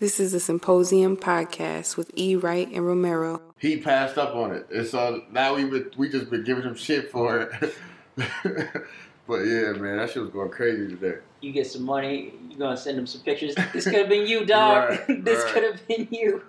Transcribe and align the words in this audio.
This 0.00 0.18
is 0.18 0.32
a 0.32 0.40
Symposium 0.40 1.18
podcast 1.18 1.98
with 1.98 2.10
E. 2.16 2.34
Wright 2.34 2.66
and 2.72 2.86
Romero. 2.86 3.42
He 3.58 3.76
passed 3.76 4.16
up 4.16 4.34
on 4.34 4.50
it, 4.50 4.66
and 4.70 4.86
so 4.86 5.24
now 5.30 5.54
we 5.54 5.66
been, 5.66 5.90
we 5.98 6.08
just 6.08 6.30
been 6.30 6.42
giving 6.42 6.62
him 6.62 6.74
shit 6.74 7.10
for 7.10 7.42
it. 7.42 7.74
but 8.16 9.40
yeah, 9.40 9.72
man, 9.72 9.98
that 9.98 10.08
shit 10.08 10.22
was 10.22 10.30
going 10.30 10.48
crazy 10.48 10.88
today. 10.88 11.18
You 11.42 11.52
get 11.52 11.66
some 11.66 11.82
money, 11.82 12.32
you're 12.48 12.58
gonna 12.58 12.78
send 12.78 12.98
him 12.98 13.06
some 13.06 13.20
pictures. 13.20 13.54
This 13.74 13.84
could 13.84 13.92
have 13.92 14.08
been 14.08 14.26
you, 14.26 14.44
dog. 14.46 14.88
Right, 14.88 15.06
this 15.22 15.44
right. 15.44 15.52
could 15.52 15.64
have 15.64 15.86
been 15.86 16.08
you. 16.10 16.42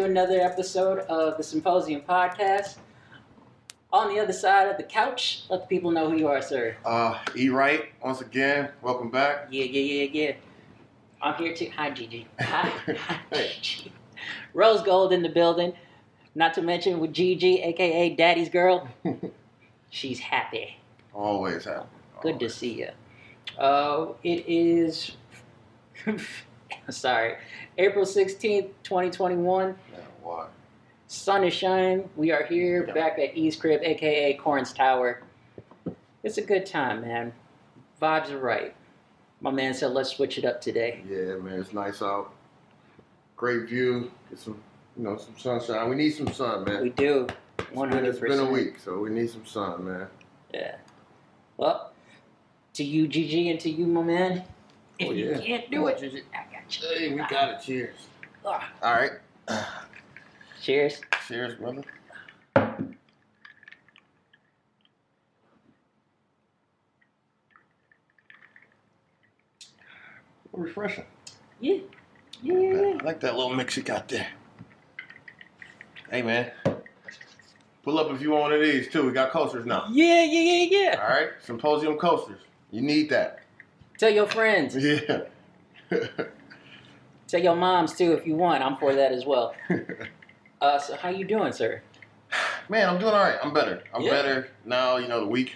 To 0.00 0.06
another 0.06 0.40
episode 0.40 1.00
of 1.10 1.36
the 1.36 1.42
Symposium 1.42 2.00
Podcast. 2.00 2.76
On 3.92 4.08
the 4.08 4.18
other 4.18 4.32
side 4.32 4.66
of 4.66 4.78
the 4.78 4.82
couch, 4.82 5.42
let 5.50 5.60
the 5.60 5.66
people 5.66 5.90
know 5.90 6.08
who 6.10 6.16
you 6.16 6.26
are, 6.26 6.40
sir. 6.40 6.74
uh, 6.86 7.18
E. 7.36 7.50
Wright, 7.50 7.92
once 8.02 8.22
again, 8.22 8.70
welcome 8.80 9.10
back. 9.10 9.48
Yeah, 9.50 9.64
yeah, 9.64 10.04
yeah, 10.04 10.08
yeah. 10.12 10.32
I'm 11.20 11.34
here 11.34 11.54
too. 11.54 11.70
Hi, 11.76 11.90
Gigi. 11.90 12.26
Hi, 12.40 12.72
hi, 12.96 13.20
Gigi. 13.60 13.92
Rose 14.54 14.80
Gold 14.82 15.12
in 15.12 15.22
the 15.22 15.28
building. 15.28 15.74
Not 16.34 16.54
to 16.54 16.62
mention 16.62 16.98
with 16.98 17.12
Gigi, 17.12 17.60
aka 17.60 18.14
Daddy's 18.14 18.48
girl. 18.48 18.88
She's 19.90 20.18
happy. 20.18 20.78
Always 21.12 21.64
happy. 21.64 21.86
Good 22.22 22.40
to 22.40 22.48
see 22.48 22.72
you. 22.72 22.88
Uh, 23.58 24.12
it 24.22 24.44
is. 24.48 25.16
sorry, 26.96 27.36
April 27.78 28.04
16th, 28.04 28.68
2021. 28.82 29.66
Man, 29.66 29.76
why? 30.22 30.46
Sun 31.08 31.44
is 31.44 31.52
shining. 31.54 32.08
We 32.16 32.30
are 32.30 32.44
here 32.44 32.84
Yeah. 32.86 32.94
back 32.94 33.18
at 33.18 33.36
East 33.36 33.60
Crib, 33.60 33.80
aka 33.82 34.34
Corns 34.34 34.72
Tower. 34.72 35.22
It's 36.22 36.38
a 36.38 36.42
good 36.42 36.66
time, 36.66 37.00
man. 37.02 37.32
Vibes 38.00 38.30
are 38.30 38.38
right. 38.38 38.74
My 39.40 39.50
man 39.50 39.72
said, 39.74 39.92
let's 39.92 40.10
switch 40.10 40.36
it 40.38 40.44
up 40.44 40.60
today. 40.60 41.02
Yeah, 41.08 41.36
man, 41.36 41.58
it's 41.60 41.72
nice 41.72 42.02
out. 42.02 42.32
Great 43.36 43.68
view. 43.68 44.10
Get 44.28 44.38
some, 44.38 44.60
you 44.96 45.02
know, 45.04 45.16
some 45.16 45.34
sunshine. 45.38 45.88
We 45.88 45.96
need 45.96 46.10
some 46.10 46.28
sun, 46.32 46.64
man. 46.64 46.82
We 46.82 46.90
do. 46.90 47.26
It's 47.58 47.68
been- 47.70 47.76
100%. 47.78 48.04
It's 48.06 48.18
been 48.18 48.38
a 48.38 48.50
week, 48.50 48.78
so 48.78 48.98
we 48.98 49.08
need 49.10 49.30
some 49.30 49.46
sun, 49.46 49.84
man. 49.86 50.06
Yeah. 50.52 50.76
Well, 51.56 51.92
to 52.74 52.84
you, 52.84 53.08
Gigi, 53.08 53.50
and 53.50 53.58
to 53.60 53.70
you, 53.70 53.86
my 53.86 54.02
man. 54.02 54.44
If 54.98 55.08
Oh, 55.08 55.12
you 55.12 55.34
can't 55.42 55.70
do 55.70 55.76
Come 55.78 55.84
on, 55.86 55.92
it, 55.92 56.24
Gigi. 56.70 56.86
I 56.86 56.88
got 56.88 56.98
you. 56.98 56.98
Hey, 56.98 57.10
we 57.10 57.16
got 57.28 57.48
it. 57.50 57.60
Cheers. 57.64 57.96
Ah. 58.46 58.70
All 58.82 58.94
right. 58.94 59.12
Cheers. 60.62 61.00
Cheers, 61.26 61.54
brother. 61.56 61.82
Refreshing. 70.52 71.04
Yeah. 71.60 71.78
Yeah, 72.42 72.54
yeah, 72.54 72.72
yeah. 72.72 72.98
I 73.00 73.04
like 73.04 73.20
that 73.20 73.36
little 73.36 73.54
mix 73.54 73.76
you 73.76 73.82
got 73.82 74.08
there. 74.08 74.28
Hey, 76.10 76.22
man. 76.22 76.50
Pull 77.82 77.98
up 77.98 78.10
if 78.10 78.20
you 78.20 78.30
want 78.30 78.42
one 78.42 78.52
of 78.52 78.60
these, 78.60 78.88
too. 78.88 79.06
We 79.06 79.12
got 79.12 79.30
coasters 79.30 79.64
now. 79.64 79.86
Yeah, 79.90 80.24
yeah, 80.24 80.40
yeah, 80.40 80.68
yeah. 80.70 81.00
All 81.02 81.08
right? 81.08 81.30
Symposium 81.42 81.96
coasters. 81.96 82.40
You 82.70 82.82
need 82.82 83.10
that. 83.10 83.40
Tell 83.98 84.10
your 84.10 84.26
friends. 84.26 84.76
Yeah. 84.76 85.22
Tell 87.30 87.40
your 87.40 87.54
moms, 87.54 87.94
too, 87.94 88.12
if 88.12 88.26
you 88.26 88.34
want. 88.34 88.62
I'm 88.64 88.76
for 88.76 88.94
that 88.94 89.12
as 89.12 89.24
well. 89.24 89.54
Uh, 90.62 90.78
so 90.78 90.94
how 90.94 91.08
you 91.08 91.24
doing, 91.24 91.50
sir? 91.54 91.80
Man, 92.68 92.86
I'm 92.86 92.98
doing 93.00 93.14
all 93.14 93.22
right. 93.22 93.38
I'm 93.42 93.54
better. 93.54 93.82
I'm 93.94 94.02
Yeah. 94.02 94.10
better 94.10 94.48
now. 94.66 94.98
You 94.98 95.08
know, 95.08 95.20
the 95.20 95.26
week, 95.26 95.54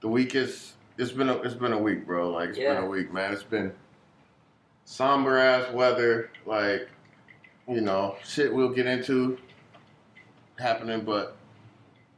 the 0.00 0.08
week 0.08 0.34
is 0.34 0.72
it's 0.98 1.12
been 1.12 1.28
a, 1.28 1.36
it's 1.42 1.54
been 1.54 1.72
a 1.72 1.78
week, 1.78 2.04
bro. 2.04 2.30
Like 2.32 2.48
it's 2.48 2.58
Yeah. 2.58 2.74
been 2.74 2.82
a 2.82 2.86
week, 2.88 3.12
man. 3.12 3.32
It's 3.32 3.44
been 3.44 3.72
somber 4.84 5.38
ass 5.38 5.72
weather. 5.72 6.30
Like 6.44 6.88
you 7.68 7.80
know, 7.82 8.16
shit 8.24 8.52
we'll 8.52 8.70
get 8.70 8.86
into 8.86 9.38
happening, 10.58 11.02
but 11.02 11.36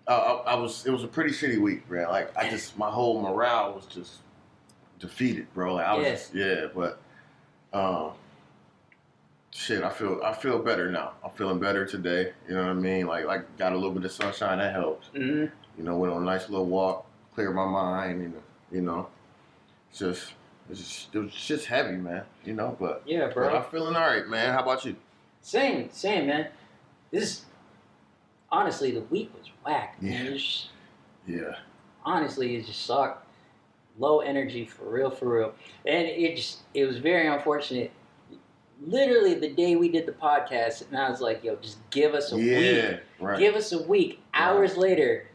I, 0.06 0.14
I, 0.14 0.32
I 0.52 0.54
was 0.54 0.86
it 0.86 0.90
was 0.92 1.04
a 1.04 1.08
pretty 1.08 1.32
shitty 1.32 1.60
week, 1.60 1.90
man. 1.90 2.08
Like 2.08 2.34
I 2.38 2.48
just 2.48 2.78
my 2.78 2.90
whole 2.90 3.20
morale 3.20 3.74
was 3.74 3.84
just 3.84 4.20
defeated, 4.98 5.52
bro. 5.52 5.74
Like 5.74 5.86
I 5.86 5.94
was 5.94 6.06
Yeah. 6.06 6.12
just 6.14 6.34
yeah, 6.34 6.66
but 6.74 6.98
um. 7.74 8.12
Shit, 9.50 9.82
I 9.82 9.90
feel 9.90 10.20
I 10.24 10.32
feel 10.34 10.58
better 10.58 10.90
now. 10.90 11.12
I'm 11.24 11.30
feeling 11.30 11.58
better 11.58 11.86
today. 11.86 12.32
You 12.48 12.54
know 12.54 12.62
what 12.62 12.70
I 12.70 12.74
mean? 12.74 13.06
Like 13.06 13.24
like 13.24 13.56
got 13.58 13.72
a 13.72 13.76
little 13.76 13.90
bit 13.92 14.04
of 14.04 14.12
sunshine 14.12 14.58
that 14.58 14.72
helps. 14.74 15.08
hmm 15.08 15.46
You 15.76 15.84
know, 15.84 15.96
went 15.96 16.12
on 16.12 16.22
a 16.22 16.26
nice 16.26 16.48
little 16.48 16.66
walk, 16.66 17.06
cleared 17.34 17.54
my 17.54 17.64
mind. 17.66 18.22
You 18.22 18.28
know, 18.28 18.42
you 18.70 18.80
know, 18.82 19.08
it's 19.90 20.00
just 20.00 20.32
it's 20.70 20.80
just, 20.80 21.14
it 21.14 21.18
was 21.18 21.32
just 21.32 21.66
heavy, 21.66 21.96
man. 21.96 22.24
You 22.44 22.52
know, 22.54 22.76
but, 22.78 23.02
Yeah, 23.06 23.26
but 23.26 23.34
bro. 23.34 23.56
I'm 23.56 23.64
feeling 23.70 23.96
all 23.96 24.06
right, 24.06 24.26
man. 24.28 24.52
How 24.52 24.60
about 24.62 24.84
you? 24.84 24.96
Same, 25.40 25.88
same, 25.92 26.26
man. 26.26 26.48
This, 27.10 27.46
honestly, 28.52 28.90
the 28.90 29.00
week 29.02 29.32
was 29.36 29.50
whack. 29.64 30.00
man. 30.02 30.26
Yeah. 30.26 30.32
Was- 30.32 30.68
Yeah, 31.26 31.56
honestly, 32.04 32.56
it 32.56 32.66
just 32.66 32.84
sucked. 32.84 33.24
Low 33.98 34.20
energy 34.20 34.64
for 34.66 34.84
real, 34.88 35.10
for 35.10 35.26
real, 35.38 35.54
and 35.84 36.06
it 36.06 36.36
just 36.36 36.58
it 36.74 36.84
was 36.84 36.98
very 36.98 37.26
unfortunate. 37.26 37.90
Literally 38.80 39.34
the 39.34 39.50
day 39.50 39.74
we 39.76 39.88
did 39.88 40.06
the 40.06 40.12
podcast, 40.12 40.86
and 40.88 40.96
I 40.96 41.10
was 41.10 41.20
like, 41.20 41.42
"Yo, 41.42 41.56
just 41.56 41.78
give 41.90 42.14
us 42.14 42.30
a 42.32 42.36
week. 42.36 43.00
right. 43.18 43.38
Give 43.38 43.54
us 43.56 43.72
a 43.72 43.82
week." 43.82 44.20
Hours 44.34 44.76
later, 44.76 45.26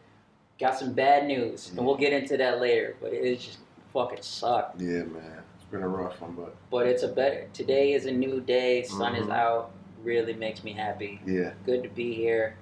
got 0.60 0.78
some 0.80 0.94
bad 0.94 1.28
news, 1.28 1.70
and 1.70 1.80
Mm. 1.80 1.84
we'll 1.86 1.98
get 1.98 2.14
into 2.14 2.38
that 2.38 2.62
later. 2.62 2.96
But 3.02 3.12
it 3.14 3.40
just 3.40 3.60
fucking 3.92 4.22
sucked. 4.22 4.80
yeah, 4.80 5.04
man. 5.04 5.44
It's 5.56 5.66
been 5.70 5.84
a 5.84 5.88
rough 5.88 6.22
one, 6.22 6.34
but 6.34 6.56
But 6.72 6.86
it's 6.88 7.04
a 7.04 7.08
better. 7.10 7.48
Today 7.54 7.94
is 7.94 8.06
a 8.06 8.12
new 8.12 8.40
day. 8.40 8.84
Sun 8.84 9.16
is 9.16 9.28
Mhm. 9.28 9.34
out. 9.36 9.72
Really 10.04 10.34
makes 10.34 10.64
me 10.64 10.72
happy. 10.74 11.20
yeah, 11.26 11.54
Good 11.66 11.84
to 11.84 11.90
be 11.90 12.14
here. 12.14 12.56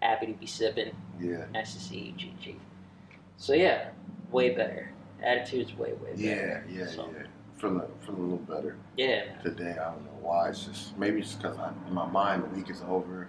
Happy 0.00 0.26
to 0.26 0.32
be 0.32 0.46
sipping. 0.46 0.90
yeah, 1.20 1.46
Nice 1.52 1.74
to 1.74 1.80
see 1.80 1.98
you, 1.98 2.12
GG. 2.12 2.56
So 3.38 3.54
yeah, 3.54 3.88
way 4.30 4.50
better. 4.50 4.90
Attitude's 5.22 5.76
way, 5.76 5.92
way 5.94 6.12
yeah, 6.14 6.34
better. 6.34 6.64
yeah, 6.70 6.86
So, 6.86 7.08
yeah. 7.16 7.26
Feeling 7.58 7.80
feeling 8.04 8.20
a 8.20 8.24
little 8.24 8.36
better 8.38 8.76
yeah, 8.96 9.38
today. 9.42 9.72
I 9.72 9.90
don't 9.90 10.04
know 10.04 10.18
why. 10.20 10.50
It's 10.50 10.64
just 10.66 10.96
maybe 10.98 11.20
it's 11.20 11.34
because 11.34 11.56
in 11.88 11.94
my 11.94 12.06
mind 12.06 12.42
the 12.44 12.48
week 12.48 12.68
is 12.70 12.82
over. 12.86 13.28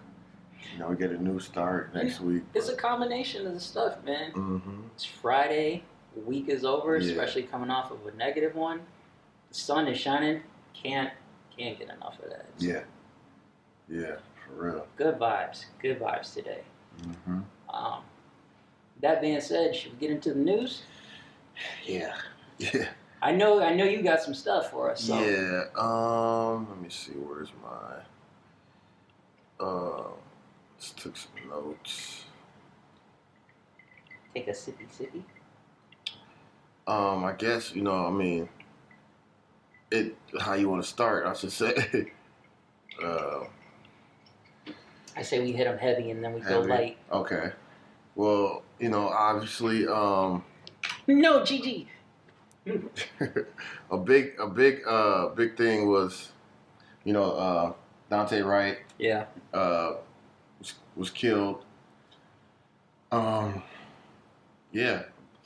You 0.73 0.79
know, 0.79 0.87
we 0.89 0.97
get 0.97 1.11
a 1.11 1.21
new 1.23 1.39
start 1.39 1.93
next 1.95 2.19
week. 2.19 2.43
It's 2.53 2.67
a 2.67 2.75
combination 2.75 3.47
of 3.47 3.53
the 3.53 3.59
stuff, 3.59 4.03
man. 4.03 4.31
mm-hmm. 4.33 4.81
It's 4.95 5.05
Friday, 5.05 5.83
the 6.13 6.21
week 6.21 6.49
is 6.49 6.65
over, 6.65 6.97
Yeah. 6.97 7.11
especially 7.11 7.43
coming 7.43 7.69
off 7.69 7.91
of 7.91 8.05
a 8.05 8.11
negative 8.17 8.55
one. 8.55 8.81
The 9.49 9.53
sun 9.55 9.87
is 9.87 9.97
shining. 9.97 10.41
Can't 10.73 11.11
can't 11.57 11.77
get 11.79 11.89
enough 11.89 12.19
of 12.21 12.29
that. 12.29 12.45
So, 12.57 12.67
Yeah, 12.67 12.81
yeah, 13.87 14.15
for 14.45 14.53
real. 14.71 14.87
Good 14.97 15.17
vibes. 15.17 15.65
Good 15.81 15.99
vibes 16.01 16.33
today. 16.33 16.61
Mm-hmm. 17.01 17.39
Um, 17.73 18.01
that 19.01 19.21
being 19.21 19.39
said, 19.39 19.75
should 19.75 19.93
we 19.93 19.99
get 19.99 20.11
into 20.11 20.33
the 20.33 20.39
news? 20.39 20.81
Yeah, 21.85 22.13
yeah. 22.59 22.89
I 23.21 23.31
know 23.31 23.61
I 23.61 23.73
know 23.73 23.85
you 23.85 24.01
got 24.03 24.21
some 24.21 24.33
stuff 24.33 24.71
for 24.71 24.91
us. 24.91 25.03
So 25.03 25.19
Yeah. 25.19 25.63
Um. 25.75 26.67
Let 26.69 26.81
me 26.81 26.89
see. 26.89 27.13
Where's 27.13 27.49
my? 27.61 29.65
Uh. 29.65 30.03
Just 30.79 30.97
took 30.99 31.17
some 31.17 31.31
notes. 31.49 32.25
take 34.33 34.47
a 34.47 34.51
sippy 34.51 34.87
sippy. 34.87 35.23
Um. 36.85 37.25
I 37.25 37.33
guess 37.33 37.73
you 37.75 37.81
know. 37.81 38.05
I 38.05 38.11
mean. 38.11 38.47
It. 39.89 40.15
How 40.39 40.53
you 40.53 40.69
want 40.69 40.83
to 40.83 40.87
start? 40.87 41.25
I 41.25 41.33
should 41.33 41.51
say. 41.63 42.11
uh. 43.03 43.45
I 45.15 45.23
say 45.23 45.39
we 45.39 45.51
hit 45.51 45.63
them 45.63 45.79
heavy 45.79 46.11
and 46.11 46.23
then 46.23 46.33
we 46.33 46.41
go 46.41 46.59
light. 46.59 46.97
Okay. 47.11 47.51
Well, 48.15 48.63
you 48.79 48.89
know, 48.89 49.07
obviously, 49.07 49.87
um, 49.87 50.43
No, 51.07 51.39
GG. 51.41 51.87
a 53.91 53.97
big, 53.97 54.33
a 54.39 54.47
big, 54.47 54.81
uh, 54.87 55.29
big 55.29 55.57
thing 55.57 55.87
was, 55.87 56.29
you 57.03 57.13
know, 57.13 57.31
uh, 57.31 57.73
Daunte 58.11 58.45
Wright. 58.45 58.77
Yeah. 58.97 59.25
uh, 59.53 59.93
was, 60.59 60.73
was 60.95 61.09
killed. 61.09 61.63
Um, 63.11 63.63
yeah, 64.71 65.03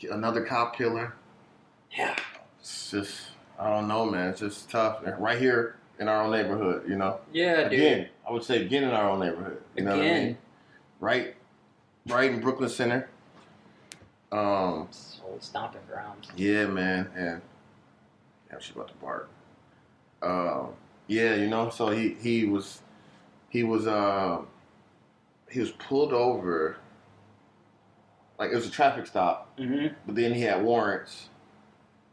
another 0.09 0.43
cop 0.43 0.75
killer. 0.75 1.13
Yeah. 1.91 2.15
It's 2.59 2.91
just, 2.91 3.21
I 3.59 3.69
don't 3.69 3.87
know, 3.87 4.05
man. 4.05 4.29
It's 4.29 4.39
just 4.39 4.69
tough. 4.69 5.01
Right 5.19 5.37
here 5.39 5.75
in 5.99 6.07
our 6.07 6.23
own 6.23 6.31
neighborhood, 6.31 6.83
you 6.89 6.95
know. 6.97 7.19
Yeah, 7.31 7.63
dude. 7.69 7.73
Again, 7.73 8.09
I 8.27 8.31
would 8.31 8.43
say 8.43 8.65
again 8.65 8.83
in 8.83 8.89
our 8.91 9.09
own 9.09 9.19
neighborhood. 9.19 9.61
You 9.75 9.83
know 9.83 9.91
what 9.97 10.01
I 10.01 10.05
Again. 10.05 10.25
mean? 10.25 10.37
Right, 10.99 11.35
right 12.07 12.31
in 12.31 12.39
Brooklyn 12.41 12.69
Center. 12.69 13.09
Um, 14.31 14.87
Soul 14.91 15.37
stomping 15.41 15.81
grounds. 15.89 16.29
yeah, 16.37 16.65
man, 16.65 17.09
and 17.15 17.41
yeah, 18.49 18.59
she 18.59 18.71
about 18.73 18.87
to 18.89 18.93
bark. 18.95 19.29
Um, 20.21 20.69
yeah, 21.07 21.35
you 21.35 21.47
know, 21.47 21.69
so 21.69 21.89
he 21.89 22.13
he 22.21 22.45
was 22.45 22.81
he 23.49 23.63
was 23.63 23.87
um 23.87 24.47
he 25.49 25.59
was 25.59 25.71
pulled 25.71 26.13
over. 26.13 26.77
Like 28.39 28.51
it 28.51 28.55
was 28.55 28.65
a 28.65 28.71
traffic 28.71 29.05
stop, 29.05 29.55
Mm-hmm. 29.59 29.93
but 30.05 30.15
then 30.15 30.33
he 30.33 30.41
had 30.41 30.63
warrants, 30.63 31.29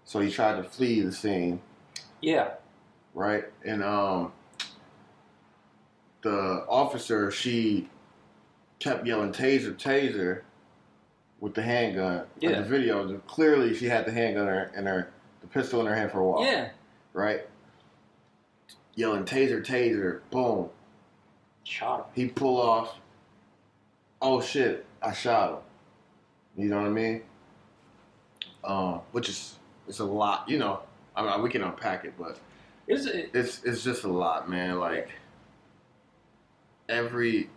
so 0.05 0.21
he 0.21 0.31
tried 0.31 0.57
to 0.57 0.65
flee 0.65 1.01
the 1.01 1.13
scene. 1.13 1.61
Yeah. 2.21 2.51
right? 3.15 3.45
And 3.65 3.83
um, 3.85 4.33
the 6.23 6.65
officer 6.69 7.31
she 7.31 7.89
kept 8.81 9.07
yelling 9.07 9.33
"taser, 9.33 9.75
taser" 9.75 10.43
with 11.41 11.55
the 11.55 11.63
handgun. 11.63 12.17
Like, 12.19 12.27
Yeah. 12.41 12.61
the 12.61 12.63
video 12.65 13.19
clearly 13.27 13.75
she 13.75 13.87
had 13.87 14.05
the 14.07 14.13
handgun 14.13 14.49
in 14.49 14.55
her, 14.55 14.73
in 14.77 14.87
her 14.87 15.11
the 15.41 15.47
pistol 15.47 15.81
in 15.81 15.87
her 15.87 15.95
hand 15.95 16.11
for 16.11 16.21
a 16.21 16.25
while. 16.25 16.45
Yeah. 16.45 16.71
Right. 17.13 17.47
Yelling 18.95 19.25
"taser, 19.25 19.65
taser!" 19.65 20.21
Boom. 20.31 20.71
Shot 21.65 22.01
him. 22.01 22.05
He 22.15 22.29
pull 22.29 22.61
off. 22.61 22.99
Oh 24.21 24.41
shit! 24.41 24.85
I 25.01 25.13
shot 25.13 25.51
him. 25.53 25.59
You 26.65 26.71
know 26.71 26.79
what 26.79 26.87
I 26.87 26.91
mean? 26.91 27.23
Um, 28.65 29.01
which 29.13 29.29
is 29.29 29.57
it's 29.87 30.01
a 30.01 30.05
lot. 30.05 30.49
You 30.49 30.59
know, 30.59 30.81
I 31.15 31.23
mean, 31.23 31.43
we 31.43 31.51
can 31.51 31.63
unpack 31.63 32.05
it, 32.05 32.15
but 32.19 32.39
Is 32.89 33.07
it? 33.07 33.31
it's 33.33 33.63
it's 33.63 33.85
just 33.85 34.03
a 34.03 34.09
lot, 34.09 34.51
man. 34.51 34.81
Like 34.81 35.11
every, 36.89 37.49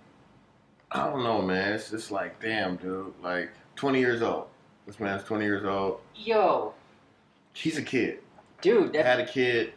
I 0.91 1.07
don't 1.07 1.23
know, 1.23 1.41
man. 1.41 1.73
It's 1.73 1.89
just 1.89 2.11
like, 2.11 2.39
damn, 2.39 2.75
dude. 2.75 3.13
Like 3.23 3.49
twenty 3.75 3.99
years 3.99 4.21
old. 4.21 4.47
This 4.85 4.99
man's 4.99 5.23
twenty 5.23 5.45
years 5.45 5.65
old. 5.65 6.01
Yo, 6.15 6.73
He's 7.53 7.77
a 7.77 7.81
kid. 7.83 8.19
dude. 8.61 8.93
That, 8.93 9.05
Had 9.05 9.19
a 9.19 9.25
kid. 9.25 9.73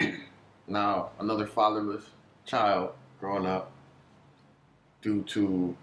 now 0.68 1.10
another 1.20 1.46
fatherless 1.46 2.04
child 2.44 2.90
growing 3.20 3.46
up 3.46 3.70
due 5.02 5.22
to 5.22 5.76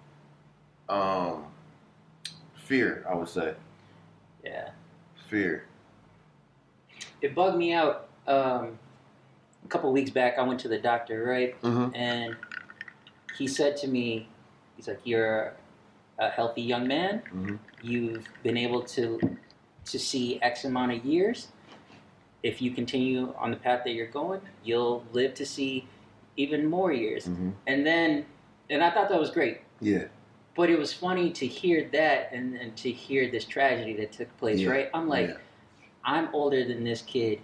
um 0.89 1.45
fear. 2.55 3.05
I 3.09 3.15
would 3.15 3.29
say 3.29 3.53
yeah. 4.43 4.69
fear. 5.29 5.65
It 7.21 7.33
bugged 7.33 7.57
me 7.57 7.73
out. 7.73 8.07
Um, 8.27 8.77
a 9.63 9.67
couple 9.69 9.91
weeks 9.91 10.11
back, 10.11 10.37
I 10.37 10.43
went 10.43 10.59
to 10.61 10.67
the 10.67 10.77
doctor, 10.77 11.23
right? 11.23 11.59
Mm-hmm. 11.61 11.95
And 11.95 12.35
he 13.37 13.47
said 13.47 13.77
to 13.77 13.87
me, 13.87 14.27
he's 14.75 14.87
like, 14.87 14.99
"You're 15.03 15.53
a 16.19 16.29
healthy 16.29 16.61
young 16.61 16.87
man. 16.87 17.21
Mm-hmm. 17.27 17.55
You've 17.81 18.27
been 18.43 18.57
able 18.57 18.81
to 18.83 19.37
to 19.85 19.99
see 19.99 20.39
X 20.41 20.63
amount 20.65 20.93
of 20.93 21.03
years. 21.05 21.49
If 22.41 22.61
you 22.61 22.71
continue 22.71 23.33
on 23.37 23.51
the 23.51 23.57
path 23.57 23.81
that 23.85 23.91
you're 23.93 24.07
going, 24.07 24.41
you'll 24.63 25.05
live 25.13 25.33
to 25.35 25.45
see 25.45 25.87
even 26.37 26.65
more 26.65 26.91
years." 26.91 27.25
Mm-hmm. 27.25 27.51
And 27.67 27.85
then, 27.85 28.25
and 28.69 28.83
I 28.83 28.91
thought 28.91 29.09
that 29.09 29.19
was 29.19 29.31
great. 29.31 29.61
Yeah. 29.81 30.05
But 30.55 30.69
it 30.69 30.77
was 30.77 30.93
funny 30.93 31.31
to 31.31 31.47
hear 31.47 31.89
that 31.93 32.31
and, 32.31 32.55
and 32.55 32.75
to 32.77 32.91
hear 32.91 33.29
this 33.31 33.43
tragedy 33.43 33.95
that 33.97 34.11
took 34.11 34.35
place, 34.37 34.59
Yeah. 34.59 34.69
right? 34.69 34.89
I'm 34.93 35.07
like, 35.09 35.29
yeah. 35.29 35.37
I'm 36.05 36.29
older 36.33 36.63
than 36.63 36.83
this 36.83 37.01
kid, 37.01 37.39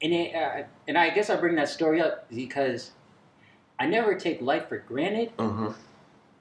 and 0.00 0.12
it, 0.12 0.34
uh, 0.34 0.62
and 0.88 0.96
I 0.96 1.10
guess 1.10 1.28
I 1.28 1.36
bring 1.36 1.54
that 1.56 1.68
story 1.68 2.00
up 2.00 2.28
because 2.30 2.92
I 3.78 3.86
never 3.86 4.14
take 4.14 4.40
life 4.40 4.68
for 4.68 4.78
granted. 4.78 5.36
Mm-hmm. 5.36 5.72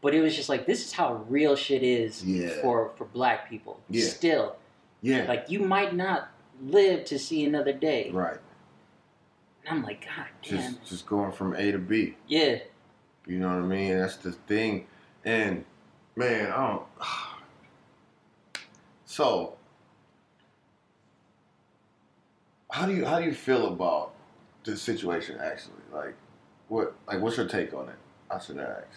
But 0.04 0.14
it 0.14 0.22
was 0.22 0.36
just 0.36 0.50
like 0.50 0.68
this 0.68 0.86
is 0.86 0.92
how 0.92 1.26
real 1.30 1.56
shit 1.56 1.82
is 1.82 2.24
Yeah. 2.24 2.62
for 2.62 2.92
for 2.98 3.06
black 3.06 3.50
people. 3.50 3.80
Yeah. 3.90 4.06
Still, 4.06 4.58
Yeah. 5.02 5.26
like 5.28 5.50
you 5.50 5.60
might 5.62 5.96
not 5.96 6.30
live 6.62 7.06
to 7.06 7.18
see 7.18 7.44
another 7.46 7.74
day. 7.74 8.12
right. 8.12 8.38
And 9.66 9.78
I'm 9.78 9.84
like, 9.84 10.06
God 10.06 10.28
damn. 10.44 10.58
Just 10.74 10.84
just 10.86 11.06
going 11.08 11.32
from 11.32 11.56
A 11.56 11.72
to 11.72 11.78
B. 11.80 12.18
Yeah. 12.28 12.60
You 13.26 13.40
know 13.40 13.48
what 13.48 13.60
I 13.60 13.62
mean? 13.62 13.98
That's 13.98 14.18
the 14.18 14.34
thing. 14.34 14.86
And 15.24 15.64
man, 16.16 16.52
I 16.52 16.68
don't. 16.68 16.84
So, 19.06 19.58
how 22.72 22.86
do 22.88 22.94
you 22.96 23.06
how 23.06 23.20
do 23.20 23.26
you 23.26 23.34
feel 23.34 23.68
about 23.68 24.12
this 24.64 24.82
situation? 24.82 25.38
Actually, 25.40 25.84
like, 25.94 26.16
what 26.68 26.96
like 27.08 27.22
what's 27.22 27.38
your 27.38 27.48
take 27.48 27.74
on 27.74 27.90
it? 27.90 27.96
I 28.32 28.40
should 28.40 28.58
ask. 28.58 28.88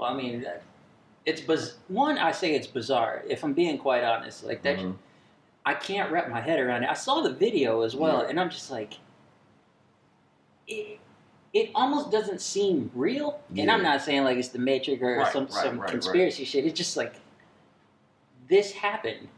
Well, 0.00 0.08
I 0.08 0.14
mean, 0.14 0.46
it's 1.26 1.42
biz- 1.42 1.74
one. 1.88 2.16
I 2.16 2.32
say 2.32 2.54
it's 2.54 2.66
bizarre. 2.66 3.22
If 3.28 3.44
I'm 3.44 3.52
being 3.52 3.76
quite 3.76 4.02
honest, 4.02 4.44
like 4.44 4.62
that, 4.62 4.78
Mhm. 4.78 4.96
I 5.66 5.74
can't 5.74 6.10
wrap 6.10 6.30
my 6.30 6.40
head 6.40 6.58
around 6.58 6.84
it. 6.84 6.90
I 6.90 6.94
saw 6.94 7.20
the 7.20 7.30
video 7.34 7.82
as 7.82 7.94
well, 7.94 8.22
Yeah. 8.22 8.30
and 8.30 8.40
I'm 8.40 8.48
just 8.48 8.70
like, 8.70 8.94
it, 10.66 10.98
it 11.52 11.70
almost 11.74 12.10
doesn't 12.10 12.40
seem 12.40 12.90
real. 12.94 13.40
And 13.54 13.70
I'm 13.70 13.82
not 13.82 14.00
saying 14.00 14.24
like 14.24 14.38
it's 14.38 14.48
the 14.48 14.58
Matrix 14.58 15.02
or 15.02 15.18
Right, 15.18 15.32
some 15.32 15.44
right, 15.44 15.52
some 15.52 15.80
right, 15.80 15.90
conspiracy 15.90 16.44
shit. 16.46 16.64
It's 16.64 16.78
just 16.78 16.96
like 16.96 17.14
this 18.48 18.72
happened, 18.72 19.28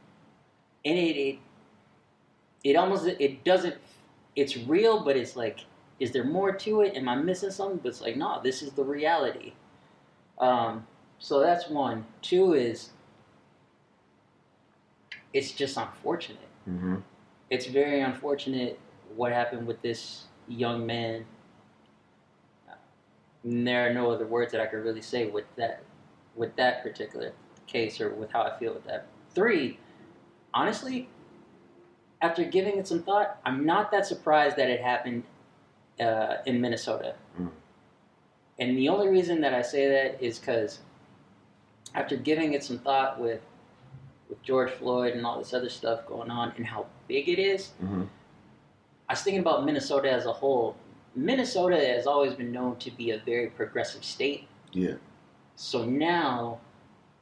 and 0.85 0.97
it 0.97 1.17
it 1.17 1.38
it 2.62 2.76
almost 2.76 3.05
it 3.06 3.43
doesn't. 3.43 3.76
It's 4.37 4.56
real, 4.56 5.00
but 5.03 5.17
it's 5.17 5.35
like, 5.35 5.65
is 5.99 6.12
there 6.12 6.25
more 6.25 6.53
to 6.53 6.82
it? 6.82 6.94
Am 6.97 7.08
I 7.08 7.17
missing 7.17 7.50
something? 7.50 7.79
But 7.79 7.88
it's 7.88 8.00
like, 8.00 8.17
no, 8.17 8.41
this 8.43 8.62
is 8.62 8.70
the 8.73 8.85
reality. 8.85 9.55
Um, 10.38 10.87
so 11.19 11.40
that's 11.40 11.69
one. 11.69 12.06
Two 12.20 12.55
is 12.55 12.90
it's 15.32 15.52
just 15.52 15.76
unfortunate. 15.76 16.49
Mm-hmm. 16.69 16.96
It's 17.50 17.67
very 17.67 18.00
unfortunate 18.00 18.79
what 19.14 19.32
happened 19.32 19.67
with 19.67 19.81
this 19.82 20.25
young 20.49 20.87
man. 20.87 21.25
There 23.44 23.88
are 23.88 23.93
no 23.93 24.11
other 24.11 24.26
words 24.26 24.52
that 24.52 24.61
I 24.61 24.67
could 24.67 24.84
really 24.84 25.02
say 25.02 25.26
with 25.26 25.44
that 25.56 25.82
with 26.34 26.56
that 26.56 26.82
particular 26.82 27.32
case 27.67 28.00
or 28.00 28.14
with 28.14 28.31
how 28.32 28.43
I 28.43 28.58
feel 28.58 28.73
with 28.73 28.84
that. 28.84 29.06
Three, 29.34 29.79
honestly, 30.55 31.08
after 32.20 32.44
giving 32.44 32.79
it 32.79 32.87
some 32.87 33.02
thought, 33.02 33.38
I'm 33.44 33.67
not 33.67 33.90
that 33.90 34.06
surprised 34.06 34.56
that 34.56 34.70
it 34.70 34.81
happened 34.81 35.25
uh, 36.00 36.37
in 36.46 36.61
Minnesota. 36.61 37.14
Mm. 37.40 37.50
And 38.62 38.79
the 38.79 38.88
only 38.88 39.09
reason 39.09 39.41
that 39.41 39.53
I 39.55 39.62
say 39.62 39.88
that 39.88 40.23
is 40.23 40.38
because 40.38 40.79
after 41.97 42.17
giving 42.17 42.53
it 42.55 42.62
some 42.62 42.79
thought 42.79 43.19
with 43.20 43.41
with 44.29 44.41
George 44.43 44.70
Floyd 44.70 45.15
and 45.15 45.27
all 45.27 45.39
this 45.39 45.53
other 45.53 45.69
stuff 45.69 46.06
going 46.06 46.31
on 46.31 46.53
and 46.56 46.65
how 46.67 46.86
big 47.08 47.29
it 47.29 47.39
is, 47.41 47.72
Mm-hmm. 47.82 48.03
I 49.08 49.13
was 49.15 49.22
thinking 49.22 49.41
about 49.41 49.67
Minnesota 49.67 50.10
as 50.10 50.25
a 50.27 50.32
whole. 50.32 50.75
Minnesota 51.15 51.77
has 51.77 52.06
always 52.06 52.32
been 52.34 52.51
known 52.53 52.77
to 52.77 52.91
be 52.93 53.10
a 53.10 53.19
very 53.19 53.48
progressive 53.48 54.03
state. 54.05 54.46
Yeah. 54.72 54.94
So 55.56 55.84
now 55.84 56.60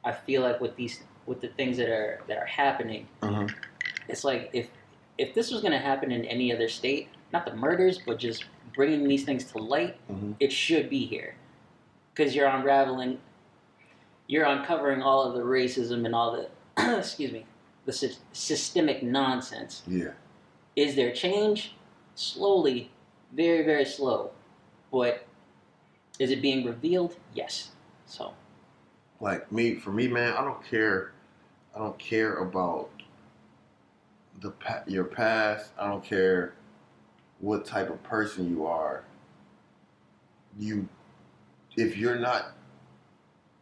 I 0.05 0.11
feel 0.13 0.41
like 0.43 0.61
with 0.61 0.75
these 0.77 1.01
with 1.25 1.41
the 1.41 1.49
things 1.49 1.77
that 1.77 1.89
are 1.89 2.21
that 2.27 2.37
are 2.37 2.45
happening, 2.45 3.07
Mm-hmm. 3.23 3.47
it's 4.07 4.23
like 4.23 4.51
if 4.53 4.69
if 5.17 5.33
this 5.33 5.51
was 5.51 5.61
going 5.61 5.73
to 5.73 5.79
happen 5.79 6.11
in 6.11 6.23
any 6.25 6.53
other 6.53 6.69
state, 6.69 7.09
not 7.33 7.45
the 7.45 7.55
murders, 7.55 7.99
but 8.05 8.19
just 8.19 8.45
bringing 8.73 9.05
these 9.07 9.25
things 9.25 9.43
to 9.51 9.57
light, 9.57 9.97
Mm-hmm. 10.09 10.31
it 10.39 10.51
should 10.53 10.87
be 10.89 11.05
here 11.05 11.35
because 12.13 12.35
you're 12.35 12.47
unraveling, 12.47 13.19
you're 14.27 14.45
uncovering 14.45 15.01
all 15.01 15.23
of 15.23 15.33
the 15.35 15.41
racism 15.41 16.05
and 16.05 16.15
all 16.15 16.31
the 16.77 16.97
excuse 16.99 17.31
me, 17.31 17.45
the 17.85 17.93
sy- 17.93 18.15
systemic 18.33 19.03
nonsense. 19.03 19.83
Yeah. 19.87 20.11
Is 20.75 20.95
there 20.95 21.11
change? 21.13 21.75
Slowly, 22.15 22.91
very 23.33 23.63
very 23.63 23.85
slow, 23.85 24.31
but 24.91 25.25
is 26.19 26.31
it 26.31 26.41
being 26.41 26.65
revealed? 26.65 27.15
Yes. 27.33 27.71
So 28.05 28.33
Like 29.19 29.51
me, 29.51 29.75
for 29.75 29.91
me, 29.91 30.07
man, 30.07 30.33
I 30.33 30.43
don't 30.43 30.63
care. 30.63 31.13
I 31.73 31.79
don't 31.79 31.97
care 31.97 32.35
about 32.35 32.89
the 34.41 34.51
pa- 34.51 34.83
your 34.85 35.05
past. 35.05 35.71
I 35.79 35.87
don't 35.87 36.03
care 36.03 36.53
what 37.39 37.65
type 37.65 37.89
of 37.89 38.03
person 38.03 38.49
you 38.49 38.65
are. 38.65 39.03
You, 40.59 40.87
if 41.75 41.97
you're 41.97 42.17
not 42.19 42.53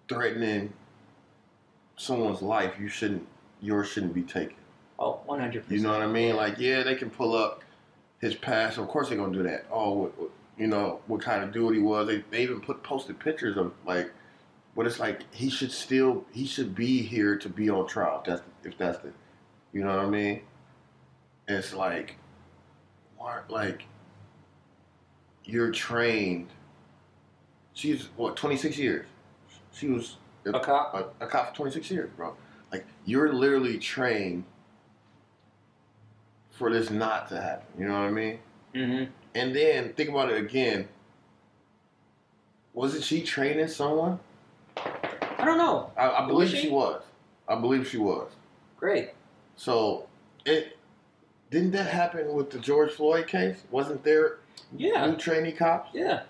threatening 0.08 0.74
someone's 1.98 2.42
life, 2.42 2.75
you 2.80 2.88
shouldn't. 2.88 3.25
Yours 3.62 3.89
shouldn't 3.89 4.13
be 4.13 4.22
taken. 4.24 4.56
oh, 5.00 5.20
one 5.25 5.39
hundred 5.39 5.66
You 5.70 5.80
know 5.82 5.92
what 5.92 6.01
I 6.01 6.08
mean? 6.08 6.36
Like, 6.36 6.58
yeah, 6.60 6.82
they 6.84 6.96
can 6.96 7.10
pull 7.10 7.36
up 7.36 7.62
his 8.20 8.36
past. 8.36 8.78
Of 8.78 8.88
course, 8.88 9.10
they're 9.10 9.18
gonna 9.18 9.34
do 9.34 9.44
that. 9.44 9.66
Oh, 9.72 9.92
what, 9.94 10.20
what- 10.20 10.32
you 10.58 10.68
know 10.68 11.00
what 11.08 11.22
kind 11.22 11.42
of 11.42 11.54
dude 11.54 11.74
he 11.75 11.82
was. 11.82 12.06
They, 12.08 12.18
they 12.32 12.44
even 12.44 12.60
put 12.60 12.84
posted 12.84 13.18
pictures 13.18 13.56
of 13.56 13.72
like, 13.86 14.12
but 14.75 14.86
it's 14.86 15.00
like 15.00 15.22
he 15.34 15.50
should 15.50 15.72
still 15.72 16.25
he 16.34 16.46
should 16.46 16.75
be 16.75 17.01
here 17.01 17.38
to 17.38 17.48
be 17.48 17.70
on 17.70 17.88
trial. 17.88 18.20
If 18.20 18.25
that's 18.25 18.42
if 18.66 18.78
that's 18.78 18.98
the, 19.00 19.13
you 19.72 19.86
know 19.86 19.96
what 19.96 20.06
I 20.06 20.10
mean? 20.10 20.42
It's 21.48 21.74
like, 21.74 22.18
why 23.18 23.39
like 23.48 23.84
you're 25.46 25.72
trained. 25.72 26.50
She's 27.74 28.10
what 28.16 28.36
twenty 28.36 28.58
six 28.58 28.78
years. 28.78 29.06
She 29.74 29.88
was 29.88 30.18
A 30.46 30.60
cop? 30.60 30.94
a, 31.20 31.24
a 31.24 31.28
cop 31.28 31.50
for 31.50 31.56
26 31.56 31.92
years, 31.92 32.10
bro. 32.18 32.36
Like 32.72 32.86
you're 33.06 33.32
literally 33.34 33.78
trained 33.78 34.44
for 36.52 36.72
this 36.72 36.90
not 36.90 37.30
to 37.30 37.42
happen. 37.42 37.66
You 37.78 37.88
know 37.88 37.94
what 37.94 38.02
I 38.08 38.10
mean? 38.12 38.40
Mm-hmm. 38.76 39.12
And 39.36 39.56
then 39.56 39.94
think 39.94 40.10
about 40.10 40.32
it 40.32 40.38
again. 40.38 40.88
Wasn't 42.74 43.04
she 43.04 43.22
training 43.22 43.68
someone? 43.68 44.20
I 44.78 45.46
don't 45.46 45.58
know. 45.58 45.92
I, 45.98 46.10
I 46.10 46.28
believe 46.28 46.50
she? 46.50 46.62
she 46.64 46.70
was. 46.70 47.02
I 47.48 47.56
believe 47.56 47.88
she 47.88 47.98
was. 47.98 48.30
Great. 48.78 49.12
So 49.56 50.08
it 50.46 50.78
didn't 51.52 51.72
that 51.72 51.88
happen 51.88 52.34
with 52.34 52.50
the 52.52 52.60
George 52.60 52.92
Floyd 52.92 53.28
case? 53.28 53.64
Wasn't 53.72 54.04
there 54.04 54.38
Yeah. 54.76 55.06
new 55.06 55.16
trainee 55.18 55.52
cops? 55.52 55.90
Yeah. 55.94 56.24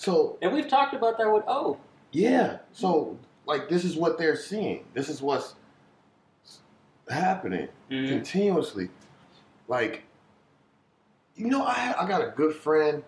So 0.00 0.38
And 0.40 0.50
we've 0.54 0.66
talked 0.66 0.94
about 0.94 1.18
that 1.18 1.30
with 1.30 1.44
O. 1.46 1.76
yeah. 2.10 2.60
So 2.72 3.18
like 3.44 3.68
this 3.68 3.84
is 3.84 3.96
what 3.96 4.16
they're 4.16 4.34
seeing. 4.34 4.84
This 4.94 5.10
is 5.10 5.20
what's 5.20 5.54
happening. 7.08 7.68
Mm-hmm. 7.90 8.08
continuously. 8.08 8.88
Like, 9.68 10.04
you 11.36 11.48
know, 11.48 11.64
I 11.64 11.94
I 11.98 12.08
got 12.08 12.22
a 12.22 12.32
good 12.34 12.54
friend. 12.56 13.02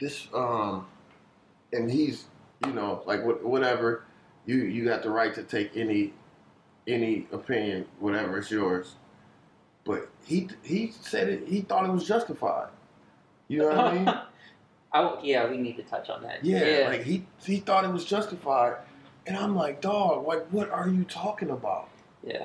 This 0.00 0.26
um, 0.34 0.86
and 1.72 1.88
he's 1.88 2.24
you 2.66 2.72
know 2.72 3.02
like 3.06 3.24
what 3.24 3.44
whatever 3.44 4.02
you 4.44 4.56
you 4.56 4.84
got 4.84 5.04
the 5.04 5.10
right 5.10 5.32
to 5.34 5.44
take 5.44 5.76
any 5.76 6.14
any 6.88 7.28
opinion 7.30 7.86
whatever 8.00 8.38
it's 8.38 8.50
yours. 8.50 8.96
But 9.84 10.08
he 10.24 10.48
he 10.62 10.92
said 11.00 11.28
it. 11.28 11.46
He 11.46 11.60
thought 11.60 11.84
it 11.84 11.92
was 11.92 12.08
justified. 12.08 12.70
You 13.46 13.58
know 13.60 13.68
what 13.68 13.78
I 13.78 13.92
mean? 13.94 14.14
I, 14.92 15.18
yeah, 15.22 15.48
we 15.50 15.58
need 15.58 15.76
to 15.76 15.82
touch 15.82 16.08
on 16.08 16.22
that. 16.22 16.44
Yeah, 16.44 16.86
like 16.88 17.02
he 17.02 17.24
he 17.44 17.58
thought 17.58 17.84
it 17.84 17.92
was 17.92 18.04
justified, 18.04 18.76
and 19.26 19.36
I'm 19.36 19.54
like, 19.54 19.80
dog, 19.80 20.26
like 20.26 20.46
what 20.48 20.70
are 20.70 20.88
you 20.88 21.04
talking 21.04 21.50
about? 21.50 21.88
yeah. 22.24 22.44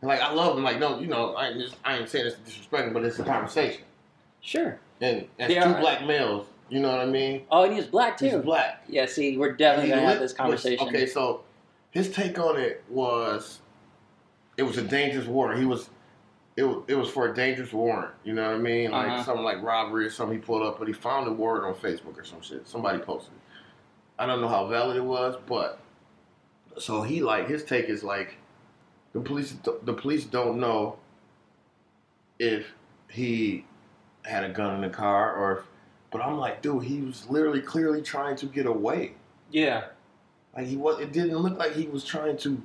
And 0.00 0.08
like 0.08 0.20
I 0.20 0.32
love 0.32 0.56
him. 0.56 0.62
Like 0.62 0.78
no, 0.78 1.00
you 1.00 1.08
know, 1.08 1.34
I 1.34 1.48
ain't 1.48 1.60
just 1.60 1.74
I 1.84 1.96
ain't 1.98 2.08
saying 2.08 2.26
this 2.26 2.34
to 2.34 2.40
disrespect 2.40 2.92
but 2.92 3.04
it's 3.04 3.18
a 3.18 3.24
conversation. 3.24 3.82
Sure. 4.40 4.78
And 5.00 5.26
as 5.38 5.48
They 5.48 5.54
two 5.54 5.60
are. 5.60 5.80
black 5.80 6.04
males, 6.06 6.46
you 6.68 6.78
know 6.80 6.90
what 6.90 7.00
I 7.00 7.06
mean? 7.06 7.42
Oh, 7.50 7.64
and 7.64 7.74
he's 7.74 7.86
black 7.86 8.16
too. 8.16 8.26
He's 8.26 8.34
black. 8.36 8.84
Yeah. 8.88 9.06
See, 9.06 9.36
we're 9.36 9.52
definitely 9.52 9.90
gonna 9.90 10.02
have 10.02 10.20
this 10.20 10.32
conversation. 10.32 10.86
Okay, 10.88 11.06
so 11.06 11.42
his 11.90 12.10
take 12.10 12.38
on 12.38 12.56
it 12.58 12.84
was, 12.88 13.60
it 14.56 14.62
was 14.62 14.78
a 14.78 14.82
dangerous 14.82 15.26
war. 15.26 15.54
He 15.56 15.64
was, 15.64 15.90
it 16.58 16.64
was, 16.64 16.82
it 16.88 16.94
was 16.96 17.08
for 17.08 17.28
a 17.30 17.34
dangerous 17.34 17.72
warrant. 17.72 18.12
You 18.24 18.32
know 18.34 18.42
what 18.48 18.56
I 18.56 18.58
mean? 18.58 18.90
Like 18.90 19.06
Uh-huh. 19.06 19.22
something 19.22 19.44
like 19.44 19.62
robbery 19.62 20.04
or 20.06 20.10
something 20.10 20.38
he 20.38 20.44
pulled 20.44 20.62
up, 20.64 20.78
but 20.80 20.88
he 20.88 20.92
found 20.92 21.26
the 21.28 21.32
warrant 21.32 21.64
on 21.64 21.74
Facebook 21.74 22.18
or 22.18 22.24
some 22.24 22.42
shit. 22.42 22.66
Somebody 22.66 22.98
posted 22.98 23.32
it. 23.34 23.40
I 24.18 24.26
don't 24.26 24.40
know 24.40 24.48
how 24.48 24.66
valid 24.66 24.96
it 24.96 25.04
was, 25.04 25.36
but 25.46 25.78
so 26.76 27.02
he 27.02 27.22
like 27.22 27.46
his 27.48 27.62
take 27.62 27.86
is 27.88 28.02
like, 28.02 28.36
the 29.12 29.20
police 29.20 29.54
the 29.84 29.92
police 29.94 30.24
don't 30.24 30.58
know 30.58 30.98
if 32.40 32.66
he 33.08 33.64
had 34.24 34.42
a 34.44 34.48
gun 34.48 34.74
in 34.74 34.80
the 34.80 34.90
car 34.90 35.34
or 35.34 35.58
if, 35.58 35.64
but 36.10 36.20
I'm 36.20 36.38
like, 36.38 36.60
dude, 36.60 36.82
he 36.84 37.00
was 37.02 37.28
literally 37.30 37.60
clearly 37.62 38.02
trying 38.02 38.34
to 38.36 38.46
get 38.46 38.66
away. 38.66 39.14
Yeah. 39.50 39.84
Like 40.56 40.66
he 40.66 40.76
was, 40.76 41.00
it 41.00 41.12
didn't 41.12 41.38
look 41.38 41.56
like 41.56 41.72
he 41.74 41.86
was 41.86 42.04
trying 42.04 42.36
to 42.38 42.60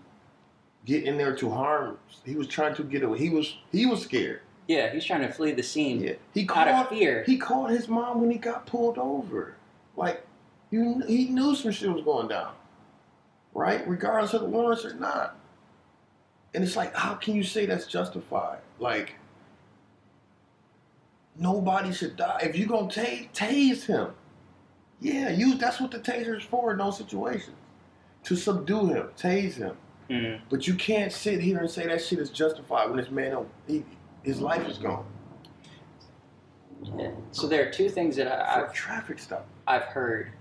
get 0.85 1.03
in 1.03 1.17
there 1.17 1.35
to 1.35 1.49
harm. 1.49 1.97
He 2.25 2.35
was 2.35 2.47
trying 2.47 2.75
to 2.75 2.83
get 2.83 3.03
away. 3.03 3.19
He 3.19 3.29
was, 3.29 3.57
he 3.71 3.85
was 3.85 4.01
scared. 4.01 4.41
Yeah. 4.67 4.91
He's 4.91 5.05
trying 5.05 5.21
to 5.21 5.31
flee 5.31 5.51
the 5.51 5.63
scene 5.63 6.01
Yeah, 6.01 6.13
he 6.33 6.47
out 6.49 6.67
of 6.67 6.89
fear. 6.89 7.23
He 7.25 7.37
called 7.37 7.69
his 7.69 7.87
mom 7.87 8.21
when 8.21 8.31
he 8.31 8.37
got 8.37 8.65
pulled 8.65 8.97
over. 8.97 9.55
Like, 9.95 10.25
you, 10.71 11.03
he 11.07 11.25
knew 11.25 11.55
some 11.55 11.71
shit 11.71 11.91
was 11.91 12.03
going 12.03 12.29
down, 12.29 12.53
right? 13.53 13.87
Regardless 13.87 14.33
of 14.33 14.41
the 14.41 14.47
warrants 14.47 14.85
or 14.85 14.93
not. 14.95 15.37
And 16.53 16.63
it's 16.63 16.75
like, 16.75 16.95
how 16.95 17.15
can 17.15 17.35
you 17.35 17.43
say 17.43 17.65
that's 17.65 17.85
justified? 17.87 18.59
Like, 18.79 19.15
nobody 21.37 21.91
should 21.91 22.15
die. 22.15 22.39
If 22.43 22.55
you're 22.55 22.67
gonna 22.67 22.87
tase, 22.87 23.29
tase 23.33 23.85
him. 23.85 24.11
Yeah, 24.99 25.29
you. 25.29 25.55
That's 25.55 25.79
what 25.79 25.91
the 25.91 25.99
taser 25.99 26.37
is 26.37 26.43
for 26.43 26.71
in 26.71 26.77
those 26.77 26.97
situations, 26.97 27.57
to 28.23 28.35
subdue 28.35 28.87
him, 28.87 29.09
tase 29.17 29.55
him. 29.55 29.75
Mm. 30.13 30.41
But 30.50 30.67
you 30.67 30.75
can't 30.75 31.12
sit 31.12 31.41
here 31.41 31.58
and 31.60 31.70
say 31.70 31.88
that 31.88 32.03
shit 32.03 32.20
is 32.20 32.29
justified 32.29 32.88
when 32.89 32.98
this 32.98 33.10
man, 33.10 33.46
he, 33.67 33.84
his 34.24 34.39
life 34.39 34.67
is 34.70 34.77
gone 34.77 35.05
Yeah. 36.98 37.12
So 37.32 37.48
there 37.48 37.67
are 37.67 37.72
two 37.72 37.89
things 37.89 38.15
that 38.17 38.27
I, 38.27 38.55
for 38.55 38.67
I've 38.67 38.74
traffic 38.74 39.20
stop. 39.20 39.48
I've 39.67 39.84
heard 39.84 40.32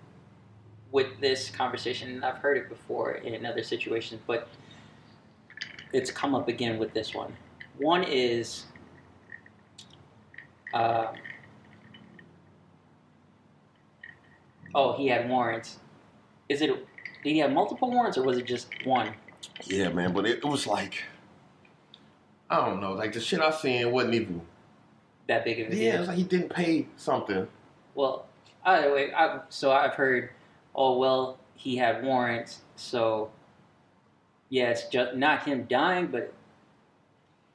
with 0.91 1.21
this 1.21 1.51
conversation, 1.51 2.11
and 2.11 2.25
I've 2.25 2.37
heard 2.39 2.59
it 2.59 2.69
before 2.69 3.13
in 3.13 3.47
other 3.47 3.63
situations, 3.63 4.21
but 4.27 4.49
it's 5.93 6.11
come 6.11 6.35
up 6.35 6.49
again 6.49 6.79
with 6.79 6.93
this 6.93 7.15
one. 7.15 7.33
One 7.79 8.05
is 8.05 8.67
um, 10.75 11.09
oh, 14.75 14.97
he 14.99 15.09
had 15.09 15.29
warrants. 15.31 15.79
Is 16.51 16.61
it? 16.61 16.69
Did 17.25 17.31
he 17.31 17.39
have 17.39 17.53
multiple 17.53 17.91
warrants, 17.91 18.19
or 18.19 18.25
was 18.25 18.37
it 18.37 18.45
just 18.45 18.69
one? 18.85 19.15
Yeah, 19.65 19.89
man, 19.91 20.13
but 20.13 20.27
it, 20.27 20.39
it 20.39 20.45
was 20.45 20.67
like 20.67 21.03
I 22.51 22.67
don't 22.67 22.81
know, 22.81 22.93
like 22.93 23.13
the 23.13 23.21
shit 23.21 23.41
I 23.41 23.51
seen 23.51 23.91
wasn't 23.91 24.15
even. 24.15 24.43
That 25.29 25.45
big 25.45 25.61
of 25.61 25.69
a 25.69 25.71
deal. 25.71 25.79
Yeah, 25.83 25.99
it's 26.01 26.09
like 26.09 26.17
he 26.19 26.25
didn't 26.25 26.51
pay 26.51 26.87
something. 26.97 27.47
Well, 27.95 28.27
either 28.65 28.93
way, 28.93 29.13
I, 29.15 29.41
so 29.49 29.71
I've 29.73 29.95
heard, 29.95 30.31
oh 30.75 30.99
well, 30.99 31.39
he 31.55 31.77
had 31.77 32.03
warrants, 32.05 32.61
so 32.77 33.31
yeah, 34.51 34.71
it's 34.71 34.89
just 34.89 35.15
not 35.15 35.45
him 35.45 35.65
dying, 35.71 36.09
but 36.09 36.35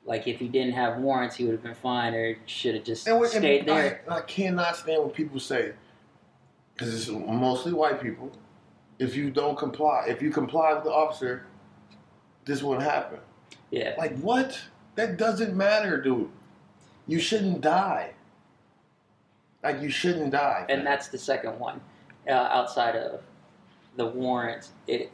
like 0.06 0.27
if 0.27 0.39
he 0.39 0.48
didn't 0.48 0.74
have 0.74 0.98
warrants, 0.98 1.36
he 1.36 1.44
would 1.44 1.51
have 1.51 1.63
been 1.63 1.75
fine, 1.75 2.13
or 2.16 2.36
should 2.46 2.74
have 2.75 2.84
just 2.86 3.08
And, 3.08 3.18
we- 3.20 3.25
and 3.27 3.32
stayed 3.36 3.66
there. 3.68 4.01
I, 4.10 4.18
I 4.18 4.22
cannot 4.22 4.77
stand 4.77 5.01
when 5.04 5.12
people 5.12 5.39
say, 5.39 5.74
because 6.74 6.94
it's 6.96 7.10
mostly 7.10 7.74
white 7.74 8.01
people, 8.01 8.32
if 8.98 9.16
you 9.16 9.30
don't 9.30 9.58
comply, 9.58 10.06
if 10.08 10.22
you 10.22 10.32
comply 10.32 10.74
with 10.74 10.86
the 10.86 10.92
officer, 10.92 11.46
this 12.48 12.63
wouldn't 12.63 12.89
happen. 12.89 13.20
Yeah, 13.70 13.96
Like 13.98 14.18
what? 14.20 14.60
That 14.96 15.18
doesn't 15.18 15.56
matter, 15.56 16.01
dude. 16.01 16.30
You 17.06 17.20
shouldn't 17.20 17.62
die. 17.62 18.13
Like 19.63 19.82
you 19.82 19.89
shouldn't 19.89 20.32
die. 20.32 20.66
and 20.70 20.80
fam. 20.80 20.86
that's 20.86 21.10
the 21.10 21.18
second 21.18 21.60
one. 21.60 21.82
Uh, 22.27 22.32
outside 22.32 22.96
of 22.96 23.22
the 23.96 24.06
warrants, 24.06 24.72
it 24.88 25.12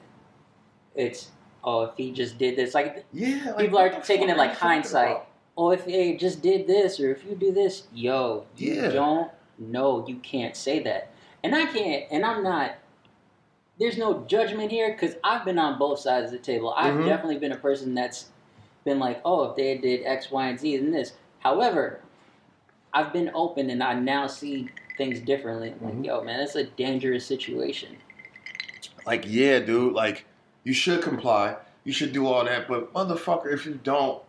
it's 0.96 1.32
oh 1.64 1.84
if 1.84 1.98
he 1.98 2.12
just 2.12 2.38
did 2.38 2.56
this, 2.56 2.74
like 2.74 3.06
yeah. 3.12 3.54
Like, 3.56 3.66
people 3.66 3.80
are 3.80 3.90
taking 4.02 4.30
it 4.30 4.38
like 4.38 4.54
hindsight. 4.56 5.12
about? 5.12 5.28
oh 5.58 5.72
if 5.72 5.86
they 5.86 6.16
just 6.16 6.42
did 6.42 6.68
this, 6.68 7.00
or 7.00 7.12
if 7.12 7.26
you 7.26 7.36
do 7.36 7.52
this, 7.52 7.84
yo, 7.94 8.46
you 8.58 8.90
don't 8.92 9.32
know, 9.58 10.06
you 10.08 10.18
can't 10.18 10.56
say 10.56 10.80
that, 10.84 11.12
and 11.44 11.56
I 11.56 11.66
can't, 11.66 12.06
and 12.12 12.26
I'm 12.26 12.44
not. 12.44 12.76
There's 13.80 13.98
no 13.98 14.24
judgment 14.28 14.72
here 14.72 14.92
because 14.92 15.16
I've 15.24 15.46
been 15.46 15.58
on 15.58 15.80
both 15.80 16.00
sides 16.00 16.32
of 16.32 16.32
the 16.32 16.44
table. 16.44 16.74
I've 16.78 16.94
Mhm. 16.96 17.06
definitely 17.06 17.40
been 17.40 17.52
a 17.52 17.58
person 17.58 17.94
that's 17.96 18.30
been 18.84 19.00
like, 19.00 19.22
oh, 19.26 19.44
if 19.50 19.56
they 19.56 19.78
did 19.78 20.06
X, 20.06 20.30
Y, 20.30 20.48
and 20.48 20.60
Z, 20.60 20.76
and 20.76 20.94
this. 20.94 21.14
However, 21.40 22.00
I've 22.94 23.12
been 23.12 23.32
open 23.34 23.70
and 23.70 23.82
I 23.82 23.94
now 23.96 24.28
see 24.28 24.70
things 24.98 25.20
differently. 25.20 25.74
I'm 25.82 25.98
like, 25.98 26.06
yo, 26.06 26.24
man, 26.24 26.40
that's 26.40 26.56
a 26.56 26.66
dangerous 26.66 27.26
situation. 27.26 27.98
Like, 29.06 29.26
yeah, 29.28 29.60
dude, 29.60 29.94
like, 29.94 30.26
you 30.64 30.74
should 30.74 31.02
comply. 31.02 31.56
You 31.84 31.92
should 31.92 32.14
do 32.14 32.28
all 32.28 32.46
that. 32.46 32.68
But, 32.68 32.94
motherfucker, 32.94 33.52
if 33.52 33.66
you 33.66 33.80
don't, 33.84 34.22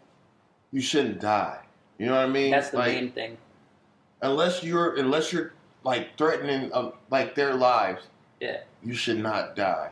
you 0.73 0.81
shouldn't 0.81 1.21
die. 1.21 1.59
You 1.99 2.07
know 2.07 2.15
what 2.15 2.25
I 2.25 2.29
mean? 2.29 2.51
That's 2.51 2.71
the 2.71 2.79
like, 2.79 2.95
main 2.95 3.13
thing. 3.13 3.37
Unless 4.23 4.65
you're, 4.65 4.97
unless 4.97 5.33
you're, 5.33 5.53
like, 5.85 6.17
threatening, 6.17 6.73
um, 6.73 6.95
like, 7.11 7.35
their 7.35 7.55
lives, 7.55 8.05
Yeah. 8.45 8.61
you 8.85 8.95
should 8.95 9.19
not 9.19 9.57
die. 9.57 9.91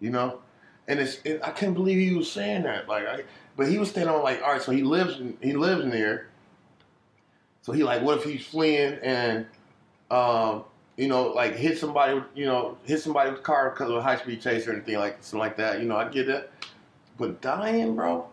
You 0.00 0.10
know? 0.10 0.40
And 0.88 0.98
it's, 0.98 1.20
it, 1.24 1.40
I 1.44 1.50
can't 1.50 1.74
believe 1.74 1.98
he 1.98 2.14
was 2.16 2.30
saying 2.30 2.62
that. 2.62 2.88
Like, 2.88 3.06
I, 3.06 3.22
but 3.56 3.68
he 3.68 3.78
was 3.78 3.90
standing 3.90 4.14
on, 4.14 4.22
like, 4.22 4.42
all 4.42 4.52
right, 4.52 4.62
so 4.62 4.72
he 4.72 4.82
lives, 4.82 5.20
in, 5.20 5.36
he 5.42 5.52
lives 5.52 5.84
near. 5.84 6.28
So 7.62 7.72
he, 7.72 7.84
like, 7.84 8.02
what 8.02 8.18
if 8.18 8.24
he's 8.24 8.46
fleeing 8.46 8.94
and, 9.02 9.46
um, 10.10 10.64
you 10.96 11.08
know, 11.08 11.28
like 11.28 11.54
hit 11.54 11.78
somebody, 11.78 12.14
with- 12.14 12.24
you 12.34 12.46
know, 12.46 12.78
hit 12.84 13.00
somebody 13.00 13.30
with 13.30 13.40
a 13.40 13.42
car 13.42 13.70
because 13.70 13.90
of 13.90 13.96
a 13.96 14.02
high 14.02 14.16
speed 14.16 14.40
chase 14.40 14.66
or 14.66 14.72
anything 14.72 14.96
like 14.98 15.18
something 15.20 15.38
like 15.38 15.56
that. 15.58 15.80
You 15.80 15.86
know, 15.86 15.96
I 15.96 16.08
get 16.08 16.26
that, 16.26 16.50
but 17.18 17.40
dying, 17.40 17.94
bro, 17.94 18.26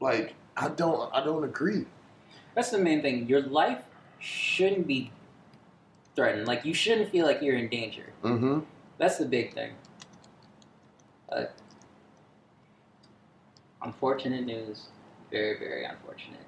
like 0.00 0.34
I 0.56 0.68
don't, 0.68 1.12
I 1.14 1.24
don't 1.24 1.44
agree. 1.44 1.86
That's 2.54 2.70
the 2.70 2.78
main 2.78 3.02
thing. 3.02 3.26
Your 3.28 3.42
life 3.42 3.82
shouldn't 4.20 4.86
be 4.86 5.10
threatened. 6.18 6.48
Like 6.48 6.64
you 6.64 6.74
shouldn't 6.74 7.10
feel 7.10 7.24
like 7.24 7.40
you're 7.42 7.56
in 7.56 7.68
danger. 7.68 8.12
Mm-hmm. 8.24 8.60
That's 8.98 9.18
the 9.18 9.24
big 9.24 9.54
thing. 9.54 9.70
Uh, 11.30 11.44
unfortunate 13.82 14.44
news. 14.44 14.88
Very, 15.30 15.56
very 15.60 15.84
unfortunate. 15.84 16.40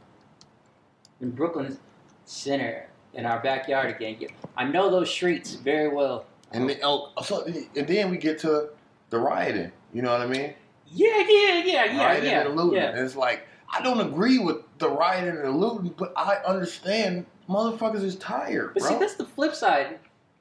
In 1.20 1.30
Brooklyn 1.30 1.78
Center, 2.24 2.88
in 3.14 3.26
our 3.26 3.38
backyard 3.40 3.94
again. 3.94 4.16
I 4.56 4.64
know 4.64 4.90
those 4.90 5.08
streets 5.08 5.54
very 5.54 5.88
well. 5.88 6.24
And 6.50 6.68
then, 6.68 6.78
oh, 6.82 7.12
so 7.22 7.44
and 7.44 7.86
then 7.86 8.10
we 8.10 8.16
get 8.16 8.40
to 8.40 8.70
the 9.10 9.18
rioting. 9.20 9.70
You 9.92 10.02
know 10.02 10.10
what 10.10 10.22
I 10.22 10.26
mean? 10.26 10.54
Yeah, 10.88 11.18
yeah, 11.28 11.62
yeah, 11.64 11.84
yeah, 11.84 12.04
rioting 12.04 12.30
yeah. 12.30 12.46
and 12.46 12.56
looting. 12.56 12.80
yeah. 12.80 12.90
And 12.90 12.98
it's 12.98 13.14
like 13.14 13.46
I 13.72 13.82
don't 13.82 14.00
agree 14.00 14.40
with 14.40 14.56
the 14.78 14.88
rioting 14.88 15.36
and 15.36 15.44
the 15.44 15.50
looting, 15.50 15.94
but 15.96 16.12
I 16.16 16.38
understand 16.44 17.26
motherfuckers 17.50 18.02
is 18.04 18.16
tired, 18.16 18.72
But 18.74 18.80
bro. 18.82 18.90
see, 18.92 18.98
that's 18.98 19.14
the 19.14 19.24
flip 19.26 19.54
side. 19.54 19.98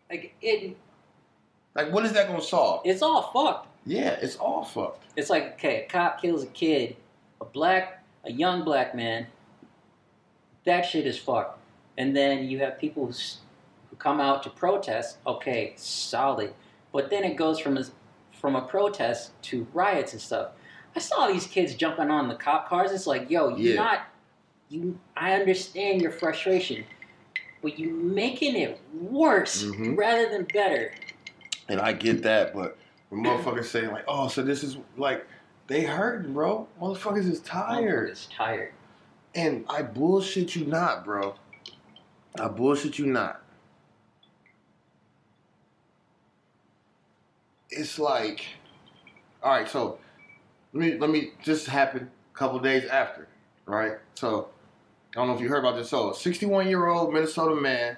Like 0.10 0.34
it, 0.42 0.76
like, 1.76 1.92
what 1.92 2.06
is 2.06 2.14
that 2.14 2.28
gonna 2.28 2.42
solve? 2.42 2.82
it's 2.86 3.02
all 3.02 3.32
fucked. 3.34 3.68
yeah, 3.86 4.18
it's 4.22 4.36
all 4.36 4.64
fucked. 4.64 5.04
It's 5.16 5.30
like 5.30 5.54
okay, 5.54 5.84
a 5.86 5.88
cop 5.88 6.22
kills 6.22 6.44
a 6.44 6.48
kid, 6.48 6.96
a 7.42 7.46
black, 7.46 8.04
a 8.26 8.32
young 8.32 8.64
black 8.64 8.94
man. 8.96 9.28
That 10.66 10.82
shit 10.86 11.06
is 11.08 11.18
fucked. 11.18 11.58
And 11.98 12.16
then 12.16 12.46
you 12.48 12.60
have 12.60 12.80
people 12.80 13.08
who, 13.08 13.12
who 13.90 13.96
come 13.98 14.20
out 14.20 14.44
to 14.44 14.50
protest. 14.50 15.18
Okay, 15.26 15.74
solid. 15.76 16.54
But 16.94 17.10
then 17.10 17.24
it 17.24 17.36
goes 17.36 17.60
from 17.60 17.78
a, 17.78 17.84
from 18.40 18.56
a 18.56 18.62
protest 18.62 19.32
to 19.44 19.68
riots 19.74 20.14
and 20.14 20.22
stuff. 20.22 20.50
I 20.96 21.00
saw 21.00 21.28
these 21.28 21.46
kids 21.48 21.76
jumping 21.76 22.10
on 22.10 22.28
the 22.30 22.36
cop 22.36 22.68
cars. 22.70 22.92
It's 22.92 23.08
like, 23.08 23.30
yo, 23.30 23.50
you're 23.50 23.76
Yeah. 23.76 23.82
not. 23.82 24.00
You, 24.70 25.00
I 25.18 25.34
understand 25.34 26.02
your 26.02 26.12
frustration, 26.12 26.86
but 27.62 27.78
you 27.78 27.90
making 27.92 28.56
it 28.56 28.80
worse 28.94 29.64
Mhm. 29.64 29.98
rather 29.98 30.30
than 30.30 30.46
better. 30.46 30.94
And 31.68 31.80
I 31.80 31.94
get 31.94 32.24
that, 32.24 32.54
but 32.54 32.78
when 33.10 33.24
motherfuckers 33.24 33.66
say 33.66 33.88
like, 33.88 34.06
"Oh, 34.08 34.28
so 34.28 34.42
this 34.42 34.64
is 34.64 34.78
like," 34.98 35.26
they 35.68 35.84
hurting, 35.84 36.34
bro. 36.34 36.68
Motherfuckers 36.82 37.30
is 37.30 37.40
tired. 37.42 38.10
It's 38.10 38.28
tired. 38.28 38.74
And 39.36 39.66
I 39.70 39.84
bullshit 39.84 40.56
you 40.56 40.66
not, 40.66 41.06
bro. 41.06 41.36
I 42.40 42.48
bullshit 42.48 42.98
you 42.98 43.06
not. 43.06 43.42
It's 47.70 48.00
like, 48.00 48.46
all 49.44 49.52
right. 49.52 49.70
So 49.70 50.00
let 50.74 50.82
me 50.82 50.98
let 50.98 51.10
me. 51.10 51.34
just 51.44 51.68
happened 51.68 52.10
a 52.34 52.38
couple 52.38 52.58
days 52.60 52.86
after, 52.86 53.28
right? 53.66 53.94
So 54.16 54.50
I 55.16 55.20
don't 55.20 55.28
know 55.28 55.34
if 55.34 55.42
you 55.42 55.50
heard 55.50 55.60
about 55.60 55.76
this. 55.76 55.90
So 55.90 56.12
a 56.12 56.16
61 56.16 56.68
year 56.68 56.88
old 56.88 57.14
Minnesota 57.14 57.56
man 57.56 57.98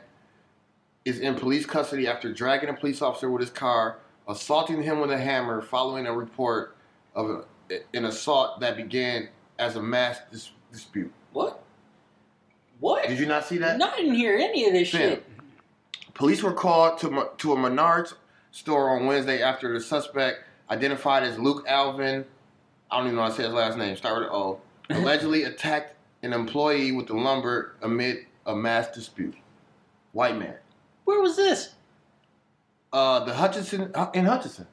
is 1.04 1.20
in 1.20 1.36
police 1.36 1.66
custody 1.66 2.08
after 2.08 2.32
dragging 2.32 2.70
a 2.70 2.74
police 2.74 3.02
officer 3.02 3.30
with 3.30 3.42
his 3.42 3.50
car, 3.50 4.00
assaulting 4.28 4.82
him 4.82 5.00
with 5.00 5.12
a 5.12 5.18
hammer, 5.18 5.62
following 5.62 6.08
a 6.08 6.14
report 6.14 6.76
of 7.16 7.46
a, 7.70 7.80
an 7.94 8.06
assault 8.06 8.60
that 8.62 8.78
began 8.78 9.30
as 9.60 9.76
a 9.76 9.82
mass 9.82 10.20
dis- 10.32 10.52
dispute. 10.72 11.12
What? 11.34 11.64
What? 12.80 13.08
Did 13.08 13.20
you 13.20 13.26
not 13.26 13.46
see 13.46 13.58
that? 13.58 13.78
No, 13.78 13.90
I 13.90 13.98
didn't 13.98 14.16
hear 14.16 14.38
any 14.38 14.66
of 14.68 14.74
this 14.74 14.88
shit. 14.88 15.26
Police 16.14 16.44
were 16.44 16.54
called 16.54 17.00
to 17.00 17.30
to 17.38 17.54
a 17.54 17.56
Menards 17.56 18.14
store 18.52 18.98
on 18.98 19.06
Wednesday 19.06 19.42
after 19.42 19.74
the 19.74 19.80
suspect, 19.80 20.44
identified 20.70 21.24
as 21.24 21.38
Luke 21.40 21.66
Alvin, 21.68 22.26
I 22.90 22.98
don't 22.98 23.08
even 23.08 23.16
know 23.16 23.24
how 23.24 23.30
to 23.30 23.36
say 23.36 23.44
his 23.44 23.54
last 23.54 23.78
name, 23.78 23.96
start 23.96 24.20
with 24.20 24.28
an 24.28 24.34
O, 24.34 24.60
allegedly 24.90 25.44
attacked 25.44 25.96
an 26.24 26.34
employee 26.34 26.92
with 26.92 27.08
the 27.08 27.14
lumber 27.14 27.76
amid 27.82 28.26
a 28.46 28.56
mass 28.56 28.90
dispute. 28.92 29.36
White 30.14 30.38
man. 30.38 30.56
Where 31.06 31.22
was 31.22 31.36
this? 31.36 31.74
Uh, 32.94 33.24
the 33.24 33.34
Hutchinson 33.34 33.92
uh, 33.96 34.12
in 34.14 34.26
Hutchinson. 34.26 34.68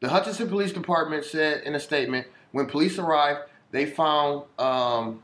The 0.00 0.08
Hutchinson 0.08 0.48
Police 0.48 0.72
Department 0.72 1.24
said 1.24 1.62
in 1.62 1.74
a 1.74 1.80
statement, 1.80 2.26
when 2.52 2.66
police 2.66 2.98
arrived, 2.98 3.40
they 3.70 3.86
found 3.86 4.44
um, 4.58 5.22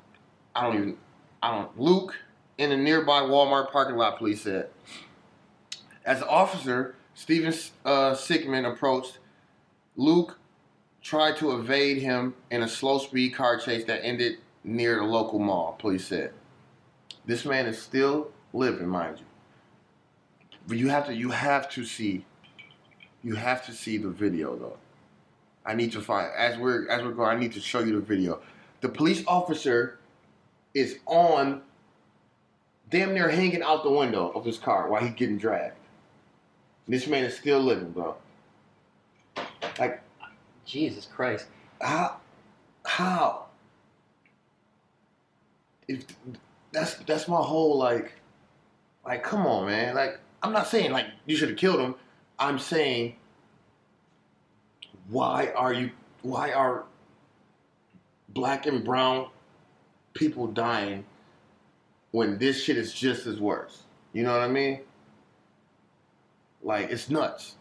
I 0.55 0.62
don't 0.62 0.75
even 0.77 0.97
I 1.43 1.57
don't 1.57 1.79
Luke 1.79 2.17
in 2.59 2.73
a 2.73 2.77
nearby 2.77 3.21
Walmart 3.21 3.73
parking 3.73 3.97
lot. 3.97 4.19
Police 4.19 4.43
said. 4.43 4.69
As 6.05 6.21
the 6.21 6.29
officer 6.29 6.95
Stephen 7.15 7.53
uh, 7.85 8.15
Sickman 8.15 8.71
approached, 8.71 9.19
Luke 9.97 10.39
tried 11.03 11.37
to 11.37 11.53
evade 11.53 11.99
him 11.99 12.35
in 12.50 12.62
a 12.62 12.69
slow 12.69 12.99
speed 12.99 13.35
car 13.35 13.59
chase 13.59 13.85
that 13.85 14.05
ended 14.05 14.39
near 14.64 15.00
a 15.00 15.06
local 15.06 15.39
mall. 15.39 15.76
Police 15.78 16.06
said. 16.06 16.32
This 17.26 17.45
man 17.45 17.67
is 17.67 17.80
still 17.80 18.30
living, 18.52 18.89
mind 18.89 19.19
you. 19.19 19.25
But 20.67 20.78
you 20.78 20.89
have 20.89 21.06
to 21.06 21.15
you 21.15 21.30
have 21.30 21.69
to 21.71 21.85
see 21.85 22.25
you 23.23 23.35
have 23.35 23.65
to 23.67 23.73
see 23.73 23.99
the 23.99 24.08
video 24.08 24.56
though. 24.56 24.76
I 25.65 25.75
need 25.75 25.93
to 25.93 26.00
find 26.00 26.30
as 26.37 26.58
we're 26.58 26.89
as 26.89 27.02
we're 27.02 27.13
going, 27.13 27.37
I 27.37 27.41
need 27.41 27.52
to 27.52 27.61
show 27.61 27.80
you 27.80 27.93
the 27.93 28.00
video. 28.00 28.41
The 28.80 28.89
police 28.89 29.23
officer 29.26 29.99
is 30.75 30.99
on 31.06 31.63
damn 32.89 33.15
near 33.15 33.28
hanging 33.28 33.63
out 33.63 33.82
the 33.85 33.91
window 33.91 34.30
of 34.30 34.45
his 34.45 34.58
car 34.58 34.89
while 34.89 35.02
he's 35.02 35.15
getting 35.15 35.39
dragged. 35.39 35.76
This 36.89 37.06
man 37.06 37.25
is 37.25 37.37
still 37.37 37.61
living, 37.61 37.91
bro. 37.91 38.17
Like 39.78 40.02
Jesus 40.65 41.06
Christ. 41.06 41.47
how 41.80 42.17
how 42.85 43.47
if 45.91 46.05
that's 46.73 46.95
that's 46.95 47.26
my 47.26 47.41
whole 47.41 47.76
like 47.76 48.13
like 49.05 49.23
come 49.23 49.47
on 49.47 49.67
man. 49.67 49.95
Like 49.95 50.19
i'm 50.43 50.53
not 50.53 50.69
saying 50.69 50.93
like 50.93 51.07
you 51.26 51.37
should 51.37 51.50
have 51.50 51.59
killed 51.59 51.81
him. 51.81 51.95
I'm 52.39 52.59
saying 52.59 53.17
why 55.09 55.53
are 55.57 55.73
you 55.73 55.91
why 56.23 56.53
are 56.53 56.85
black 58.29 58.67
and 58.67 58.85
brown 58.85 59.29
people 60.15 60.47
dying 60.47 61.05
when 62.13 62.39
this 62.39 62.63
shit 62.63 62.76
is 62.76 62.95
just 62.95 63.26
as 63.26 63.41
worse? 63.41 63.83
You 64.13 64.23
know 64.23 64.33
what 64.33 64.43
i 64.43 64.49
mean? 64.49 64.81
Like 66.63 66.91
it's 66.91 67.11
nuts. 67.11 67.57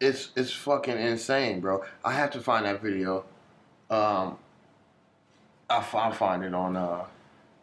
It's 0.00 0.30
it's 0.36 0.52
fucking 0.52 0.98
insane, 0.98 1.60
bro. 1.60 1.82
I 2.04 2.12
have 2.12 2.30
to 2.32 2.40
find 2.40 2.66
that 2.66 2.82
video. 2.82 3.24
Um, 3.90 4.38
I'll 5.92 6.12
find 6.12 6.44
it 6.44 6.54
on 6.54 6.76
uh 6.76 7.04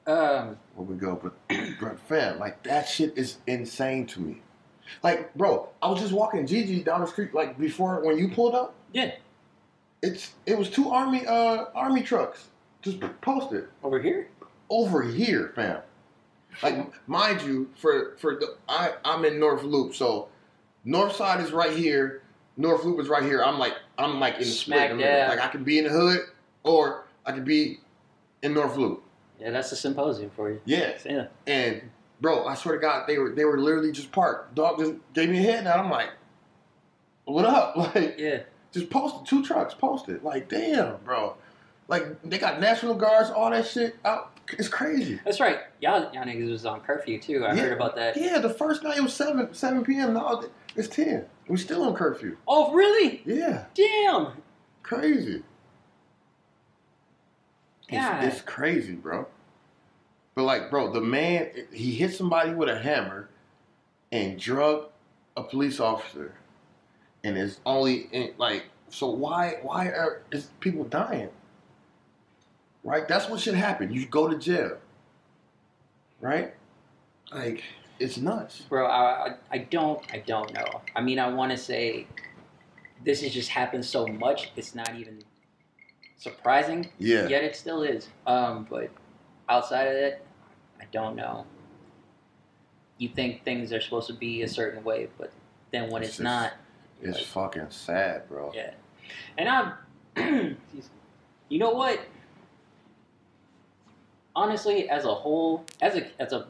Um, 0.08 0.58
where 0.76 0.86
we 0.88 0.96
go, 0.96 1.16
but 1.22 1.34
bro, 1.80 1.96
fam, 2.08 2.40
like 2.40 2.64
that 2.64 2.88
shit 2.88 3.18
is 3.18 3.38
insane 3.48 4.06
to 4.08 4.20
me. 4.20 4.42
Like, 5.04 5.34
bro, 5.36 5.70
I 5.82 5.90
was 5.90 6.02
just 6.02 6.12
walking 6.12 6.46
Gigi 6.48 6.84
down 6.84 7.02
the 7.02 7.08
street 7.08 7.34
like 7.34 7.58
before 7.58 8.04
when 8.04 8.18
you 8.18 8.28
pulled 8.30 8.56
up. 8.56 8.74
yeah, 8.94 9.12
It's 10.02 10.32
it 10.46 10.58
was 10.58 10.70
two 10.70 10.90
army 10.90 11.26
uh 11.28 11.66
army 11.76 12.02
trucks 12.02 12.48
just 12.82 13.00
posted 13.22 13.68
over 13.84 14.02
here. 14.02 14.28
over 14.70 15.02
here, 15.04 15.52
fam. 15.56 15.80
Like, 16.64 16.92
mind 17.08 17.42
you, 17.44 17.70
for 17.76 18.18
for 18.18 18.36
the 18.36 18.56
I 18.68 18.94
I'm 19.06 19.24
in 19.24 19.40
North 19.40 19.64
Loop, 19.64 19.96
so 19.96 20.28
North 20.84 21.16
Side 21.16 21.40
is 21.42 21.52
right 21.54 21.76
here, 21.78 22.24
North 22.58 22.84
Loop 22.84 23.00
is 23.00 23.08
right 23.08 23.24
here. 23.24 23.42
I'm 23.44 23.58
like 23.60 23.76
I'm 23.98 24.20
like 24.20 24.34
in 24.34 24.40
the 24.42 24.46
split 24.48 24.78
Smack 24.78 24.92
in 24.92 24.98
the 24.98 25.04
middle. 25.04 25.20
dab. 25.20 25.30
Like 25.38 25.40
I 25.48 25.48
could 25.52 25.64
be 25.64 25.78
in 25.78 25.86
the 25.86 25.92
hood 25.92 26.20
or 26.64 27.06
I 27.26 27.32
could 27.32 27.46
be 27.46 27.80
in 28.42 28.54
North 28.54 28.76
Loop. 28.78 29.04
Yeah, 29.40 29.52
that's 29.52 29.72
a 29.72 29.76
symposium 29.76 30.30
for 30.36 30.50
you. 30.52 30.62
Yeah, 30.66 30.98
Yeah. 31.06 31.28
and 31.48 31.82
bro, 32.20 32.46
I 32.46 32.56
swear 32.56 32.76
to 32.76 32.82
God, 32.82 33.06
they 33.08 33.18
were 33.18 33.32
they 33.32 33.46
were 33.46 33.60
literally 33.60 33.92
just 33.92 34.12
parked. 34.12 34.56
Dog 34.56 34.80
just 34.80 34.94
gave 35.14 35.30
me 35.30 35.40
a 35.40 35.42
head, 35.42 35.60
and 35.60 35.68
I'm 35.70 35.90
like, 35.90 36.10
"What 37.26 37.46
up?" 37.46 37.76
Like, 37.96 38.16
Yeah. 38.20 38.42
just 38.72 38.90
posted 38.90 39.26
two 39.26 39.44
trucks 39.44 39.74
posted. 39.74 40.24
Like, 40.24 40.50
damn, 40.50 40.98
bro. 41.04 41.36
Like 41.88 42.22
they 42.24 42.38
got 42.38 42.60
National 42.62 42.94
Guards, 42.94 43.30
all 43.30 43.50
that 43.52 43.66
shit 43.68 43.98
out. 44.06 44.28
It's 44.54 44.68
crazy. 44.68 45.20
That's 45.24 45.40
right. 45.40 45.60
Y'all, 45.80 46.02
y'all 46.14 46.24
niggas 46.24 46.50
was 46.52 46.66
on 46.66 46.82
curfew 46.82 47.20
too. 47.20 47.46
I 47.46 47.54
Yeah. 47.54 47.62
heard 47.64 47.74
about 47.74 47.96
that. 47.96 48.18
Yeah, 48.18 48.40
the 48.40 48.50
first 48.50 48.84
night 48.84 48.98
it 48.98 49.02
was 49.04 49.14
seven 49.14 49.54
seven 49.54 49.84
p.m. 49.84 50.14
Now 50.14 50.44
it's 50.76 50.88
ten. 50.88 51.26
We 51.48 51.58
still 51.58 51.84
on 51.84 51.96
curfew. 51.96 52.38
Oh, 52.48 52.72
really? 52.74 53.22
Yeah, 53.26 53.66
Damn. 53.74 54.42
crazy. 54.84 55.44
God. 57.92 58.24
It's, 58.24 58.38
it's 58.38 58.46
crazy, 58.46 58.94
bro. 58.94 59.28
But 60.36 60.44
like, 60.44 60.70
bro, 60.70 60.92
the 60.92 61.02
man 61.02 61.50
he 61.72 61.94
hit 61.94 62.14
somebody 62.14 62.54
with 62.54 62.70
a 62.70 62.80
hammer 62.80 63.30
and 64.12 64.40
drug 64.40 64.86
a 65.36 65.44
police 65.44 65.80
officer, 65.80 66.34
and 67.24 67.38
it's 67.38 67.60
only 67.66 68.10
in, 68.12 68.34
like, 68.38 68.66
so 68.90 69.10
why 69.10 69.60
why 69.62 69.88
are 69.88 70.22
is 70.32 70.50
people 70.60 70.84
dying? 70.86 71.30
Right, 72.84 73.08
that's 73.08 73.30
what 73.30 73.40
should 73.40 73.56
happen. 73.56 73.92
You 73.92 74.06
go 74.08 74.28
to 74.28 74.38
jail, 74.38 74.78
right? 76.20 76.54
Like, 77.32 77.64
it's 78.00 78.18
nuts. 78.18 78.62
Bro, 78.62 78.88
I, 78.88 79.28
I, 79.28 79.36
I 79.52 79.58
don't, 79.60 80.02
I 80.12 80.18
don't 80.26 80.52
know. 80.54 80.82
I 80.96 81.02
mean, 81.02 81.20
I 81.20 81.32
want 81.32 81.52
to 81.52 81.58
say 81.58 82.08
this 83.06 83.22
has 83.22 83.32
just 83.34 83.50
happened 83.50 83.86
so 83.86 84.08
much. 84.08 84.52
It's 84.56 84.74
not 84.74 84.96
even 84.96 85.24
surprising. 86.22 86.88
Yeah, 87.00 87.28
Yet 87.28 87.44
it 87.44 87.56
still 87.56 87.82
is. 87.84 88.08
Um, 88.28 88.68
but 88.70 88.90
outside 89.50 89.88
of 89.88 89.94
that, 89.96 90.22
I 90.80 90.86
don't 90.92 91.16
know. 91.16 91.46
You 93.00 93.10
think 93.10 93.44
things 93.44 93.74
are 93.74 93.82
supposed 93.82 94.08
to 94.08 94.14
be 94.14 94.44
a 94.44 94.48
certain 94.48 94.84
way, 94.84 95.10
but 95.18 95.32
then 95.72 95.90
when 95.90 96.04
It's 96.04 96.10
it's, 96.12 96.18
just- 96.20 96.24
not, 96.24 96.54
it's 97.02 97.18
like- 97.18 97.26
fucking 97.28 97.68
sad, 97.72 98.30
bro. 98.30 98.52
yeah. 98.54 98.72
And 99.38 99.50
I'm, 99.50 99.74
you 101.50 101.58
know 101.60 101.72
what? 101.72 102.00
Honestly, 104.36 104.88
as 104.90 105.04
a 105.06 105.14
whole, 105.14 105.66
as 105.82 105.96
a 105.96 106.08
as 106.22 106.32
a 106.32 106.48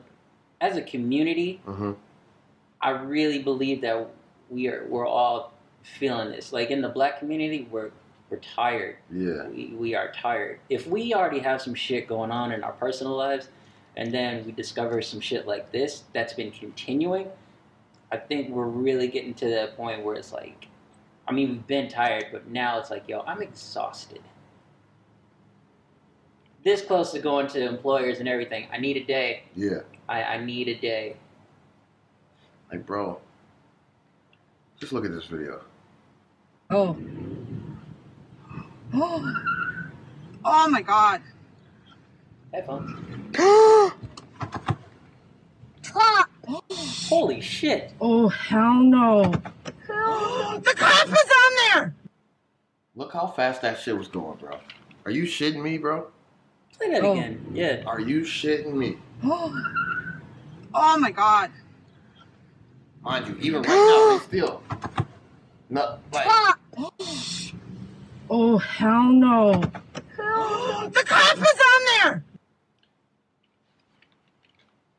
as 0.60 0.78
a 0.78 0.82
community, 0.84 1.60
hmm 1.66 1.94
I 2.80 2.92
really 2.92 3.40
believe 3.42 3.82
that 3.82 4.08
we 4.52 4.68
are 4.68 4.86
we're 4.88 5.08
all 5.08 5.54
feeling 5.82 6.30
this. 6.32 6.54
Like 6.54 6.70
in 6.70 6.82
the 6.82 6.90
black 6.90 7.18
community, 7.20 7.68
we're 7.72 7.90
we're 8.32 8.38
tired. 8.38 8.96
Yeah. 9.12 9.48
We 9.50 9.76
we 9.78 9.94
are 9.94 10.12
tired. 10.14 10.62
If 10.70 10.88
we 10.88 11.14
already 11.14 11.40
have 11.40 11.62
some 11.62 11.76
shit 11.76 12.08
going 12.08 12.32
on 12.32 12.54
in 12.54 12.64
our 12.64 12.72
personal 12.72 13.16
lives, 13.16 13.50
and 13.98 14.12
then 14.12 14.46
we 14.46 14.54
discover 14.54 15.02
some 15.02 15.20
shit 15.20 15.46
like 15.46 15.72
this 15.72 16.06
that's 16.14 16.34
been 16.34 16.52
continuing, 16.52 17.28
I 18.12 18.18
think 18.18 18.50
we're 18.50 18.66
really 18.68 19.10
getting 19.10 19.34
to 19.36 19.50
that 19.50 19.76
point 19.76 20.04
where 20.04 20.16
it's 20.16 20.32
like, 20.32 20.68
I 21.28 21.34
mean, 21.34 21.50
we've 21.50 21.68
been 21.68 21.90
tired, 21.90 22.28
but 22.32 22.48
now 22.48 22.80
it's 22.80 22.90
like, 22.90 23.08
yo, 23.08 23.22
I'm 23.28 23.42
exhausted. 23.42 24.22
This 26.64 26.82
close 26.82 27.12
to 27.12 27.20
going 27.20 27.48
to 27.48 27.68
employers 27.68 28.20
and 28.20 28.30
everything. 28.30 28.68
I 28.72 28.78
need 28.78 28.96
a 28.96 29.04
day. 29.04 29.44
Yeah. 29.56 29.80
I, 30.08 30.24
I 30.24 30.46
need 30.46 30.70
a 30.70 30.76
day. 30.76 31.18
Like, 32.72 32.86
bro, 32.86 33.20
just 34.80 34.94
look 34.94 35.04
at 35.04 35.12
this 35.12 35.26
video. 35.26 35.62
Oh. 36.70 36.96
Oh. 38.94 39.36
Oh 40.44 40.68
my 40.72 40.82
god. 40.82 41.22
Headphones. 42.52 42.90
Fuck. 45.84 46.30
Holy 47.08 47.42
shit! 47.42 47.94
Oh 48.02 48.28
hell 48.30 48.74
no. 48.82 49.24
the 49.88 50.74
cop 50.76 51.08
is 51.08 51.14
on 51.14 51.54
there. 51.76 51.96
Look 52.96 53.14
how 53.14 53.28
fast 53.28 53.62
that 53.62 53.80
shit 53.80 53.96
was 53.96 54.08
going, 54.08 54.40
bro. 54.40 54.58
Are 55.06 55.12
you 55.12 55.24
shitting 55.26 55.62
me, 55.62 55.78
bro? 55.78 56.08
Play 56.76 56.90
that 56.90 57.04
Oh. 57.04 57.12
again. 57.12 57.46
Yeah. 57.54 57.84
Are 57.86 58.00
you 58.00 58.22
shitting 58.22 58.74
me? 58.74 58.98
Oh. 59.24 59.54
Oh 60.74 60.98
my 60.98 61.12
god. 61.12 61.52
Mind 63.04 63.28
you, 63.28 63.38
even 63.42 63.62
right 63.62 63.70
now, 63.70 64.18
they 64.18 64.24
still. 64.26 64.64
No, 65.70 66.00
like, 66.12 66.26
Fuck. 66.26 66.60
Oh 68.34 68.58
hell 68.58 69.04
no. 69.12 69.52
the 69.56 71.04
cop 71.06 71.38
is 71.38 71.44
on 71.44 71.82
there. 72.00 72.24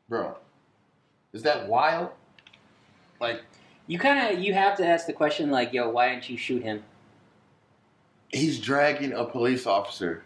bro, 0.07 0.37
is 1.33 1.41
that 1.41 1.67
wild? 1.67 2.11
Like, 3.19 3.41
You 3.87 3.97
kind 3.97 4.31
of 4.37 4.43
you 4.43 4.53
have 4.53 4.77
to 4.77 4.85
ask 4.85 5.07
the 5.07 5.13
question 5.13 5.49
like, 5.49 5.73
yo, 5.73 5.89
why 5.89 6.09
didn't 6.09 6.29
you 6.29 6.37
shoot 6.37 6.61
him? 6.61 6.83
he's 8.31 8.59
dragging 8.59 9.13
a 9.13 9.25
police 9.25 9.65
officer. 9.65 10.23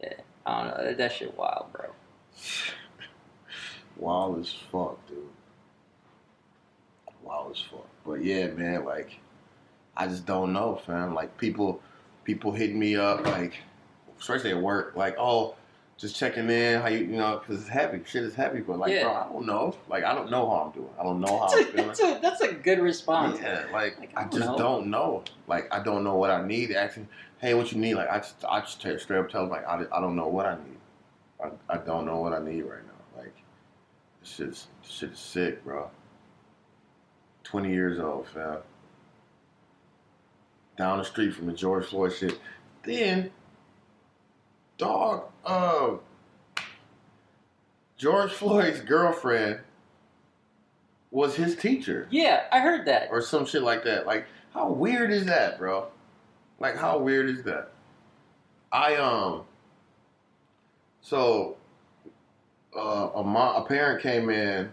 Yeah, 0.00 0.14
I 0.44 0.64
don't 0.64 0.84
know. 0.84 0.94
That 0.94 1.12
shit 1.12 1.36
wild, 1.38 1.66
bro. 1.72 1.86
Wild 3.96 4.40
as 4.40 4.52
fuck, 4.72 5.06
dude. 5.06 5.18
Wild 7.22 7.52
as 7.52 7.60
fuck. 7.60 7.86
But 8.04 8.24
yeah, 8.24 8.48
man, 8.48 8.84
like, 8.84 9.18
I 9.96 10.06
just 10.06 10.24
don't 10.26 10.52
know, 10.52 10.80
fam. 10.86 11.14
Like, 11.14 11.36
people, 11.38 11.80
people 12.24 12.52
hitting 12.52 12.78
me 12.78 12.96
up, 12.96 13.24
like, 13.26 13.54
especially 14.18 14.50
at 14.50 14.60
work, 14.60 14.94
like, 14.96 15.16
oh, 15.18 15.54
just 15.98 16.16
checking 16.16 16.48
in, 16.50 16.80
how 16.80 16.88
you, 16.88 16.98
you 17.00 17.16
know, 17.16 17.38
because 17.38 17.60
it's 17.60 17.68
heavy. 17.68 18.00
Shit 18.06 18.24
is 18.24 18.34
heavy, 18.34 18.60
but 18.60 18.78
like, 18.78 18.90
Yeah. 18.92 19.04
bro, 19.04 19.12
I 19.14 19.28
don't 19.32 19.46
know. 19.46 19.74
Like, 19.88 20.02
I 20.04 20.14
don't 20.14 20.30
know 20.30 20.48
how 20.50 20.56
I'm 20.66 20.70
doing. 20.72 20.90
I 20.98 21.02
don't 21.04 21.20
know 21.20 21.38
how 21.38 21.46
That's 21.48 21.54
I'm 21.54 21.64
feeling. 21.66 21.86
that's, 21.88 22.00
a, 22.00 22.18
that's 22.20 22.40
a 22.40 22.52
good 22.54 22.80
response. 22.80 23.38
Yeah, 23.40 23.66
like, 23.72 23.98
Like, 24.00 24.12
I 24.16 24.22
I 24.22 24.24
just 24.24 24.46
know. 24.46 24.56
don't 24.58 24.86
know. 24.88 25.22
Like 25.46 25.72
I 25.72 25.80
don't 25.82 26.02
know 26.02 26.16
what 26.16 26.30
I 26.30 26.44
need. 26.44 26.72
Asking, 26.72 27.06
hey, 27.38 27.54
what 27.54 27.70
you 27.70 27.78
need? 27.78 27.94
Like 27.94 28.10
I 28.10 28.18
just, 28.18 28.44
I 28.48 28.60
just 28.60 28.80
straight 28.80 29.18
up 29.18 29.28
tell 29.28 29.42
them 29.42 29.50
like 29.50 29.66
I, 29.68 29.84
I 29.92 30.00
don't 30.00 30.16
know 30.16 30.26
what 30.28 30.46
I 30.46 30.54
need. 30.54 30.78
I, 31.44 31.74
I 31.74 31.76
don't 31.76 32.04
know 32.06 32.18
what 32.18 32.32
I 32.32 32.40
need 32.42 32.62
right 32.62 32.80
now. 32.84 33.20
Like 33.22 33.34
this 34.22 34.30
shit's 34.30 34.66
this 34.82 34.90
shit 34.90 35.10
is 35.12 35.18
sick, 35.20 35.62
bro. 35.64 35.88
Twenty 37.44 37.70
years 37.70 38.00
old, 38.00 38.26
fam. 38.28 38.58
Down 40.76 40.98
the 40.98 41.04
street 41.04 41.34
from 41.34 41.46
the 41.46 41.52
George 41.52 41.86
Floyd 41.86 42.12
shit. 42.14 42.38
Then, 42.84 43.30
dog, 44.78 45.24
uh, 45.44 45.90
George 47.96 48.32
Floyd's 48.32 48.80
girlfriend 48.80 49.60
was 51.10 51.36
his 51.36 51.54
teacher 51.54 52.08
Yeah, 52.10 52.44
I 52.50 52.60
heard 52.60 52.86
that. 52.86 53.08
or 53.10 53.20
some 53.20 53.44
shit 53.46 53.62
like 53.62 53.84
that. 53.84 54.06
Like, 54.06 54.26
how 54.54 54.70
weird 54.72 55.10
is 55.12 55.26
that, 55.26 55.58
bro? 55.58 55.88
Like, 56.58 56.76
how 56.76 56.98
weird 56.98 57.28
is 57.28 57.42
that? 57.44 57.70
I 58.72 58.96
um, 58.96 59.42
so 61.02 61.56
uh, 62.76 63.10
a 63.14 63.22
mom, 63.22 63.62
a 63.62 63.66
parent 63.66 64.02
came 64.02 64.30
in 64.30 64.70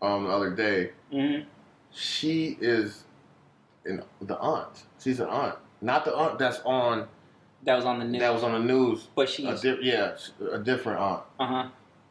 um 0.00 0.24
the 0.24 0.30
other 0.30 0.50
day. 0.50 0.90
hmm 1.12 1.40
She 1.92 2.56
is 2.60 3.04
the 4.22 4.38
aunt. 4.38 4.84
She's 5.02 5.20
an 5.20 5.28
aunt, 5.28 5.56
not 5.80 6.04
the 6.04 6.14
aunt 6.14 6.38
that's 6.38 6.60
on 6.64 7.06
That 7.64 7.76
was 7.76 7.84
on 7.84 7.98
the 7.98 8.04
news. 8.04 8.20
that 8.20 8.32
was 8.34 8.42
on 8.42 8.52
the 8.52 8.58
news. 8.72 9.08
but 9.14 9.28
A 9.28 9.30
she's 9.32 9.60
di- 9.62 9.78
yeah, 9.82 10.16
a 10.52 10.58
different 10.58 11.00
aunt. 11.00 11.22
uh 11.40 11.46
huh. 11.46 11.68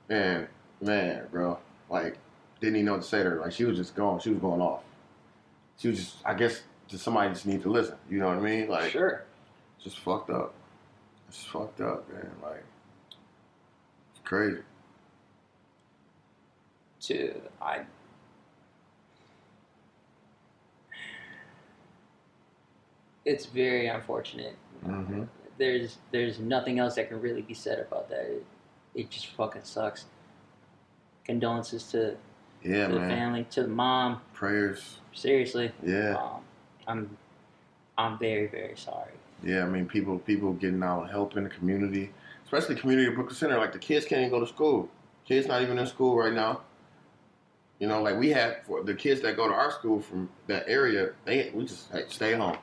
And 0.10 0.48
man, 0.82 1.26
bro, 1.32 1.60
like, 1.90 2.18
didn't 2.62 2.76
even 2.78 2.86
know 2.86 2.94
what 2.94 3.02
to 3.04 3.08
say 3.08 3.24
to 3.24 3.30
her. 3.30 3.40
Like, 3.40 3.52
she 3.52 3.66
was 3.66 3.78
just 3.78 3.96
going. 3.96 4.20
She 4.20 4.30
was 4.32 4.40
going 4.40 4.62
off. 4.62 4.82
She 5.78 5.90
was 5.90 5.98
just, 6.00 6.16
I 6.26 6.34
guess, 6.34 6.62
just 6.88 7.04
somebody 7.04 7.30
just 7.34 7.46
need 7.46 7.62
to 7.63 7.70
listen. 7.70 7.96
You 8.10 8.20
know 8.20 8.28
what 8.30 8.38
I 8.38 8.42
mean? 8.42 8.68
Like, 8.70 8.92
sure. 8.92 9.24
just 9.84 10.00
fucked 10.00 10.30
up. 10.32 10.54
It's 11.28 11.44
fucked 11.44 11.82
up, 11.82 12.08
man. 12.12 12.32
Like, 12.42 12.63
it's 14.12 14.22
crazy. 14.24 14.62
To 17.02 17.42
I. 17.62 17.82
It's 23.28 23.46
very 23.46 23.88
unfortunate. 23.88 24.56
Mm-hmm. 24.86 25.24
There's 25.58 25.98
there's 26.12 26.40
nothing 26.40 26.80
else 26.80 26.96
that 26.96 27.10
can 27.10 27.20
really 27.20 27.42
be 27.42 27.54
said 27.54 27.78
about 27.78 28.08
that. 28.10 28.22
It, 28.22 28.46
it 28.96 29.10
just 29.10 29.28
fucking 29.28 29.63
sucks. 29.66 30.06
Condolences 31.26 31.84
to, 31.92 32.16
Yeah, 32.63 32.88
to 32.88 32.94
the 32.94 33.00
man. 33.02 33.10
family, 33.10 33.44
to 33.52 33.63
the 33.63 33.68
mom. 33.68 34.22
Prayers. 34.34 35.00
Seriously, 35.13 35.72
Yeah, 35.84 36.16
um, 36.16 36.42
I'm 36.88 37.18
I'm 37.98 38.18
very 38.18 38.48
very 38.48 38.78
sorry. 38.78 39.12
yeah. 39.44 39.63
I 39.63 39.68
mean, 39.68 39.88
people, 39.88 40.20
people 40.20 40.54
getting 40.54 40.82
out 40.82 41.10
helping 41.10 41.44
the 41.44 41.50
community, 41.50 42.12
especially 42.46 42.76
the 42.76 42.82
community 42.82 43.10
of 43.10 43.16
Brooklyn 43.16 43.36
Center. 43.36 43.58
Like, 43.58 43.74
the 43.74 43.80
kids 43.80 44.06
can't 44.06 44.20
even 44.22 44.32
go 44.32 44.40
to 44.40 44.48
school. 44.48 44.88
Kids 45.26 45.48
not 45.48 45.62
even 45.63 45.78
in 45.80 45.86
school 45.88 46.16
right 46.16 46.32
now. 46.32 46.62
You 47.80 47.88
know, 47.88 48.02
like 48.02 48.18
we 48.18 48.30
have 48.30 48.63
for 48.66 48.84
the 48.84 48.94
kids 48.94 49.20
that 49.22 49.36
go 49.36 49.48
to 49.50 49.54
our 49.54 49.72
school 49.72 50.00
from 50.00 50.30
that 50.48 50.63
area, 50.70 51.10
they 51.26 51.52
we 51.54 51.66
just 51.66 51.90
stay 52.10 52.34
home. 52.34 52.58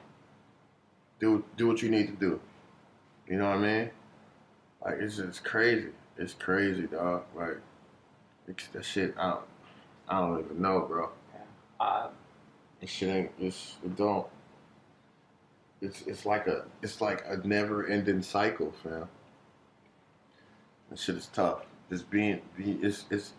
Do 1.25 1.43
do 1.57 1.69
what 1.69 1.81
you 1.81 1.89
need 1.89 2.09
to 2.09 2.13
do. 2.13 2.39
You 3.27 3.39
know 3.39 3.47
what 3.49 3.57
I 3.57 3.63
mean? 3.63 3.91
Like 4.85 4.97
it's 5.01 5.17
just 5.17 5.43
crazy. 5.43 5.89
It's 6.19 6.35
crazy, 6.35 6.83
dog. 6.87 7.23
Like 7.35 7.57
it's 8.47 8.67
that 8.69 8.85
shit. 8.85 9.15
I 9.19 9.31
don't, 9.31 9.41
I 10.07 10.21
don't 10.21 10.45
even 10.45 10.61
know, 10.61 10.81
bro. 10.83 11.11
Uh, 11.81 12.09
This 12.81 12.91
shit 12.91 13.09
ain't. 13.09 13.31
It's 13.41 13.77
it 13.83 13.97
don't. 13.97 14.27
It's 15.81 16.03
it's 16.03 16.27
like 16.27 16.47
a 16.47 16.67
it's 16.83 17.01
like 17.01 17.25
a 17.27 17.39
never 17.47 17.87
ending 17.87 18.21
cycle, 18.21 18.75
fam. 18.83 19.09
That 20.91 20.99
shit 20.99 21.17
is 21.17 21.27
tough. 21.29 21.63
Just 21.89 22.11
being, 22.11 22.43
be 22.59 22.73
it's 22.83 23.07
it's 23.11 23.33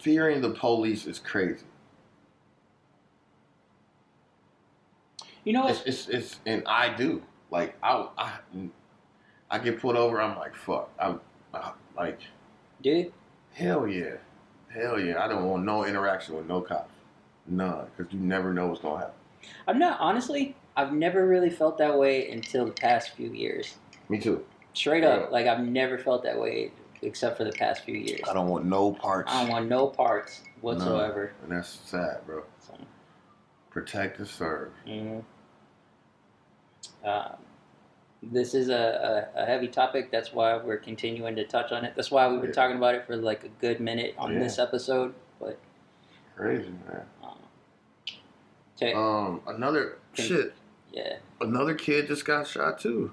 fearing 0.00 0.40
the 0.40 0.50
police 0.50 1.04
is 1.08 1.18
crazy. 1.18 1.64
You 5.46 5.54
know 5.54 5.66
It's 5.68 5.78
what? 5.78 5.88
it's, 5.88 6.08
it's 6.08 6.40
and 6.44 6.62
I 6.66 6.94
do 6.94 7.22
like 7.50 7.74
I 7.82 8.06
I 8.18 8.32
I 9.50 9.58
get 9.58 9.80
pulled 9.80 9.96
over. 9.96 10.20
I'm 10.20 10.36
like 10.36 10.54
fuck. 10.54 10.90
I'm 11.00 11.20
I, 11.54 11.72
like 11.96 12.20
Dude, 12.82 13.12
hell 13.54 13.86
yeah, 13.86 14.16
hell 14.68 15.00
yeah. 15.00 15.24
I 15.24 15.28
don't 15.28 15.44
want 15.46 15.64
no 15.64 15.86
interaction 15.86 16.36
with 16.36 16.46
no 16.46 16.60
cops, 16.60 16.92
none, 17.46 17.86
because 17.96 18.12
you 18.12 18.18
never 18.20 18.52
know 18.52 18.66
what's 18.66 18.82
gonna 18.82 18.98
happen. 18.98 19.14
I'm 19.66 19.78
not 19.78 19.98
honestly. 20.00 20.54
I've 20.76 20.92
never 20.92 21.26
really 21.26 21.48
felt 21.48 21.78
that 21.78 21.96
way 21.98 22.30
until 22.30 22.66
the 22.66 22.72
past 22.72 23.12
few 23.16 23.32
years. 23.32 23.76
Me 24.10 24.18
too. 24.18 24.44
Straight 24.74 25.04
up, 25.04 25.22
Yeah. 25.22 25.28
like 25.30 25.46
I've 25.46 25.60
never 25.64 25.96
felt 25.96 26.22
that 26.24 26.38
way 26.38 26.70
except 27.00 27.38
for 27.38 27.44
the 27.44 27.52
past 27.52 27.84
few 27.84 27.94
years. 27.96 28.20
I 28.28 28.34
don't 28.34 28.48
want 28.48 28.66
no 28.66 28.92
parts, 28.92 29.32
I 29.32 29.42
don't 29.42 29.50
want 29.52 29.68
no 29.70 29.86
parts 29.86 30.42
whatsoever. 30.60 31.32
and 31.42 31.52
that's 31.52 31.68
sad, 31.84 32.18
bro. 32.26 32.42
So, 32.66 32.74
Protect 33.70 34.18
and 34.18 34.28
serve. 34.28 34.72
mhm. 34.86 35.22
Um, 37.06 37.36
this 38.22 38.54
is 38.54 38.68
a, 38.68 39.28
a, 39.36 39.42
a 39.42 39.46
heavy 39.46 39.68
topic. 39.68 40.10
That's 40.10 40.32
why 40.32 40.56
we're 40.56 40.78
continuing 40.78 41.36
to 41.36 41.44
touch 41.46 41.70
on 41.70 41.84
it. 41.84 41.94
That's 41.94 42.10
why 42.10 42.26
we've 42.28 42.40
been 42.40 42.50
Yeah. 42.50 42.54
talking 42.54 42.76
about 42.76 42.94
it 42.96 43.06
for 43.06 43.16
like 43.16 43.44
a 43.44 43.48
good 43.48 43.80
minute 43.80 44.14
on 44.18 44.32
Yeah. 44.32 44.40
this 44.40 44.58
episode. 44.58 45.14
But 45.40 45.58
Crazy 46.34 46.70
man. 46.88 47.02
um, 47.22 47.38
okay, 48.76 48.92
Um, 48.94 49.42
another 49.46 49.98
Think- 50.14 50.28
shit. 50.28 50.54
yeah, 50.92 51.16
Another 51.40 51.74
kid 51.74 52.08
just 52.08 52.24
got 52.24 52.46
shot 52.46 52.80
too. 52.80 53.12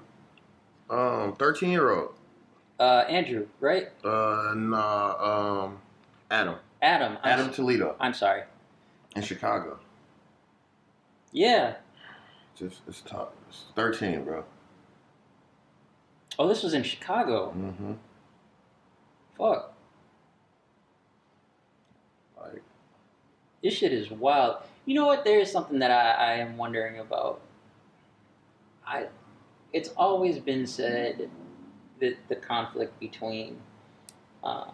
Um, 0.90 1.36
thirteen 1.36 1.70
year 1.70 1.90
old. 1.90 2.14
Uh, 2.80 3.04
Andrew, 3.08 3.46
right? 3.60 3.88
Uh, 4.04 4.52
nah, 4.56 5.62
um, 5.64 5.80
Adam. 6.30 6.56
Adam. 6.82 7.18
I'm, 7.22 7.30
Adam 7.40 7.50
Toledo 7.52 7.94
I'm 8.00 8.12
sorry. 8.14 8.42
in 9.14 9.22
Chicago. 9.22 9.78
Yeah. 11.32 11.74
Just 12.54 12.82
it's 12.86 13.00
tough. 13.00 13.28
It's 13.48 13.64
thirteen, 13.74 14.24
bro. 14.24 14.44
Oh, 16.38 16.48
this 16.48 16.62
was 16.62 16.74
in 16.74 16.82
Chicago. 16.82 17.52
Mm-hmm. 17.56 17.92
Fuck. 19.38 19.72
Like, 22.40 22.62
This 23.62 23.74
shit 23.74 23.92
is 23.92 24.10
wild. 24.10 24.58
You 24.84 24.94
know 24.94 25.06
what? 25.06 25.24
There 25.24 25.40
is 25.40 25.50
something 25.50 25.78
that 25.78 25.90
I, 25.90 26.10
I 26.10 26.32
am 26.34 26.56
wondering 26.56 26.98
about. 26.98 27.40
I, 28.86 29.06
it's 29.72 29.88
always 29.96 30.38
been 30.38 30.66
said 30.66 31.30
that 32.00 32.16
the 32.28 32.36
conflict 32.36 33.00
between 33.00 33.60
uh, 34.42 34.66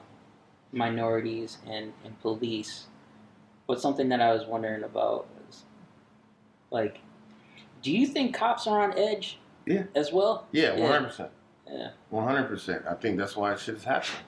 minorities 0.73 1.59
and, 1.67 1.93
and 2.05 2.21
police. 2.21 2.87
But 3.69 3.81
something 3.81 4.09
that 4.09 4.21
I 4.21 4.33
was 4.33 4.47
wondering 4.47 4.83
about 4.83 5.29
was, 5.47 5.63
like, 6.73 6.99
do 7.83 7.91
you 7.93 8.07
think 8.07 8.35
cops 8.35 8.67
are 8.67 8.81
on 8.81 8.99
edge? 8.99 9.39
Yeah. 9.67 9.85
As 9.95 10.13
well. 10.13 10.47
yeah, 10.53 10.73
one 10.79 10.91
hundred 10.91 11.09
percent. 11.09 11.31
Yeah. 11.71 11.91
One 12.09 12.25
hundred 12.27 12.49
percent. 12.49 12.85
I 12.89 12.95
think 12.95 13.19
that's 13.19 13.37
why 13.37 13.55
shit 13.57 13.77
is 13.77 13.85
happening. 13.85 14.23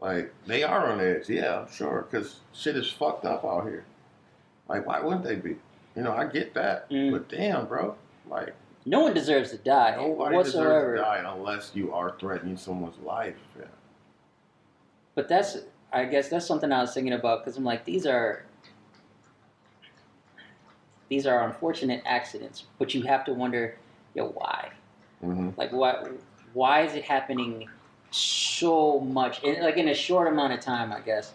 Like 0.00 0.32
they 0.46 0.62
are 0.62 0.90
on 0.92 1.00
edge, 1.00 1.28
yeah, 1.28 1.60
I'm 1.60 1.72
sure, 1.72 2.06
because 2.10 2.40
shit 2.52 2.76
is 2.76 2.90
fucked 2.90 3.24
up 3.24 3.44
out 3.44 3.64
here. 3.64 3.84
Like, 4.68 4.86
why 4.86 5.00
wouldn't 5.00 5.24
they 5.24 5.36
be? 5.36 5.56
You 5.96 6.02
know, 6.02 6.12
I 6.12 6.26
get 6.26 6.54
that, 6.54 6.88
Mm. 6.90 7.12
but 7.12 7.28
damn, 7.28 7.66
bro, 7.66 7.96
like 8.28 8.54
No 8.84 9.00
one 9.00 9.14
deserves 9.14 9.50
to 9.50 9.58
die 9.58 9.94
nobody 9.96 10.36
whatsoever. 10.36 10.96
deserves 10.96 10.98
to 11.00 11.04
die 11.04 11.32
unless 11.34 11.70
you 11.74 11.92
are 11.92 12.16
threatening 12.18 12.56
someone's 12.56 12.98
life. 12.98 13.36
Yeah. 13.58 13.66
But 15.14 15.28
that's, 15.28 15.58
I 15.92 16.04
guess 16.06 16.28
that's 16.28 16.46
something 16.46 16.72
I 16.72 16.80
was 16.80 16.94
thinking 16.94 17.12
about 17.12 17.44
because 17.44 17.56
I'm 17.58 17.64
like, 17.64 17.84
these 17.84 18.06
are, 18.06 18.44
these 21.12 21.26
are 21.26 21.44
unfortunate 21.44 22.02
accidents, 22.06 22.64
but 22.78 22.94
you 22.94 23.02
have 23.02 23.22
to 23.22 23.34
wonder, 23.34 23.76
yo, 24.14 24.28
why? 24.28 24.70
Mm-hmm. 25.22 25.50
Like, 25.58 25.70
why? 25.70 26.08
Why 26.54 26.84
is 26.86 26.94
it 26.94 27.04
happening 27.04 27.68
so 28.10 28.98
much, 29.00 29.42
in, 29.42 29.62
like 29.62 29.76
in 29.76 29.88
a 29.88 29.94
short 29.94 30.26
amount 30.26 30.54
of 30.54 30.60
time? 30.60 30.90
I 30.90 31.00
guess, 31.00 31.34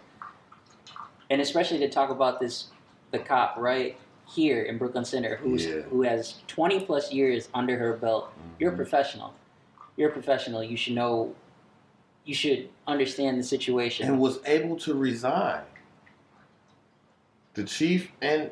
and 1.29 1.39
especially 1.41 1.77
to 1.77 1.89
talk 1.89 2.09
about 2.09 2.39
this, 2.39 2.69
the 3.11 3.19
cop 3.19 3.55
right 3.57 3.95
here 4.27 4.63
in 4.63 4.79
Brooklyn 4.79 5.05
Center, 5.05 5.35
who's 5.35 5.67
Yeah. 5.67 5.81
who 5.81 6.01
has 6.01 6.41
20 6.47 6.79
plus 6.79 7.13
years 7.13 7.47
under 7.53 7.77
her 7.77 7.93
belt. 7.93 8.33
You're 8.57 8.73
a 8.73 8.75
professional. 8.75 9.35
You're 9.95 10.09
a 10.09 10.11
professional. 10.11 10.63
You 10.63 10.75
should 10.75 10.95
know. 10.95 11.35
You 12.25 12.33
should 12.33 12.69
understand 12.87 13.37
the 13.39 13.43
situation. 13.43 14.07
and 14.07 14.19
was 14.19 14.39
able 14.43 14.75
to 14.77 14.95
resign. 14.95 15.61
The 17.53 17.63
chief 17.63 18.11
and 18.21 18.49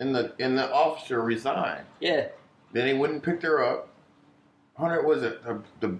and 0.00 0.14
the 0.14 0.32
and 0.38 0.56
the 0.56 0.72
officer 0.72 1.20
resigned. 1.22 1.84
Yeah, 2.00 2.28
Then 2.72 2.86
they 2.86 2.94
wouldn't 2.94 3.22
pick 3.22 3.42
her 3.42 3.62
up. 3.64 3.88
Hundred 4.76 5.04
was 5.04 5.22
it 5.22 5.42
the, 5.44 5.60
the 5.80 5.98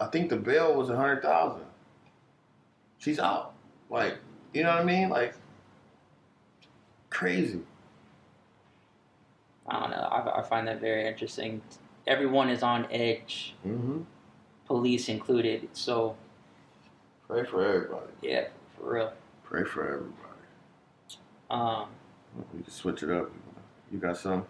I 0.00 0.06
think 0.06 0.30
the 0.30 0.36
bail 0.36 0.74
was 0.74 0.88
a 0.88 0.96
hundred 0.96 1.22
thousand. 1.22 1.64
She's 2.98 3.18
out. 3.18 3.52
Like 3.88 4.16
you 4.54 4.62
know 4.62 4.70
what 4.70 4.80
I 4.82 4.84
mean? 4.84 5.08
Like 5.08 5.34
crazy. 7.10 7.60
I 9.66 9.78
don't 9.80 9.90
know. 9.90 9.96
I, 9.96 10.40
I 10.40 10.42
find 10.42 10.66
that 10.68 10.80
very 10.80 11.06
interesting. 11.06 11.62
Everyone 12.06 12.48
is 12.48 12.62
on 12.62 12.86
edge, 12.90 13.54
Mm-hmm. 13.66 14.00
police 14.66 15.08
included. 15.08 15.68
So 15.72 16.16
Pray 17.28 17.44
for 17.44 17.64
everybody. 17.64 18.06
yeah, 18.22 18.48
for 18.76 18.94
real. 18.94 19.12
Pray 19.44 19.62
for 19.64 19.84
everybody. 19.86 20.16
Um, 21.50 21.86
We 22.36 22.62
can 22.62 22.72
switch 22.72 23.02
it 23.02 23.10
up. 23.10 23.30
You 23.90 23.98
got 23.98 24.16
some 24.16 24.46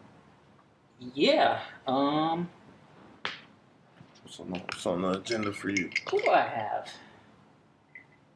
yeah. 1.15 1.61
Um, 1.87 2.49
some 4.29 4.51
what's 4.51 4.87
on 4.87 5.03
the 5.03 5.13
agenda 5.13 5.53
for 5.53 5.71
you? 5.71 5.91
who 6.11 6.21
do 6.21 6.31
I 6.31 6.43
have? 6.43 6.89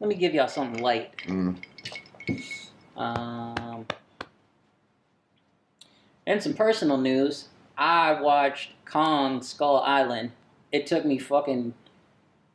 Let 0.00 0.09
me 0.09 0.14
give 0.16 0.35
y'all 0.35 0.48
something 0.48 0.83
light. 0.83 1.16
Mm. 1.26 1.57
Um, 2.96 3.87
and 6.26 6.42
some 6.42 6.54
personal 6.54 6.96
news. 6.96 7.48
I 7.76 8.20
watched 8.20 8.70
Kong 8.85 9.42
Skull 9.42 9.80
Island. 9.80 10.33
It 10.72 10.87
took 10.87 11.04
me 11.04 11.18
fucking 11.18 11.74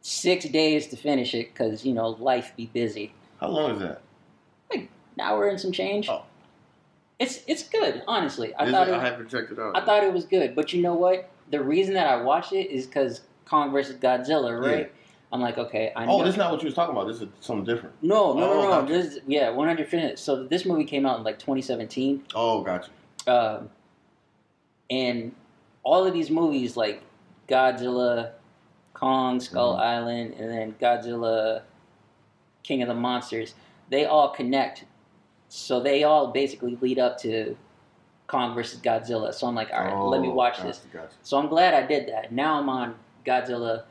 six 0.01 0.45
days 0.45 0.87
to 0.87 0.97
finish 0.97 1.33
it 1.33 1.53
because 1.53 1.85
you 1.85 1.93
know 1.93 2.09
life 2.09 2.53
be 2.57 2.65
busy. 2.67 3.13
How 3.39 3.49
long 3.49 3.71
is 3.71 3.79
that? 3.79 4.01
Like, 4.71 4.89
now 5.17 5.37
we're 5.37 5.49
in 5.49 5.57
some 5.57 5.71
change. 5.71 6.09
Oh. 6.09 6.23
It's 7.19 7.41
it's 7.47 7.67
good, 7.67 8.01
honestly. 8.07 8.53
I 8.55 8.65
Is 8.65 8.71
thought 8.71 8.87
it? 8.87 8.93
I 8.93 9.03
haven't 9.03 9.29
checked 9.29 9.51
it 9.51 9.59
out. 9.59 9.75
I 9.77 9.83
thought 9.85 10.03
it 10.03 10.13
was 10.13 10.25
good, 10.25 10.55
but 10.55 10.71
you 10.73 10.81
know 10.81 10.93
what? 10.93 11.29
The 11.51 11.61
reason 11.61 11.93
that 11.95 12.07
I 12.07 12.21
watched 12.21 12.53
it 12.53 12.69
is 12.71 12.85
because 12.85 13.21
Kong 13.45 13.71
versus 13.71 13.97
Godzilla, 13.97 14.57
right? 14.59 14.91
I'm 15.31 15.41
like, 15.41 15.57
okay, 15.59 15.91
I 15.95 16.05
know. 16.05 16.13
Oh, 16.13 16.23
this 16.23 16.31
is 16.33 16.37
not 16.37 16.51
what 16.51 16.61
you 16.61 16.67
was 16.67 16.73
talking 16.75 16.95
about. 16.95 17.07
This 17.07 17.21
is 17.21 17.27
something 17.41 17.63
different. 17.65 17.93
no, 18.01 18.33
no, 18.33 18.43
Oh, 18.51 18.53
no, 18.53 18.63
no. 18.63 18.69
gotcha. 18.81 18.93
This 18.93 19.05
is, 19.15 19.19
yeah, 19.27 19.49
100. 19.49 19.83
percent 19.85 20.17
So 20.19 20.45
this 20.45 20.65
movie 20.65 20.85
came 20.85 21.05
out 21.05 21.17
in 21.17 21.23
like 21.23 21.37
2017, 21.37 22.23
Oh, 22.33 22.61
gotcha. 22.63 22.89
um, 23.27 23.69
and 24.89 25.33
all 25.83 26.05
of 26.05 26.13
these 26.13 26.31
movies 26.31 26.75
like 26.77 27.03
Godzilla, 27.47 28.31
Kong, 28.93 29.39
Skull 29.39 29.75
Mhm. 29.75 29.79
Island, 29.81 30.33
and 30.39 30.49
then 30.49 30.75
Godzilla, 30.81 31.61
King 32.63 32.81
of 32.81 32.87
the 32.87 32.95
Monsters, 32.95 33.53
they 33.89 34.05
all 34.05 34.29
connect. 34.29 34.85
So 35.49 35.79
they 35.79 36.03
all 36.03 36.27
basically 36.27 36.77
lead 36.79 36.99
up 36.99 37.17
to 37.21 37.57
Kong 38.27 38.53
versus 38.55 38.79
Godzilla. 38.79 39.33
So 39.33 39.47
I'm 39.47 39.55
like, 39.55 39.71
all 39.73 39.83
right, 39.83 40.09
let 40.09 40.21
me 40.21 40.27
Oh, 40.29 40.33
watch 40.33 40.57
gotcha, 40.57 40.67
this. 40.67 40.81
Gotcha. 40.93 41.09
So 41.23 41.37
I'm 41.37 41.47
glad 41.47 41.73
I 41.73 41.85
did 41.85 42.07
that. 42.09 42.31
Now 42.31 42.59
I'm 42.59 42.69
on 42.69 42.95
Godzilla, 43.25 43.83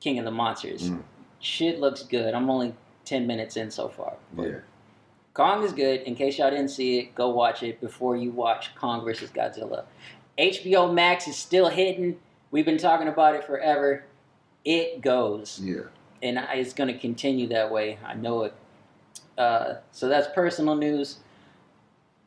King 0.00 0.18
of 0.18 0.24
the 0.24 0.30
Monsters. 0.32 0.90
Mm. 0.90 1.02
Shit 1.38 1.78
looks 1.80 2.02
good. 2.02 2.34
I'm 2.34 2.50
only 2.50 2.74
10 3.04 3.26
minutes 3.26 3.56
in 3.56 3.70
so 3.70 3.88
far. 3.88 4.14
But 4.32 4.42
Yeah. 4.48 4.58
Kong 5.32 5.62
is 5.62 5.72
good. 5.72 6.00
In 6.02 6.16
case 6.16 6.38
y'all 6.38 6.50
didn't 6.50 6.68
see 6.70 6.98
it, 6.98 7.14
go 7.14 7.28
watch 7.30 7.62
it 7.62 7.80
before 7.80 8.16
you 8.16 8.32
watch 8.32 8.74
Kong 8.74 9.04
versus 9.04 9.30
Godzilla. 9.30 9.84
HBO 10.36 10.92
Max 10.92 11.28
is 11.28 11.36
still 11.36 11.68
hitting. 11.68 12.18
We've 12.50 12.64
been 12.64 12.78
talking 12.78 13.06
about 13.06 13.36
it 13.36 13.44
forever. 13.44 14.04
It 14.64 15.00
goes. 15.00 15.60
Yeah. 15.62 15.82
And 16.22 16.38
it's 16.52 16.72
going 16.74 16.92
to 16.92 16.98
continue 16.98 17.46
that 17.48 17.70
way. 17.70 17.98
I 18.04 18.14
know 18.14 18.42
it. 18.42 18.54
Uh, 19.40 19.78
so 19.90 20.06
that's 20.06 20.28
personal 20.34 20.74
news. 20.74 21.16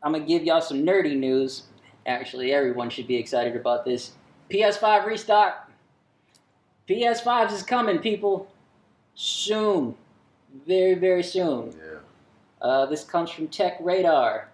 I'm 0.02 0.14
going 0.14 0.24
to 0.24 0.28
give 0.28 0.44
y'all 0.44 0.62
some 0.62 0.84
nerdy 0.84 1.16
news. 1.16 1.64
Actually, 2.08 2.52
everyone 2.52 2.90
should 2.90 3.06
be 3.06 3.18
excited 3.18 3.56
about 3.56 3.86
this. 3.86 4.14
PS5 4.50 5.06
restock. 5.06 5.70
PS5s 6.90 7.52
is 7.54 7.62
coming, 7.62 8.00
people. 8.00 8.48
Soon. 9.14 9.96
Very, 10.68 10.96
very 10.96 11.22
soon. 11.22 11.76
Yeah. 11.78 12.00
Uh, 12.68 12.86
this 12.88 13.04
comes 13.04 13.30
from 13.30 13.48
Tech 13.48 13.78
Radar. 13.80 14.50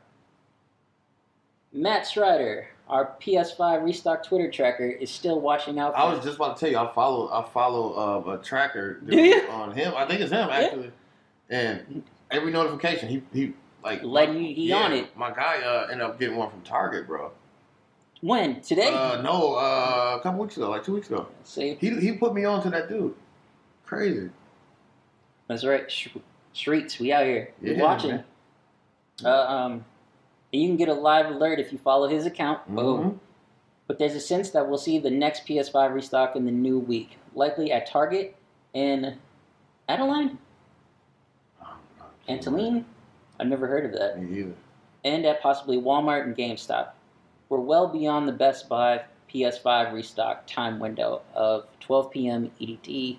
Matt 1.72 2.06
Strider, 2.06 2.68
our 2.90 3.16
PS5 3.22 3.86
restock 3.86 4.22
Twitter 4.26 4.52
tracker, 4.52 4.86
is 4.86 5.10
still 5.10 5.40
watching 5.40 5.80
out 5.80 5.94
for. 5.94 6.00
I 6.00 6.12
was 6.14 6.26
just 6.26 6.36
about 6.36 6.58
to 6.58 6.60
tell 6.60 6.72
you, 6.72 6.78
I 6.78 6.92
follow, 6.94 7.30
I 7.32 7.48
follow 7.48 7.94
uh, 8.28 8.32
a 8.34 8.38
tracker 8.44 8.96
Do 9.06 9.16
you? 9.18 9.48
on 9.50 9.72
him. 9.72 9.94
I 9.96 10.06
think 10.06 10.20
it's 10.20 10.32
him 10.32 10.50
actually, 10.50 10.92
yeah. 11.50 11.60
and 11.60 12.04
every 12.32 12.52
notification 12.52 13.10
he 13.10 13.22
he 13.34 13.54
like 13.84 14.04
Letting 14.04 14.44
you- 14.44 14.54
he 14.56 14.70
yeah, 14.70 14.78
on 14.78 14.94
it. 14.94 15.16
My 15.18 15.32
guy 15.32 15.62
uh, 15.62 15.88
ended 15.92 16.02
up 16.06 16.20
getting 16.20 16.36
one 16.36 16.50
from 16.50 16.62
Target, 16.62 17.08
bro. 17.08 17.32
when 18.22 18.60
today. 18.62 18.90
Uh, 18.94 19.22
no, 19.22 19.54
uh, 19.56 20.18
a 20.20 20.24
couple 20.24 20.42
weeks 20.42 20.58
ago, 20.58 20.70
like 20.70 20.84
two 20.84 20.94
weeks 20.94 21.08
ago. 21.08 21.28
See, 21.44 21.76
He 21.80 21.90
he 22.00 22.12
put 22.14 22.34
me 22.34 22.44
on 22.46 22.62
to 22.64 22.70
that 22.72 22.90
dude. 22.90 23.16
Crazy. 23.86 24.30
that's 25.48 25.64
right. 25.66 25.90
Sh- 25.90 26.10
streets, 26.54 27.00
we 27.00 27.12
out 27.14 27.26
here. 27.26 27.54
We 27.62 27.74
watching. 27.76 28.24
Uh, 29.24 29.30
um, 29.30 29.86
and 30.54 30.62
you 30.62 30.68
can 30.68 30.78
get 30.78 30.90
a 30.90 30.94
live 30.94 31.28
alert 31.28 31.60
if 31.60 31.72
you 31.72 31.78
follow 31.78 32.08
his 32.08 32.26
account. 32.26 32.68
Boom. 32.68 33.04
Mhm. 33.12 33.20
But 33.88 33.98
there's 33.98 34.14
a 34.14 34.20
sense 34.20 34.52
that 34.52 34.68
we'll 34.70 34.78
see 34.78 35.00
the 35.00 35.10
next 35.10 35.46
PS5 35.48 35.94
restock 35.94 36.36
in 36.36 36.46
the 36.46 36.52
new 36.52 36.78
week, 36.78 37.18
likely 37.34 37.72
at 37.72 37.88
Target 37.88 38.36
in 38.74 39.18
Adeline, 39.88 40.38
Antolene. 42.30 42.84
I've 43.40 43.48
never 43.48 43.68
heard 43.68 43.86
of 43.86 43.94
that. 44.00 44.22
Me 44.22 44.40
either. 44.40 44.54
and 45.04 45.26
at 45.26 45.42
possibly 45.42 45.78
Walmart 45.78 46.24
and 46.24 46.36
GameStop. 46.36 46.90
We're 47.50 47.60
well 47.60 47.88
beyond 47.88 48.28
the 48.28 48.34
Best 48.34 48.70
Buy 48.70 49.02
PS5 49.34 49.94
restock 49.94 50.46
time 50.46 50.80
window 50.80 51.22
of 51.34 51.66
12 51.80 52.12
p.m. 52.12 52.52
EDT, 52.62 53.18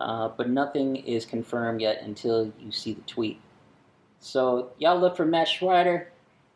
uh, 0.00 0.28
but 0.36 0.50
nothing 0.50 0.96
is 0.96 1.24
confirmed 1.24 1.80
yet 1.80 2.02
until 2.02 2.52
you 2.60 2.70
see 2.72 2.92
the 2.94 3.00
tweet. 3.02 3.40
So, 4.20 4.70
y'all 4.78 4.98
look 4.98 5.16
for 5.16 5.24
Matt 5.24 5.48
Schreider 5.48 6.10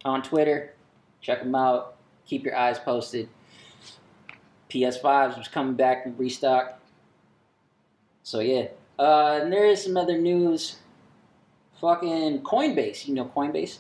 on 0.04 0.22
Twitter. 0.22 0.74
Check 1.20 1.42
him 1.42 1.54
out. 1.54 1.94
Keep 2.26 2.44
your 2.44 2.56
eyes 2.56 2.78
posted. 2.78 3.28
PS5s 4.68 5.38
was 5.38 5.48
coming 5.48 5.74
back 5.74 6.06
in 6.06 6.16
restock. 6.16 6.80
So 8.22 8.40
yeah, 8.40 8.68
uh, 8.98 9.40
and 9.42 9.52
there 9.52 9.66
is 9.66 9.82
some 9.84 9.96
other 9.96 10.18
news. 10.18 10.76
Fucking 11.82 12.42
Coinbase, 12.42 13.08
you 13.08 13.14
know 13.14 13.24
Coinbase. 13.24 13.78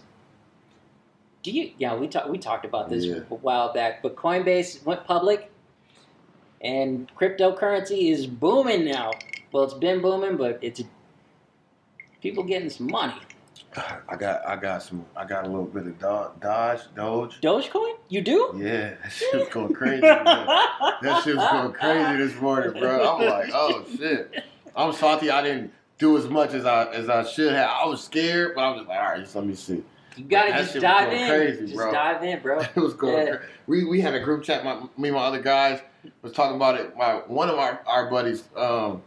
Do 1.44 1.52
you? 1.52 1.70
Yeah, 1.78 1.94
we 1.94 2.08
talked 2.08 2.28
we 2.28 2.36
talked 2.36 2.64
about 2.64 2.88
this 2.90 3.04
Yeah. 3.04 3.20
a 3.30 3.34
while 3.36 3.72
back, 3.72 4.02
but 4.02 4.16
Coinbase 4.16 4.84
went 4.84 5.04
public, 5.04 5.50
and 6.60 7.08
cryptocurrency 7.16 8.10
is 8.10 8.26
booming 8.26 8.84
now. 8.84 9.12
Well, 9.52 9.62
it's 9.62 9.74
been 9.74 10.02
booming, 10.02 10.36
but 10.36 10.58
it's 10.62 10.82
people 12.20 12.42
getting 12.42 12.70
some 12.70 12.88
money. 12.90 13.14
I 14.08 14.16
got 14.16 14.46
I 14.46 14.56
got 14.56 14.82
some 14.82 15.06
I 15.16 15.24
got 15.24 15.44
a 15.44 15.48
little 15.48 15.64
bit 15.64 15.86
of 15.86 15.98
Do- 16.00 16.40
Dodge 16.40 16.80
Doge. 16.96 17.40
Dogecoin, 17.40 17.94
you 18.08 18.20
do? 18.20 18.52
Yeah, 18.56 18.94
that 19.02 19.12
shit 19.12 19.32
was 19.32 19.48
going 19.48 19.72
crazy. 19.74 20.00
That 20.00 21.20
shit 21.24 21.36
was 21.36 21.48
going 21.50 21.72
crazy 21.72 22.16
this 22.16 22.40
morning, 22.40 22.72
bro. 22.80 23.16
I'm 23.16 23.28
like, 23.28 23.50
oh 23.54 23.84
shit. 23.96 24.42
I'm 24.74 24.92
salty. 24.92 25.30
I 25.30 25.42
didn't 25.42 25.72
do 26.02 26.18
as 26.18 26.28
much 26.28 26.52
as 26.52 26.66
I 26.66 26.86
as 26.92 27.08
I 27.08 27.22
should 27.22 27.52
have. 27.54 27.70
I 27.70 27.86
was 27.86 28.02
scared, 28.02 28.54
but 28.54 28.62
I 28.62 28.70
was 28.70 28.80
just 28.80 28.88
like, 28.88 28.98
all 28.98 29.10
right, 29.10 29.20
just 29.20 29.36
let 29.36 29.46
me 29.46 29.54
see. 29.54 29.82
You 30.16 30.24
gotta 30.24 30.50
That 30.50 30.58
just 30.62 30.80
dive 30.80 31.12
in. 31.12 31.28
crazy, 31.28 31.60
just 31.62 31.74
bro. 31.74 31.92
dive 31.92 32.22
in, 32.22 32.40
bro. 32.40 32.60
It 32.76 32.76
was 32.76 32.94
going. 32.94 33.28
Yeah. 33.28 33.36
We 33.66 33.84
we 33.84 34.00
had 34.00 34.14
a 34.14 34.20
group 34.20 34.42
chat. 34.42 34.64
My 34.64 34.80
me 34.98 35.08
and 35.08 35.16
my 35.16 35.22
other 35.22 35.40
guys 35.40 35.80
was 36.20 36.32
talking 36.32 36.56
about 36.56 36.78
it. 36.78 36.96
My 36.96 37.14
one 37.28 37.48
of 37.48 37.58
our 37.58 37.80
our 37.86 38.10
buddies, 38.10 38.42
um, 38.56 39.02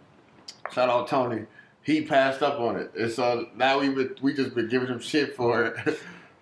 shout 0.72 0.90
out 0.90 1.08
Tony. 1.08 1.46
He 1.84 2.02
passed 2.02 2.42
up 2.42 2.60
on 2.60 2.78
it, 2.78 2.92
and 2.96 3.12
so 3.12 3.50
now 3.56 3.80
we 3.80 3.90
been, 3.90 4.16
we 4.22 4.34
just 4.34 4.56
been 4.56 4.70
giving 4.70 4.88
him 4.88 5.00
shit 5.00 5.36
for 5.36 5.66
it. 5.66 6.00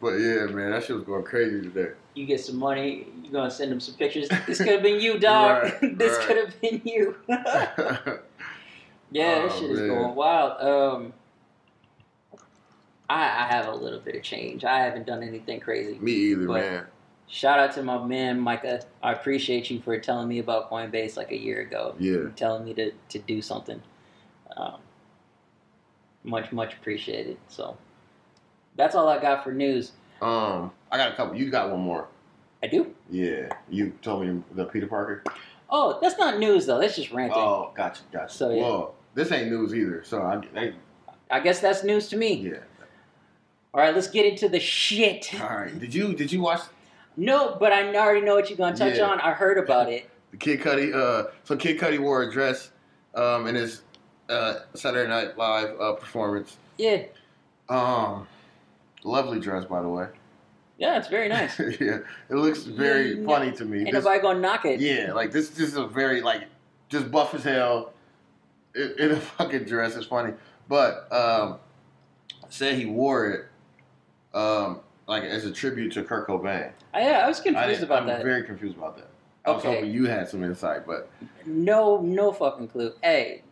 but 0.00 0.14
yeah, 0.14 0.46
man, 0.46 0.72
that 0.72 0.84
shit 0.84 0.96
was 0.96 1.04
going 1.04 1.22
crazy 1.22 1.60
today. 1.60 1.92
You 2.14 2.26
get 2.26 2.40
some 2.40 2.56
money, 2.56 3.06
you're 3.22 3.32
gonna 3.32 3.50
send 3.50 3.70
them 3.70 3.78
some 3.78 3.94
pictures. 3.94 4.28
This 4.46 4.58
could 4.58 4.68
have 4.68 4.82
been 4.82 5.00
you, 5.00 5.18
dog. 5.18 5.64
Right, 5.82 5.98
this 5.98 6.18
right. 6.18 6.26
could 6.26 6.36
have 6.38 6.60
been 6.60 6.82
you. 6.84 7.16
Yeah, 9.10 9.42
this 9.42 9.52
Oh, 9.54 9.60
shit 9.60 9.70
is 9.70 9.80
going 9.80 10.14
wild. 10.14 10.60
Um, 10.60 11.12
I, 13.08 13.22
I 13.24 13.46
have 13.48 13.66
a 13.68 13.74
little 13.74 14.00
bit 14.00 14.16
of 14.16 14.22
change. 14.22 14.64
I 14.64 14.78
haven't 14.80 15.06
done 15.06 15.22
anything 15.22 15.60
crazy. 15.60 15.98
Me 15.98 16.12
either, 16.12 16.48
man. 16.48 16.86
Shout 17.26 17.58
out 17.58 17.72
to 17.74 17.82
my 17.82 18.04
man 18.04 18.38
Micah. 18.40 18.82
I 19.02 19.12
appreciate 19.12 19.70
you 19.70 19.80
for 19.80 19.98
telling 19.98 20.28
me 20.28 20.38
about 20.38 20.70
Coinbase 20.70 21.16
like 21.16 21.32
a 21.32 21.38
year 21.38 21.60
ago. 21.62 21.94
Yeah. 21.98 22.28
Telling 22.36 22.64
me 22.64 22.74
to, 22.74 22.92
to 23.10 23.18
do 23.18 23.40
something. 23.42 23.80
Um, 24.56 24.76
much 26.22 26.52
much 26.52 26.74
appreciated. 26.74 27.36
So 27.48 27.76
that's 28.76 28.94
all 28.94 29.08
I 29.08 29.20
got 29.20 29.44
for 29.44 29.52
news. 29.52 29.92
Um, 30.22 30.70
I 30.90 30.96
got 30.96 31.12
a 31.12 31.16
couple. 31.16 31.36
You 31.36 31.50
got 31.50 31.70
one 31.70 31.80
more. 31.80 32.08
I 32.62 32.66
do. 32.66 32.94
Yeah, 33.10 33.48
you 33.68 33.92
told 34.00 34.26
me 34.26 34.42
the 34.54 34.64
Peter 34.64 34.86
Parker. 34.86 35.22
Oh, 35.70 35.98
that's 36.00 36.18
not 36.18 36.38
news 36.38 36.66
though. 36.66 36.78
That's 36.78 36.96
just 36.96 37.10
ranting. 37.12 37.38
Oh, 37.38 37.72
gotcha, 37.74 38.02
gotcha. 38.12 38.32
So, 38.34 38.50
yeah. 38.50 38.62
Well, 38.62 38.94
this 39.14 39.32
ain't 39.32 39.48
news 39.50 39.74
either. 39.74 40.02
So 40.04 40.20
I, 40.22 40.40
I 40.60 40.72
I 41.30 41.40
guess 41.40 41.60
that's 41.60 41.82
news 41.84 42.08
to 42.08 42.16
me. 42.16 42.34
yeah. 42.34 42.58
All 43.72 43.80
right, 43.80 43.94
let's 43.94 44.08
get 44.08 44.24
into 44.24 44.48
the 44.48 44.60
shit. 44.60 45.32
All 45.40 45.48
right. 45.48 45.76
Did 45.78 45.92
you 45.94 46.14
did 46.14 46.30
you 46.30 46.40
watch 46.40 46.60
No, 47.16 47.56
but 47.58 47.72
I 47.72 47.92
already 47.96 48.20
know 48.24 48.34
what 48.36 48.48
you're 48.48 48.56
gonna 48.58 48.76
touch 48.76 48.98
Yeah. 48.98 49.06
on. 49.06 49.20
I 49.20 49.32
heard 49.32 49.58
about 49.58 49.90
it. 49.90 50.08
the 50.30 50.36
Kid 50.36 50.60
Cudi? 50.60 50.94
Uh, 50.94 51.30
so 51.44 51.56
Kid 51.56 51.78
Cudi 51.80 51.98
wore 51.98 52.22
a 52.22 52.30
dress, 52.30 52.70
um, 53.14 53.46
in 53.46 53.54
his 53.56 53.82
uh 54.28 54.60
Saturday 54.74 55.08
Night 55.08 55.36
Live 55.36 55.78
uh, 55.80 55.92
performance. 55.94 56.56
Yeah, 56.78 57.02
Um, 57.68 58.26
lovely 59.04 59.38
dress, 59.40 59.64
by 59.64 59.80
the 59.82 59.88
way. 59.88 60.06
Yeah, 60.78 60.98
it's 60.98 61.08
very 61.08 61.28
nice. 61.28 61.58
yeah, 61.80 61.98
it 62.28 62.34
looks 62.34 62.62
very 62.64 63.18
Yeah, 63.20 63.26
funny 63.26 63.52
to 63.52 63.64
me. 63.64 63.80
Ain't 63.80 63.92
This- 63.92 64.04
nobody 64.04 64.20
gonna 64.22 64.40
knock 64.40 64.64
it. 64.64 64.80
yeah, 64.80 65.12
like 65.12 65.30
this, 65.32 65.50
this 65.50 65.68
is 65.68 65.76
a 65.76 65.86
very 65.86 66.20
like 66.20 66.44
just 66.88 67.10
buff 67.10 67.34
as 67.34 67.44
hell 67.44 67.92
in, 68.74 68.94
in 68.98 69.10
a 69.12 69.20
fucking 69.20 69.64
dress. 69.64 69.96
It's 69.96 70.06
funny, 70.06 70.34
but 70.68 71.10
um, 71.12 71.58
said 72.48 72.76
he 72.76 72.86
wore 72.86 73.26
it 73.30 73.46
um 74.36 74.80
like 75.06 75.22
as 75.24 75.44
a 75.44 75.52
tribute 75.52 75.92
to 75.92 76.02
Kurt 76.02 76.26
Cobain. 76.26 76.72
I, 76.92 77.02
yeah, 77.02 77.18
I 77.24 77.28
was 77.28 77.40
confused 77.40 77.68
didn't- 77.68 77.84
about 77.84 78.02
I'm 78.02 78.08
that. 78.08 78.22
very 78.24 78.42
confused 78.44 78.76
about 78.76 78.96
that. 78.96 79.08
I 79.46 79.50
was 79.50 79.62
Okay. 79.64 79.74
hoping 79.74 79.90
you 79.92 80.06
had 80.06 80.26
some 80.28 80.42
insight, 80.42 80.86
but 80.86 81.10
No, 81.44 82.00
no 82.00 82.32
fucking 82.32 82.68
clue. 82.68 82.92
Hey, 83.02 83.42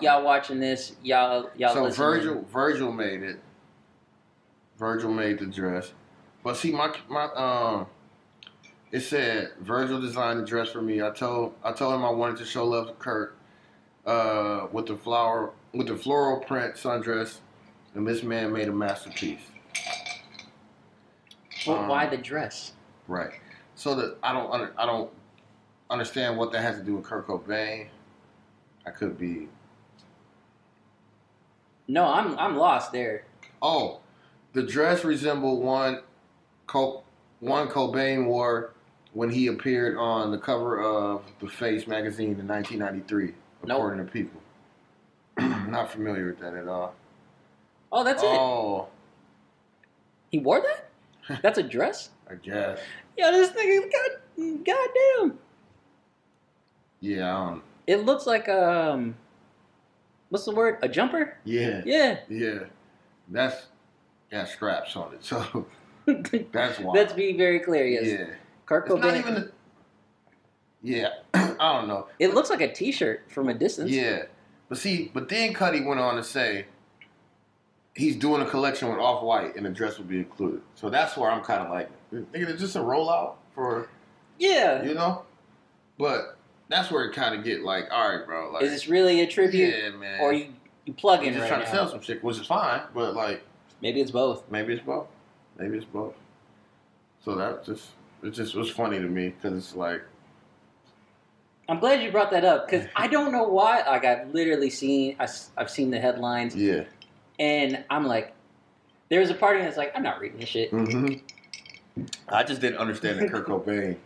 y'all 0.00 0.24
watching 0.24 0.58
this? 0.58 0.96
Y'all, 1.04 1.48
y'all. 1.56 1.72
so 1.74 1.84
listening. 1.84 2.06
Virgil, 2.06 2.42
Virgil 2.52 2.90
made 2.92 3.22
it. 3.22 3.38
Virgil 4.78 5.12
made 5.12 5.38
the 5.38 5.46
dress, 5.46 5.92
but 6.48 6.56
see 6.56 6.72
my 6.72 6.90
my 7.10 7.24
um, 7.34 7.86
it 8.90 9.00
said 9.00 9.50
Virgil 9.60 10.00
designed 10.00 10.40
the 10.40 10.46
dress 10.46 10.70
for 10.70 10.80
me. 10.80 11.02
I 11.02 11.10
told 11.10 11.52
I 11.62 11.72
told 11.72 11.94
him 11.94 12.06
I 12.06 12.08
wanted 12.08 12.38
to 12.38 12.46
show 12.46 12.64
love 12.64 12.86
to 12.86 12.94
Kurt, 12.94 13.36
uh, 14.06 14.66
with 14.72 14.86
the 14.86 14.96
flower 14.96 15.52
with 15.74 15.88
the 15.88 15.96
floral 15.96 16.40
print 16.40 16.76
sundress, 16.76 17.40
and 17.94 18.08
this 18.08 18.22
man 18.22 18.50
made 18.50 18.66
a 18.66 18.72
masterpiece. 18.72 19.42
Well, 21.66 21.80
um, 21.80 21.88
why 21.88 22.06
the 22.06 22.16
dress? 22.16 22.72
Right. 23.08 23.32
So 23.74 23.94
that 23.96 24.16
I 24.22 24.32
don't 24.32 24.50
under, 24.50 24.72
I 24.78 24.86
don't 24.86 25.10
understand 25.90 26.38
what 26.38 26.50
that 26.52 26.62
has 26.62 26.78
to 26.78 26.82
do 26.82 26.94
with 26.96 27.04
Kurt 27.04 27.26
Cobain. 27.26 27.88
I 28.86 28.90
could 28.90 29.18
be. 29.18 29.48
No, 31.88 32.06
I'm 32.06 32.38
I'm 32.38 32.56
lost 32.56 32.92
there. 32.92 33.24
Oh, 33.60 34.00
the 34.54 34.62
dress 34.62 35.04
resembled 35.04 35.62
one, 35.62 36.00
One 36.72 37.68
Cobain 37.68 38.26
wore 38.26 38.72
when 39.14 39.30
he 39.30 39.46
appeared 39.46 39.96
on 39.96 40.30
the 40.30 40.38
cover 40.38 40.80
of 40.82 41.22
the 41.40 41.48
Face 41.48 41.86
magazine 41.86 42.38
in 42.38 42.46
1993, 42.48 43.32
Nope. 43.64 43.78
according 43.78 44.04
to 44.06 44.12
people. 44.12 44.40
Not 45.68 45.90
familiar 45.90 46.26
with 46.26 46.40
that 46.40 46.54
at 46.54 46.68
all. 46.68 46.94
Oh, 47.90 48.04
that's 48.04 48.22
it. 48.22 48.28
oh, 48.28 48.88
He 50.30 50.38
wore 50.40 50.60
that. 50.60 51.40
That's 51.42 51.58
a 51.58 51.62
dress. 51.62 52.10
I 52.30 52.34
guess. 52.36 52.78
Yeah, 53.16 53.30
this 53.30 53.50
nigga, 53.50 53.90
god, 53.90 54.64
goddamn. 54.64 55.38
Yeah, 57.00 57.58
It 57.86 58.04
looks 58.04 58.26
like 58.26 58.48
um, 58.48 59.14
what's 60.30 60.44
the 60.44 60.52
word? 60.54 60.78
A 60.82 60.88
jumper? 60.88 61.36
yeah, 61.44 61.82
Yeah. 61.86 62.18
yeah. 62.28 62.58
That's 63.28 63.66
got 64.30 64.48
straps 64.48 64.96
on 64.96 65.14
it, 65.14 65.22
so 65.24 65.66
that's 66.52 66.78
why. 66.80 66.92
Let's 66.92 67.12
be 67.12 67.36
very 67.36 67.60
clear. 67.60 67.86
Yes. 67.86 68.06
Yeah. 68.06 68.34
Kurt 68.66 68.86
It's 68.86 68.94
Cobain. 68.94 69.00
not 69.02 69.16
even. 69.16 69.36
A, 69.36 69.48
yeah, 70.82 71.08
I 71.34 71.72
don't 71.78 71.88
know. 71.88 72.06
it 72.18 72.34
looks 72.34 72.50
like 72.50 72.60
a 72.60 72.72
T-shirt 72.72 73.24
from 73.30 73.48
a 73.48 73.54
distance. 73.54 73.90
Yeah, 73.90 74.24
but 74.68 74.78
see, 74.78 75.10
but 75.12 75.28
then 75.28 75.52
Cudi 75.52 75.84
went 75.84 75.98
on 76.00 76.16
to 76.16 76.22
say 76.24 76.66
he's 77.94 78.14
doing 78.16 78.42
a 78.42 78.46
collection 78.46 78.88
with 78.88 78.98
Off 78.98 79.22
White, 79.24 79.56
and 79.56 79.66
the 79.66 79.70
dress 79.70 79.98
will 79.98 80.04
be 80.04 80.18
included. 80.18 80.60
So 80.76 80.88
that's 80.88 81.16
where 81.16 81.30
I'm 81.30 81.42
kind 81.42 81.62
of 81.62 81.70
like, 81.70 81.90
nigga, 82.12 82.48
it's 82.50 82.60
just 82.60 82.76
a 82.76 82.80
rollout 82.80 83.34
for 83.54 83.88
Yeah. 84.38 84.84
you 84.84 84.94
know. 84.94 85.22
But 85.98 86.36
that's 86.68 86.92
where 86.92 87.04
it 87.06 87.12
kind 87.14 87.34
of 87.34 87.42
get 87.44 87.62
like, 87.64 87.86
all 87.90 88.08
right, 88.16 88.24
bro, 88.24 88.52
like, 88.52 88.62
Is 88.62 88.70
this 88.70 88.86
really 88.88 89.20
a 89.20 89.26
tribute, 89.26 89.74
yeah, 89.74 89.90
man, 89.90 90.20
or 90.20 90.32
you 90.32 90.52
you 90.84 90.92
plug 90.94 91.24
in 91.24 91.32
just 91.34 91.40
right 91.42 91.48
trying 91.48 91.60
now? 91.60 91.66
to 91.66 91.70
sell 91.72 91.88
some 91.90 92.00
shit, 92.00 92.22
which 92.22 92.38
is 92.38 92.46
fine, 92.46 92.82
but 92.94 93.16
like, 93.16 93.42
Maybe 93.82 94.00
it's 94.00 94.12
both. 94.12 94.48
maybe 94.48 94.74
it's 94.74 94.84
both, 94.84 95.08
maybe 95.58 95.76
it's 95.76 95.86
both. 95.86 96.14
So 97.24 97.34
that 97.34 97.64
just 97.64 97.88
it 98.22 98.30
just 98.30 98.54
was 98.54 98.70
funny 98.70 98.98
to 98.98 99.06
me 99.06 99.28
because 99.30 99.56
it's 99.56 99.74
like, 99.74 100.02
I'm 101.68 101.78
glad 101.78 102.02
you 102.02 102.10
brought 102.10 102.30
that 102.30 102.44
up 102.44 102.66
because 102.68 102.86
I 102.96 103.08
don't 103.08 103.32
know 103.32 103.44
why. 103.44 103.82
Like 103.86 104.04
I've 104.04 104.32
literally 104.32 104.70
seen 104.70 105.16
I, 105.18 105.28
have 105.56 105.70
seen 105.70 105.90
the 105.90 106.00
headlines 106.00 106.54
yeah, 106.54 106.84
and 107.38 107.84
I'm 107.90 108.06
like, 108.06 108.32
there's 109.08 109.30
a 109.30 109.34
part 109.34 109.56
of 109.56 109.60
me 109.62 109.66
that's 109.66 109.76
like, 109.76 109.92
I'm 109.94 110.02
not 110.02 110.20
reading 110.20 110.40
this 110.40 110.48
shit. 110.48 110.70
hmm 110.70 111.14
I 112.28 112.44
just 112.44 112.60
didn't 112.60 112.78
understand 112.78 113.18
the 113.18 113.28
Kurt 113.28 113.46
Cobain 113.48 113.96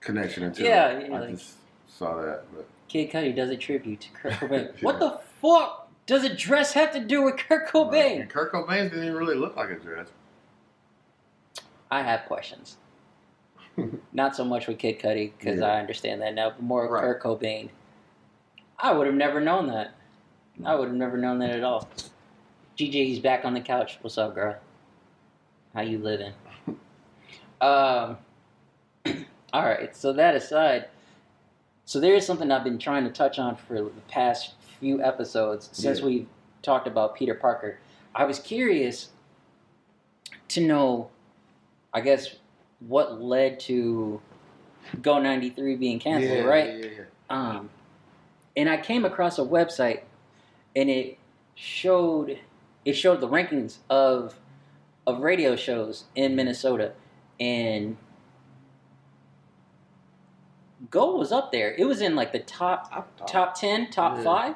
connection 0.00 0.42
until 0.42 0.66
Yeah, 0.66 0.98
you 0.98 1.08
know, 1.08 1.16
I 1.16 1.20
like- 1.20 1.30
just 1.30 1.54
saw 1.88 2.20
that. 2.20 2.44
But 2.54 2.66
Kid 2.88 3.12
Cudi 3.12 3.34
does 3.36 3.50
a 3.50 3.56
tribute 3.56 4.00
to 4.00 4.08
Kurt 4.10 4.32
Cobain. 4.40 4.82
What 4.82 4.98
the 4.98 5.20
fuck 5.40 5.88
does 6.06 6.24
a 6.24 6.34
dress 6.34 6.72
have 6.72 6.92
to 6.94 7.00
do 7.00 7.22
with 7.22 7.36
Kurt 7.36 7.68
Cobain? 7.68 8.22
And 8.22 8.30
Kurt 8.30 8.52
Cobain 8.52 8.90
didn't 8.90 9.04
even 9.04 9.14
really 9.14 9.36
look 9.36 9.54
like 9.54 9.70
a 9.70 9.76
dress. 9.76 10.08
I 11.90 12.02
have 12.02 12.24
questions. 12.26 12.76
Not 14.12 14.36
so 14.36 14.44
much 14.44 14.66
with 14.66 14.78
Kid 14.78 14.98
Cudi 15.00 15.32
because 15.38 15.60
Yeah. 15.60 15.66
I 15.66 15.80
understand 15.80 16.22
that 16.22 16.34
now, 16.34 16.50
but 16.50 16.62
more 16.62 16.88
Right. 16.88 17.00
Kurt 17.02 17.22
Cobain. 17.22 17.70
I 18.78 18.92
would 18.92 19.06
have 19.06 19.16
never 19.16 19.40
known 19.40 19.66
that. 19.68 19.92
I 20.64 20.74
would 20.74 20.88
have 20.88 20.96
never 20.96 21.16
known 21.16 21.38
that 21.40 21.50
at 21.50 21.64
all. 21.64 21.88
He's 22.76 23.18
back 23.18 23.44
on 23.44 23.54
the 23.54 23.60
couch. 23.60 23.98
What's 24.00 24.16
up, 24.18 24.34
girl? 24.34 24.56
How 25.74 25.82
you 25.82 25.98
living? 25.98 26.32
um. 27.60 28.18
all 29.52 29.64
right. 29.64 29.94
So 29.96 30.12
that 30.14 30.34
aside, 30.34 30.88
so 31.84 32.00
there 32.00 32.14
is 32.14 32.26
something 32.26 32.50
I've 32.50 32.64
been 32.64 32.78
trying 32.78 33.04
to 33.04 33.10
touch 33.10 33.38
on 33.38 33.56
for 33.56 33.74
the 33.82 33.90
past 34.08 34.54
few 34.78 35.02
episodes 35.02 35.68
since 35.72 36.00
Yeah. 36.00 36.06
we've 36.06 36.26
talked 36.62 36.86
about 36.86 37.16
Peter 37.16 37.34
Parker. 37.34 37.78
I 38.14 38.24
was 38.24 38.38
curious 38.38 39.10
to 40.48 40.60
know, 40.66 41.10
I 41.92 42.00
guess, 42.00 42.34
what 42.80 43.20
led 43.20 43.60
to 43.60 44.20
Go 45.02 45.18
93 45.20 45.76
being 45.76 45.98
canceled, 46.00 46.38
yeah, 46.38 46.44
right? 46.44 46.78
Yeah, 46.78 46.86
yeah, 46.86 47.02
Um, 47.28 47.70
and 48.56 48.68
I 48.68 48.76
came 48.78 49.04
across 49.04 49.38
a 49.38 49.42
website, 49.44 50.00
and 50.74 50.88
it 50.90 51.18
showed 51.54 52.38
it 52.84 52.94
showed 52.94 53.20
the 53.20 53.28
rankings 53.28 53.78
of 53.90 54.36
of 55.06 55.20
radio 55.20 55.54
shows 55.56 56.04
in 56.14 56.34
Minnesota, 56.34 56.92
and 57.38 57.96
Go 60.90 61.14
was 61.16 61.30
up 61.30 61.52
there. 61.52 61.72
It 61.74 61.84
was 61.84 62.00
in 62.00 62.16
like 62.16 62.32
the 62.32 62.38
top 62.38 62.90
top 63.26 63.54
ten, 63.54 63.90
top 63.90 64.16
Yeah. 64.18 64.22
five. 64.24 64.54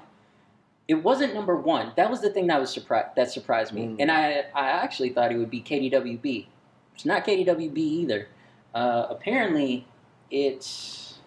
It 0.89 0.95
wasn't 1.03 1.35
number 1.35 1.55
one. 1.57 1.93
That 1.97 2.11
was 2.11 2.21
the 2.23 2.31
thing 2.31 2.47
that 2.49 2.61
was 2.61 2.73
surprised 2.73 3.15
that 3.17 3.31
surprised 3.31 3.73
me, 3.73 3.83
Mm. 3.89 3.97
and 4.01 4.11
I 4.11 4.47
I 4.55 4.69
actually 4.71 5.11
thought 5.11 5.31
it 5.33 5.37
would 5.37 5.51
be 5.51 5.61
KDWB. 5.61 6.47
It's 6.95 7.05
not 7.05 7.25
KDWB 7.25 7.77
either. 7.77 8.29
Uh, 8.75 9.07
apparently, 9.11 9.87
it's 10.31 11.19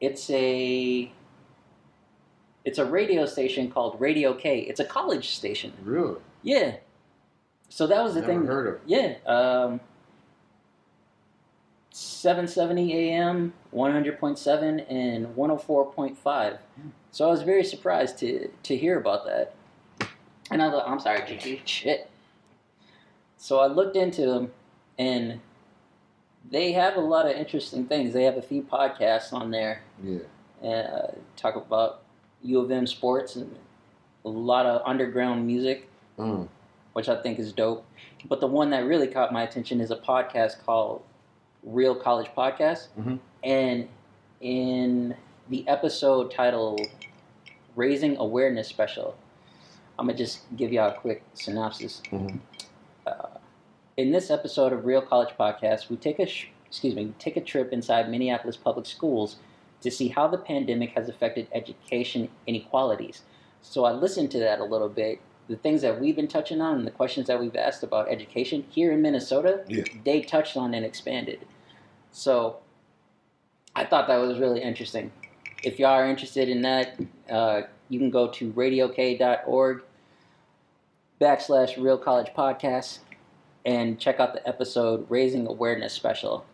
it's 0.00 0.30
a 0.30 1.12
it's 2.64 2.78
a 2.78 2.84
radio 2.84 3.26
station 3.26 3.70
called 3.70 4.00
Radio 4.00 4.34
K. 4.34 4.60
It's 4.60 4.80
a 4.80 4.84
college 4.84 5.30
station. 5.30 5.72
Really? 5.82 6.20
Yeah. 6.42 6.76
So 7.68 7.86
that 7.86 8.02
was 8.02 8.14
the 8.14 8.20
Never 8.20 8.32
thing. 8.32 8.46
heard 8.46 8.66
of. 8.74 8.80
Yeah. 8.86 9.14
Um, 9.26 9.80
770 11.90 12.92
AM, 13.12 13.52
100.7, 13.74 14.86
and 14.90 15.26
104.5. 15.34 16.58
So 17.10 17.26
I 17.26 17.30
was 17.30 17.42
very 17.42 17.64
surprised 17.64 18.18
to, 18.18 18.48
to 18.62 18.76
hear 18.76 18.98
about 18.98 19.26
that. 19.26 19.54
And 20.50 20.62
I 20.62 20.70
thought, 20.70 20.88
I'm 20.88 21.00
sorry, 21.00 21.20
GG. 21.20 21.60
Shit. 21.64 22.08
So 23.38 23.60
I 23.60 23.66
looked 23.66 23.96
into 23.96 24.26
them, 24.26 24.52
and 24.98 25.40
they 26.50 26.72
have 26.72 26.96
a 26.96 27.00
lot 27.00 27.24
of 27.26 27.32
interesting 27.32 27.86
things. 27.86 28.12
They 28.12 28.24
have 28.24 28.36
a 28.36 28.42
few 28.42 28.62
podcasts 28.62 29.32
on 29.32 29.50
there 29.50 29.82
Yeah. 30.02 30.18
and 30.62 30.86
uh, 30.88 31.06
talk 31.36 31.56
about 31.56 32.02
U 32.42 32.60
of 32.60 32.70
M 32.70 32.86
sports 32.86 33.36
and 33.36 33.54
a 34.24 34.28
lot 34.28 34.66
of 34.66 34.82
underground 34.84 35.46
music 35.46 35.88
Mm. 36.18 36.48
which 36.94 37.08
I 37.08 37.14
think 37.22 37.38
is 37.38 37.52
dope. 37.52 37.84
But 38.28 38.40
the 38.40 38.48
one 38.48 38.70
that 38.70 38.84
really 38.84 39.06
caught 39.06 39.32
my 39.32 39.42
attention 39.44 39.80
is 39.80 39.92
a 39.92 39.96
podcast 39.96 40.64
called 40.64 41.02
Real 41.62 41.94
College 41.94 42.28
Podcast. 42.36 42.88
Mhm. 42.98 43.20
And 43.44 43.88
in 44.40 45.14
the 45.48 45.66
episode 45.68 46.32
titled 46.32 46.80
Raising 47.76 48.16
Awareness 48.16 48.66
Special, 48.66 49.14
I'm 49.96 50.06
going 50.06 50.16
to 50.16 50.24
just 50.24 50.40
give 50.56 50.72
y'all 50.72 50.90
a 50.90 50.94
quick 50.94 51.22
synopsis. 51.34 52.02
Mhm. 52.10 52.40
In 53.98 54.12
this 54.12 54.30
episode 54.30 54.72
of 54.72 54.86
Real 54.86 55.02
College 55.02 55.34
Podcast, 55.36 55.88
we 55.90 55.96
take 55.96 56.20
a 56.20 56.26
sh- 56.26 56.46
excuse 56.66 56.94
me, 56.94 57.12
take 57.18 57.36
a 57.36 57.40
trip 57.40 57.72
inside 57.72 58.08
Minneapolis 58.08 58.56
public 58.56 58.86
schools 58.86 59.38
to 59.80 59.90
see 59.90 60.06
how 60.06 60.28
the 60.28 60.38
pandemic 60.38 60.90
has 60.90 61.08
affected 61.08 61.48
education 61.52 62.28
inequalities. 62.46 63.22
So 63.60 63.84
I 63.84 63.90
listened 63.90 64.30
to 64.30 64.38
that 64.38 64.60
a 64.60 64.64
little 64.64 64.88
bit. 64.88 65.20
The 65.48 65.56
things 65.56 65.82
that 65.82 66.00
we've 66.00 66.14
been 66.14 66.28
touching 66.28 66.60
on 66.60 66.76
and 66.76 66.86
the 66.86 66.92
questions 66.92 67.26
that 67.26 67.40
we've 67.40 67.56
asked 67.56 67.82
about 67.82 68.08
education 68.08 68.64
here 68.70 68.92
in 68.92 69.02
Minnesota, 69.02 69.64
Yeah. 69.66 69.82
they 70.04 70.20
touched 70.22 70.56
on 70.56 70.74
and 70.74 70.86
expanded. 70.86 71.40
So 72.12 72.58
I 73.74 73.84
thought 73.84 74.06
that 74.06 74.18
was 74.18 74.38
really 74.38 74.62
interesting. 74.62 75.10
If 75.64 75.80
y'all 75.80 75.90
are 75.90 76.06
interested 76.08 76.48
in 76.48 76.62
that, 76.62 77.00
uh, 77.28 77.62
you 77.88 77.98
can 77.98 78.10
go 78.10 78.28
to 78.28 78.52
radiok.org 78.52 79.82
backslash 81.20 81.82
real 81.82 81.98
college 81.98 82.28
podcast 82.36 83.00
and 83.68 84.00
check 84.00 84.18
out 84.18 84.32
the 84.32 84.48
episode 84.48 85.04
raising 85.10 85.46
awareness 85.46 85.92
special 85.92 86.44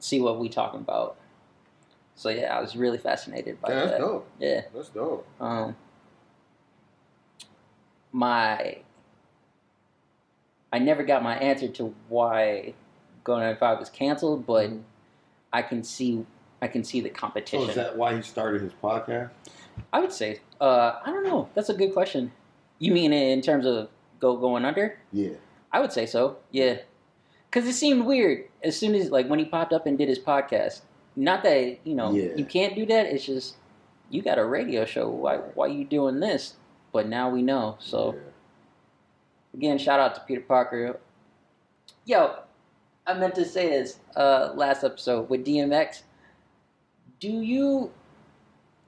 see 0.00 0.20
what 0.20 0.38
we 0.38 0.48
talking 0.50 0.80
about 0.80 1.16
so 2.14 2.28
yeah 2.28 2.54
i 2.56 2.60
was 2.60 2.76
really 2.76 2.98
fascinated 2.98 3.58
by 3.62 3.70
Yeah, 3.70 3.74
that's 3.76 3.90
that 3.92 3.98
dope. 3.98 4.28
yeah 4.38 4.60
That's 4.74 4.88
dope. 4.90 5.26
um 5.40 5.74
my 8.12 8.76
i 10.72 10.78
never 10.78 11.02
got 11.02 11.22
my 11.22 11.36
answer 11.38 11.68
to 11.68 11.94
why 12.08 12.74
to 13.24 13.56
five 13.60 13.78
was 13.78 13.90
canceled 13.90 14.46
but 14.46 14.70
Mhm. 14.70 14.82
i 15.52 15.62
can 15.62 15.82
see 15.82 16.24
i 16.62 16.68
can 16.68 16.84
see 16.84 17.00
the 17.00 17.08
So 17.10 17.14
competition 17.14 17.68
is 17.70 17.74
that 17.76 17.96
why 17.96 18.14
he 18.16 18.22
started 18.22 18.60
his 18.62 18.72
podcast? 18.82 19.30
i 19.92 20.00
would 20.00 20.12
say 20.12 20.40
uh 20.60 21.00
i 21.04 21.10
don't 21.10 21.24
know 21.24 21.48
that's 21.54 21.68
a 21.70 21.74
good 21.74 21.92
question 21.92 22.30
you 22.78 22.92
mean 22.92 23.12
in 23.12 23.40
terms 23.42 23.64
of 23.66 23.88
go 24.20 24.36
going 24.36 24.64
under 24.64 24.98
Yeah. 25.12 25.34
I 25.72 25.80
would 25.80 25.92
say 25.92 26.06
so. 26.06 26.38
Yeah, 26.50 26.78
because 27.50 27.68
it 27.68 27.74
seemed 27.74 28.06
weird 28.06 28.44
as 28.62 28.76
soon 28.76 28.94
as 28.94 29.10
like 29.10 29.28
when 29.28 29.38
he 29.38 29.44
popped 29.44 29.72
up 29.72 29.86
and 29.86 29.96
did 29.98 30.08
his 30.08 30.18
podcast. 30.18 30.80
Not 31.16 31.42
that 31.42 31.78
you 31.84 31.94
know 31.94 32.12
Yeah. 32.12 32.34
you 32.36 32.44
can't 32.44 32.74
do 32.76 32.86
that. 32.86 33.06
It's 33.06 33.24
just 33.26 33.56
you 34.10 34.22
got 34.22 34.38
a 34.38 34.44
radio 34.44 34.84
show. 34.84 35.08
Why 35.08 35.36
why 35.54 35.66
you 35.66 35.84
doing 35.84 36.20
this? 36.20 36.54
But 36.92 37.08
now 37.08 37.28
we 37.28 37.42
know. 37.42 37.76
So 37.80 38.14
Yeah. 38.14 38.20
again, 39.54 39.78
shout 39.78 40.00
out 40.00 40.14
to 40.14 40.20
Peter 40.22 40.40
Parker. 40.40 40.98
Yo, 42.04 42.36
I 43.06 43.14
meant 43.14 43.34
to 43.34 43.44
say 43.44 43.68
this 43.68 43.98
uh, 44.16 44.52
last 44.54 44.84
episode 44.84 45.28
with 45.28 45.44
DMX. 45.44 46.02
Do 47.20 47.28
you 47.28 47.90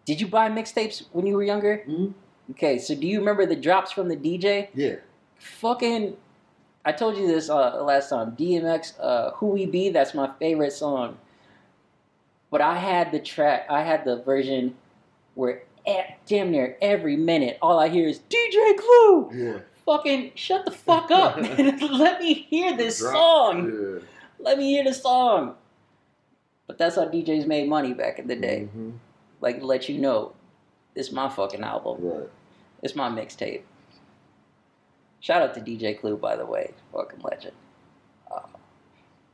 did 0.06 0.20
you 0.20 0.26
buy 0.28 0.48
mixtapes 0.48 1.04
when 1.12 1.26
you 1.26 1.34
were 1.36 1.42
younger? 1.42 1.84
Mhm. 1.86 2.14
Okay, 2.52 2.78
so 2.78 2.94
do 2.94 3.06
you 3.06 3.18
remember 3.18 3.44
the 3.46 3.54
drops 3.56 3.92
from 3.92 4.08
the 4.08 4.16
DJ? 4.16 4.68
Yeah. 4.74 4.96
fucking 5.38 6.16
I 6.84 6.92
told 6.92 7.16
you 7.18 7.26
this 7.26 7.50
uh, 7.50 7.82
last 7.84 8.08
time. 8.08 8.32
DMX, 8.32 8.94
uh, 9.00 9.32
"Who 9.32 9.48
We 9.48 9.66
Be," 9.66 9.90
that's 9.90 10.14
my 10.14 10.30
favorite 10.38 10.72
song. 10.72 11.18
But 12.50 12.60
I 12.60 12.76
had 12.78 13.12
the 13.12 13.20
track, 13.20 13.66
I 13.70 13.82
had 13.82 14.04
the 14.04 14.16
version 14.22 14.74
where 15.34 15.62
e- 15.86 16.14
damn 16.26 16.50
near 16.50 16.76
every 16.82 17.16
minute, 17.16 17.58
all 17.62 17.78
I 17.78 17.88
hear 17.88 18.08
is 18.08 18.18
DJ 18.28 18.76
Clue. 18.76 19.30
Yeah. 19.32 19.58
Fucking 19.86 20.32
shut 20.34 20.64
the 20.64 20.70
fuck 20.70 21.10
up, 21.10 21.36
man. 21.40 21.78
Let 21.92 22.20
me 22.20 22.34
hear 22.34 22.76
this 22.76 22.98
Drop. 23.00 23.12
song. 23.14 23.72
Yeah. 23.72 23.98
Let 24.38 24.58
me 24.58 24.70
hear 24.70 24.84
the 24.84 24.94
song. 24.94 25.54
But 26.66 26.78
that's 26.78 26.96
how 26.96 27.06
DJs 27.06 27.46
made 27.46 27.68
money 27.68 27.92
back 27.94 28.18
in 28.18 28.26
the 28.26 28.36
day. 28.36 28.68
Mhm. 28.74 28.92
Like, 29.40 29.62
let 29.62 29.88
you 29.88 29.98
know, 29.98 30.32
it's 30.94 31.10
my 31.12 31.28
fucking 31.28 31.62
album. 31.62 31.96
Right. 32.00 32.28
It's 32.82 32.94
my 32.94 33.08
mixtape. 33.08 33.62
Shout 35.20 35.42
out 35.42 35.54
to 35.54 35.60
DJ 35.60 35.98
Clue, 35.98 36.16
by 36.16 36.36
the 36.36 36.46
way, 36.46 36.72
fucking 36.92 37.20
legend. 37.20 37.52
Uh, 38.30 38.40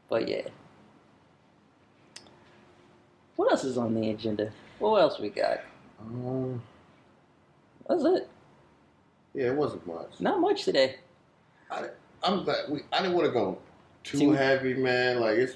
but 0.09 0.26
yeah, 0.28 0.43
what 3.37 3.51
else 3.53 3.64
is 3.64 3.78
on 3.78 3.95
the 3.95 4.11
agenda? 4.11 4.51
What 4.78 4.97
else 5.01 5.18
we 5.18 5.28
got? 5.28 5.61
Um, 6.01 6.61
That's 7.89 8.03
it. 8.05 8.28
yeah, 9.34 9.47
it 9.47 9.55
wasn't 9.55 9.87
much. 9.87 10.11
Not 10.20 10.41
much 10.41 10.64
today. 10.64 10.97
I'm 12.22 12.45
glad 12.45 12.68
we. 12.68 12.80
I 12.93 12.99
didn't 13.03 13.14
want 13.14 13.26
to 13.26 13.32
go 13.32 13.59
too 14.03 14.18
See- 14.18 14.30
heavy, 14.30 14.74
man. 14.74 15.20
Like 15.20 15.39
it's 15.39 15.55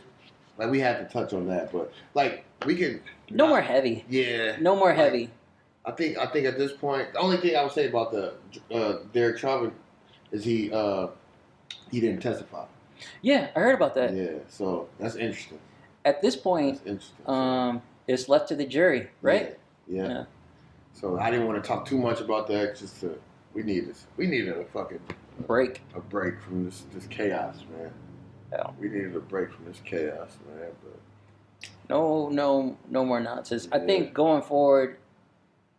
like 0.59 0.71
we 0.71 0.79
had 0.79 0.99
to 0.99 1.13
touch 1.13 1.33
on 1.33 1.49
that, 1.49 1.73
but 1.73 1.93
like 2.15 2.45
we 2.65 2.77
can. 2.77 3.03
No 3.31 3.49
more 3.49 3.61
heavy. 3.61 4.05
Yeah. 4.09 4.57
No 4.61 4.77
more 4.77 4.93
heavy. 4.93 5.31
I 5.85 5.91
think 5.93 6.19
I 6.19 6.27
think 6.27 6.47
at 6.47 6.59
this 6.59 6.73
point, 6.73 7.13
the 7.15 7.19
only 7.19 7.39
thing 7.39 7.57
I 7.57 7.63
would 7.63 7.73
say 7.73 7.89
about 7.89 8.13
the 8.13 8.35
uh, 8.73 8.99
Derek 9.13 9.39
Chauvin 9.39 9.73
is 10.33 10.45
he 10.45 10.73
uh, 10.73 11.09
he 11.91 12.01
didn't 12.01 12.21
testify. 12.21 12.65
Yeah, 13.23 13.49
I 13.57 13.61
heard 13.61 13.75
about 13.75 13.95
that. 13.95 14.15
Yeah, 14.15 14.39
so 14.49 14.89
that's 14.99 15.17
interesting. 15.17 15.59
At 16.05 16.23
this 16.23 16.37
point, 16.37 16.81
um, 17.27 17.83
it's 18.07 18.29
left 18.29 18.49
to 18.49 18.57
the 18.57 18.67
jury, 18.67 19.11
right? 19.23 19.59
Yeah. 19.87 20.03
yeah. 20.03 20.09
Yeah. 20.09 20.25
So 20.93 21.19
I 21.19 21.31
didn't 21.31 21.47
want 21.47 21.63
to 21.63 21.67
talk 21.67 21.87
too 21.87 21.99
much 21.99 22.21
about 22.21 22.47
that. 22.49 22.77
Just 22.77 23.01
to, 23.01 23.19
we 23.55 23.63
need 23.63 23.83
needed 23.83 23.97
we 24.17 24.27
needed 24.27 24.57
a 24.57 24.65
fucking 24.65 25.01
Break. 25.47 25.83
a 25.95 26.01
break 26.01 26.41
from 26.41 26.65
this 26.65 26.85
this 26.93 27.07
chaos, 27.07 27.65
man. 27.77 27.91
Yeah. 28.53 28.71
We 28.79 28.89
needed 28.89 29.17
a 29.17 29.21
break 29.21 29.53
from 29.53 29.65
this 29.67 29.81
chaos, 29.85 30.37
man. 30.49 30.71
But 30.83 31.71
No, 31.89 32.29
no, 32.29 32.77
no 32.89 33.05
more 33.05 33.21
nonsense. 33.21 33.69
I 33.73 33.79
think 33.79 34.13
going 34.13 34.43
forward, 34.43 34.99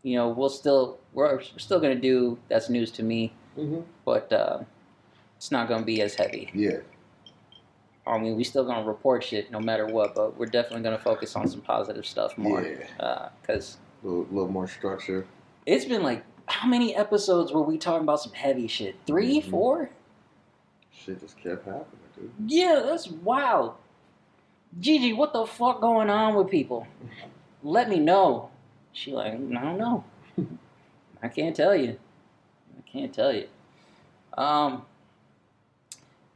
you 0.04 0.16
know, 0.16 0.30
we'll 0.30 0.50
still 0.50 1.00
we're, 1.14 1.36
we're 1.36 1.42
still 1.58 1.80
gonna 1.80 1.96
do 1.96 2.40
that's 2.48 2.70
news 2.70 2.92
to 2.92 3.04
me, 3.04 3.34
but 4.06 4.32
uh, 4.34 4.60
it's 5.38 5.52
not 5.52 5.68
gonna 5.68 5.86
be 5.86 6.02
as 6.02 6.16
heavy. 6.16 6.50
yeah, 6.54 6.78
I 8.08 8.18
mean, 8.18 8.36
we 8.36 8.44
still 8.44 8.64
gonna 8.66 8.86
report 8.86 9.24
shit 9.24 9.52
no 9.52 9.60
matter 9.60 9.86
what, 9.86 10.16
but 10.16 10.38
we're 10.38 10.46
definitely 10.48 10.82
gonna 10.84 10.98
focus 11.00 11.36
on 11.36 11.48
some 11.48 11.62
positive 11.62 12.06
stuff 12.06 12.38
more. 12.38 12.62
yeah, 12.64 13.30
Because 13.42 13.78
a 14.04 14.08
little, 14.08 14.24
little 14.32 14.52
more 14.52 14.68
structure. 14.68 15.26
it's 15.66 15.86
been 15.86 16.04
like, 16.04 16.24
how 16.48 16.68
many 16.68 16.96
episodes 16.96 17.52
were 17.52 17.62
we 17.62 17.78
talking 17.78 18.04
about 18.04 18.20
some 18.20 18.34
heavy 18.34 18.68
shit? 18.68 18.96
3 19.06 19.42
Mhm. 19.42 19.50
four? 19.50 19.90
Shit 20.92 21.20
just 21.22 21.38
kept 21.38 21.66
happening, 21.66 21.86
dude. 22.16 22.32
Yeah, 22.48 22.82
that's 22.86 23.08
wild. 23.10 23.76
Gigi, 24.80 25.14
what 25.14 25.34
the 25.34 25.46
fuck 25.46 25.82
going 25.82 26.10
on 26.10 26.36
with 26.36 26.50
people? 26.50 26.88
Let 27.64 27.90
me 27.90 28.00
know. 28.00 28.50
She 28.94 29.12
like, 29.12 29.34
I 29.34 29.38
don't 29.38 29.78
know. 29.78 30.04
I 31.24 31.28
can't 31.28 31.56
tell 31.56 31.76
you. 31.76 31.98
I 32.94 32.98
can't 32.98 33.14
tell 33.14 33.34
you. 33.34 33.48
Um, 34.38 34.84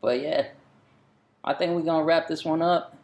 but 0.01 0.22
yeah, 0.22 0.47
I 1.43 1.53
think 1.53 1.74
we're 1.74 1.82
gonna 1.82 2.03
wrap 2.03 2.28
this 2.28 2.45
one 2.45 2.62
up. 2.62 2.95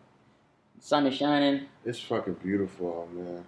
sun 0.80 1.06
is 1.06 1.16
shining. 1.16 1.66
It's 1.86 1.99
fucking 1.99 2.36
beautiful, 2.36 3.08
man. 3.14 3.43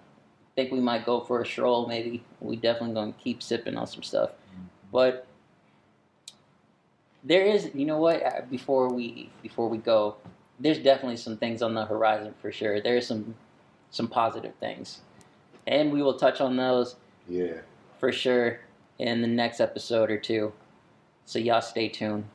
think 0.55 0.71
we 0.71 0.79
might 0.79 1.05
go 1.05 1.21
for 1.21 1.41
a 1.41 1.45
stroll. 1.45 1.87
Maybe 1.87 2.23
we 2.41 2.55
definitely 2.55 2.93
gonna 2.95 3.13
keep 3.13 3.41
sipping 3.41 3.75
on 3.77 3.87
some 3.87 4.03
stuff, 4.03 4.31
but 4.91 5.25
there 7.23 7.43
is, 7.45 7.71
you 7.73 7.85
know 7.85 7.97
what? 7.97 8.21
uh, 8.23 8.41
Before 8.49 8.89
we 8.89 9.29
before 9.41 9.69
we 9.69 9.77
go, 9.77 10.15
there's 10.59 10.79
definitely 10.79 11.17
some 11.17 11.37
things 11.37 11.61
on 11.61 11.73
the 11.73 11.85
horizon 11.85 12.33
for 12.41 12.51
sure. 12.51 12.81
There's 12.81 13.07
some 13.07 13.35
some 13.89 14.07
positive 14.07 14.53
things, 14.59 14.99
and 15.65 15.91
we 15.93 16.01
will 16.01 16.15
touch 16.17 16.41
on 16.41 16.55
those 16.57 16.95
Yeah. 17.29 17.61
for 17.99 18.11
sure 18.11 18.59
in 18.99 19.21
the 19.21 19.27
next 19.27 19.59
episode 19.59 20.09
or 20.11 20.17
two. 20.17 20.53
So 21.25 21.39
y'all 21.39 21.61
stay 21.61 21.89
tuned. 21.89 22.25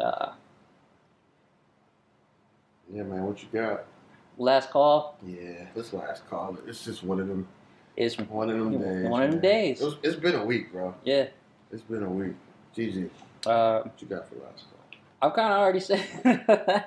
Uh, 0.00 0.32
Yeah, 2.92 3.02
man. 3.02 3.22
What 3.24 3.42
you 3.42 3.48
got? 3.52 3.84
last 4.40 4.70
call 4.70 5.16
Yeah, 5.26 5.66
this 5.74 5.92
last 5.92 6.28
call. 6.30 6.56
It's 6.66 6.84
just 6.84 7.02
one 7.02 7.18
of 7.20 7.26
them. 7.28 7.48
is 7.96 8.16
One 8.18 8.48
of 8.50 8.56
them 8.58 8.78
days. 8.78 9.08
One 9.08 9.22
of 9.22 9.30
them 9.32 9.40
man. 9.40 9.50
days. 9.50 9.80
It 9.80 9.84
was, 9.84 9.96
it's 10.02 10.16
been 10.16 10.36
a 10.36 10.44
week, 10.44 10.70
bro. 10.72 10.94
yeah. 11.04 11.26
It's 11.72 11.82
been 11.82 12.02
a 12.04 12.08
week. 12.10 12.34
GG, 12.76 13.10
Uh, 13.46 13.80
what 13.82 13.92
you 14.00 14.06
got 14.08 14.28
for 14.28 14.36
last 14.36 14.64
call? 14.70 14.78
I've 15.20 15.34
kind 15.34 15.52
of 15.52 15.58
already 15.58 15.80
said. 15.80 16.00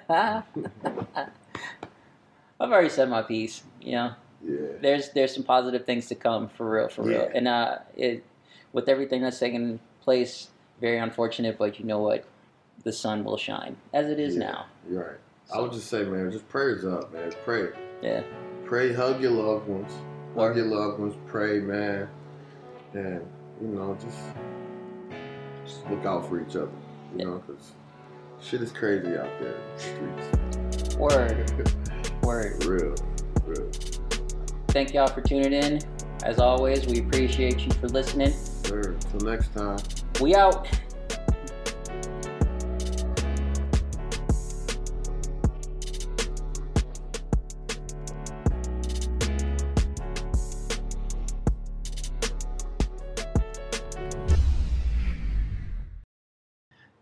I've 2.59 2.71
already 2.71 2.89
said 2.89 3.09
my 3.09 3.21
piece. 3.23 3.63
You 3.81 3.91
know, 3.93 4.13
Yeah. 4.43 4.67
there's 4.81 5.09
there's 5.09 5.33
some 5.35 5.43
positive 5.43 5.85
things 5.85 6.07
to 6.07 6.15
come 6.15 6.47
for 6.47 6.69
real, 6.69 6.87
for 6.87 7.03
real. 7.03 7.29
And 7.33 7.47
uh, 7.47 7.79
it 7.97 8.23
with 8.73 8.87
everything 8.89 9.21
that's 9.21 9.39
taking 9.39 9.79
place, 10.01 10.49
very 10.79 10.97
unfortunate. 10.97 11.57
But 11.57 11.79
you 11.79 11.85
know 11.85 11.99
what? 11.99 12.25
The 12.83 12.91
sun 12.93 13.23
will 13.23 13.37
shine 13.37 13.75
as 13.93 14.07
it 14.07 14.19
is 14.19 14.35
Yeah. 14.35 14.39
now. 14.39 14.65
You're 14.89 15.01
right. 15.03 15.17
I 15.53 15.59
would 15.59 15.71
just 15.73 15.87
say, 15.87 16.03
man, 16.03 16.31
just 16.31 16.47
prayers 16.49 16.85
up, 16.85 17.13
man. 17.13 17.31
Pray. 17.43 17.69
yeah. 18.01 18.23
Pray, 18.65 18.93
hug 18.93 19.21
your 19.21 19.31
loved 19.31 19.67
ones. 19.67 19.91
Or- 20.35 20.47
Hug 20.47 20.55
your 20.57 20.65
loved 20.67 20.99
ones. 20.99 21.13
Pray, 21.27 21.59
man. 21.59 22.07
And, 22.93 23.21
you 23.61 23.67
know, 23.67 23.97
just, 24.01 24.17
just 25.65 25.89
look 25.89 26.05
out 26.05 26.27
for 26.27 26.39
each 26.39 26.55
other. 26.55 26.71
You 27.13 27.17
Yeah. 27.17 27.25
know, 27.25 27.43
because 27.45 27.73
shit 28.39 28.61
is 28.61 28.71
crazy 28.71 29.09
out 29.17 29.29
there 29.41 29.55
in 29.55 30.15
the 30.15 30.21
streets. 30.71 30.95
Word. 30.95 31.51
Word. 32.23 32.63
Real. 32.63 32.95
Real. 33.45 33.69
Thank 34.69 34.93
y'all 34.93 35.07
for 35.07 35.21
tuning 35.21 35.51
in. 35.53 35.79
As 36.23 36.39
always, 36.39 36.85
we 36.87 36.99
appreciate 36.99 37.59
you 37.59 37.71
for 37.73 37.87
listening. 37.89 38.33
Sir, 38.71 38.95
till 39.09 39.19
next 39.19 39.53
time. 39.53 39.77
We 40.21 40.33
out. 40.33 40.65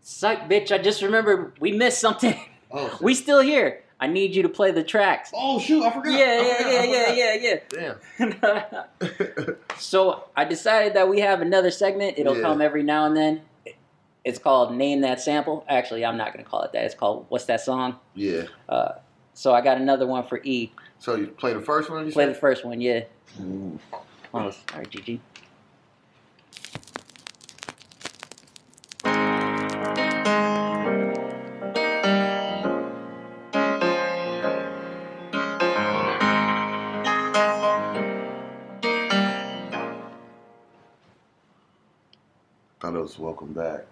Psych, 0.01 0.49
bitch, 0.49 0.71
I 0.71 0.79
just 0.79 1.03
remembered 1.03 1.53
we 1.59 1.71
missed 1.71 1.99
something. 1.99 2.35
Oh, 2.71 2.97
we 3.01 3.13
still 3.13 3.41
here. 3.41 3.83
I 4.01 4.07
need 4.07 4.33
you 4.35 4.43
to 4.43 4.49
play 4.49 4.71
the 4.71 4.83
tracks. 4.83 5.31
oh 5.35 5.59
shoot, 5.59 5.83
I 5.83 5.91
forgot. 5.91 6.11
Yeah, 6.11 6.25
I 6.25 6.47
yeah, 6.47 6.55
forgot, 6.57 6.71
yeah, 6.71 7.05
I 7.07 7.13
yeah, 7.13 7.33
yeah, 7.41 7.95
yeah. 8.19 9.25
Damn. 9.41 9.55
so 9.77 10.23
I 10.35 10.45
decided 10.45 10.93
that 10.93 11.09
we 11.09 11.19
have 11.19 11.41
another 11.41 11.71
segment. 11.71 12.17
It'll 12.17 12.35
Yeah. 12.37 12.43
come 12.43 12.61
every 12.61 12.83
now 12.83 13.05
and 13.05 13.15
then. 13.17 13.41
It's 14.25 14.37
called 14.39 14.73
Name 14.75 15.01
That 15.01 15.21
Sample. 15.21 15.65
Actually, 15.69 16.05
I'm 16.05 16.17
not 16.17 16.33
going 16.33 16.43
to 16.43 16.49
call 16.49 16.61
it 16.63 16.71
that. 16.73 16.83
It's 16.83 16.93
called 16.95 17.25
What's 17.29 17.45
That 17.45 17.61
Song? 17.61 17.97
yeah. 18.15 18.43
Uh, 18.67 18.93
so 19.33 19.53
I 19.53 19.61
got 19.61 19.77
another 19.77 20.05
one 20.05 20.25
for 20.27 20.41
E. 20.43 20.71
So 20.99 21.15
you 21.15 21.27
play 21.27 21.53
the 21.53 21.61
first 21.61 21.89
one, 21.89 22.05
you 22.05 22.11
Play 22.11 22.25
the 22.25 22.33
first 22.33 22.65
one, 22.65 22.81
yeah. 22.81 23.03
Ooh. 23.41 23.79
Oh, 23.93 23.99
all 24.33 24.43
right, 24.75 24.89
GG. 24.89 25.19
Was 43.09 43.17
welcome 43.17 43.53
back. 43.53 43.85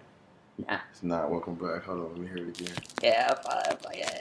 Nah. 0.68 0.78
It's 0.92 1.02
not 1.02 1.28
welcome 1.28 1.54
back. 1.56 1.82
Hold 1.84 1.98
on, 1.98 2.08
let 2.12 2.18
me 2.18 2.26
hear 2.28 2.36
it 2.48 2.60
again. 2.60 2.74
Yeah, 3.02 3.34
five, 3.34 3.84
yeah. 3.96 4.20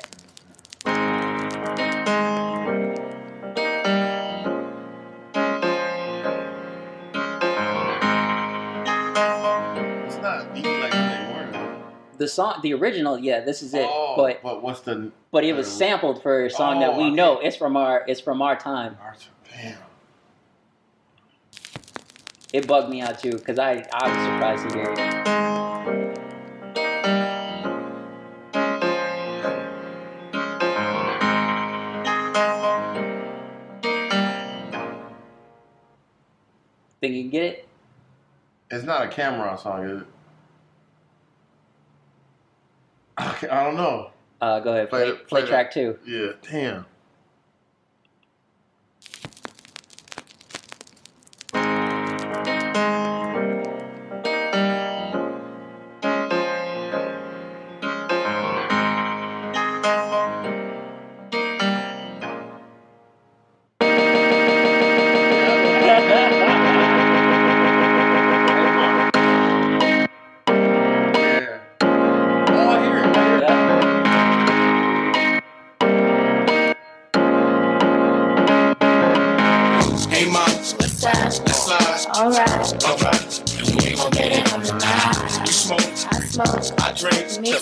It's 10.05 10.17
not 10.17 10.47
easy 10.55 10.67
like 10.79 10.91
they 10.91 11.33
were. 11.33 11.83
The 12.17 12.27
song, 12.27 12.59
the 12.63 12.73
original, 12.73 13.19
yeah, 13.19 13.41
this 13.41 13.61
is 13.61 13.73
it. 13.73 13.85
Oh, 13.87 14.15
but 14.15 14.41
but 14.41 14.63
what's 14.63 14.79
the 14.81 15.11
but 15.31 15.43
it 15.43 15.53
was 15.53 15.71
sampled 15.71 16.21
for 16.23 16.45
a 16.45 16.49
song 16.49 16.79
that 16.79 16.91
Oh, 16.91 16.97
we 16.97 17.05
okay. 17.07 17.13
know. 17.15 17.39
It's 17.39 17.55
from 17.57 17.75
our 17.75 18.03
it's 18.07 18.21
from 18.21 18.41
our 18.41 18.55
time. 18.55 18.97
Arthur? 19.01 19.29
Damn. 19.51 19.77
It 22.53 22.65
bugged 22.65 22.89
me 22.89 23.01
out 23.01 23.19
too 23.19 23.33
because 23.33 23.59
I 23.59 23.85
I 23.93 24.07
was 24.07 24.17
surprised 24.25 24.69
to 24.69 24.75
hear 24.77 24.91
it. 24.91 25.27
Think 36.99 37.13
you 37.13 37.23
can 37.23 37.29
get 37.29 37.43
it? 37.43 37.67
It's 38.71 38.83
not 38.83 39.05
a 39.05 39.07
Cam'ron 39.07 39.61
song, 39.61 39.83
is 39.83 40.01
it? 40.01 40.07
I 43.17 43.63
don't 43.63 43.75
know. 43.75 44.11
Uh, 44.41 44.59
go 44.59 44.73
ahead, 44.73 44.89
Play 44.89 45.11
play, 45.11 45.15
play, 45.15 45.41
play 45.41 45.49
track 45.49 45.71
two. 45.71 45.97
Yeah, 46.05 46.31
damn. 46.49 46.85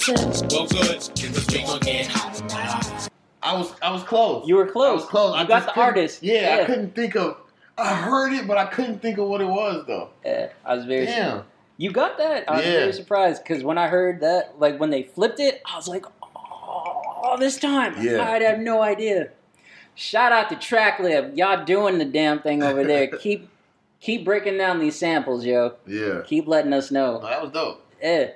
Drink. 0.05 0.19
Me 0.19 0.47
too. 0.47 0.55
Well, 0.55 0.67
good. 0.67 0.99
Cause 0.99 1.47
we 1.51 1.63
gon' 1.63 1.79
get 1.79 2.07
hot. 2.07 3.09
I 3.41 3.55
was 3.57 3.73
I 3.81 3.91
was 3.91 4.03
close. 4.03 4.47
You 4.47 4.55
were 4.55 4.67
I 4.67 4.71
close. 4.71 5.01
was 5.01 5.09
close. 5.09 5.35
You 5.35 5.41
I 5.41 5.45
got 5.45 5.65
the 5.65 5.79
artist. 5.79 6.23
Yeah, 6.23 6.57
Yeah. 6.57 6.63
I 6.63 6.65
couldn't 6.65 6.95
think 6.95 7.15
of. 7.15 7.37
I 7.77 7.93
heard 7.93 8.33
it, 8.33 8.47
but 8.47 8.57
I 8.57 8.65
couldn't 8.65 9.01
think 9.01 9.17
of 9.17 9.27
what 9.27 9.41
it 9.41 9.45
was 9.47 9.85
though. 9.85 10.09
Yeah, 10.25 10.49
I 10.63 10.75
was 10.75 10.85
very. 10.85 11.05
Damn. 11.05 11.43
You 11.77 11.91
got 11.91 12.17
that? 12.17 12.49
I 12.49 12.57
was 12.57 12.65
Yeah. 12.65 12.71
very 12.71 12.93
surprised 12.93 13.43
because 13.43 13.63
when 13.63 13.77
I 13.77 13.87
heard 13.87 14.21
that, 14.21 14.59
like 14.59 14.79
when 14.79 14.89
they 14.91 15.03
flipped 15.03 15.39
it, 15.39 15.61
I 15.65 15.75
was 15.75 15.87
like, 15.87 16.05
oh, 16.35 17.35
this 17.39 17.57
time. 17.57 18.01
Yeah. 18.01 18.21
I 18.21 18.39
have 18.41 18.59
no 18.59 18.81
idea. 18.81 19.29
Shout 19.93 20.31
out 20.31 20.49
to 20.49 20.55
Tracklib. 20.55 21.37
Y'all 21.37 21.63
doing 21.65 21.97
the 21.97 22.05
damn 22.05 22.39
thing 22.41 22.63
over 22.63 22.83
there. 22.83 23.07
keep 23.19 23.49
keep 23.99 24.23
breaking 24.25 24.57
down 24.57 24.79
these 24.79 24.97
samples, 24.97 25.45
yo. 25.45 25.75
Yeah. 25.85 26.21
Keep 26.25 26.47
letting 26.47 26.73
us 26.73 26.91
know. 26.91 27.19
That 27.21 27.41
was 27.41 27.51
dope. 27.51 27.85
Yeah. 28.01 28.31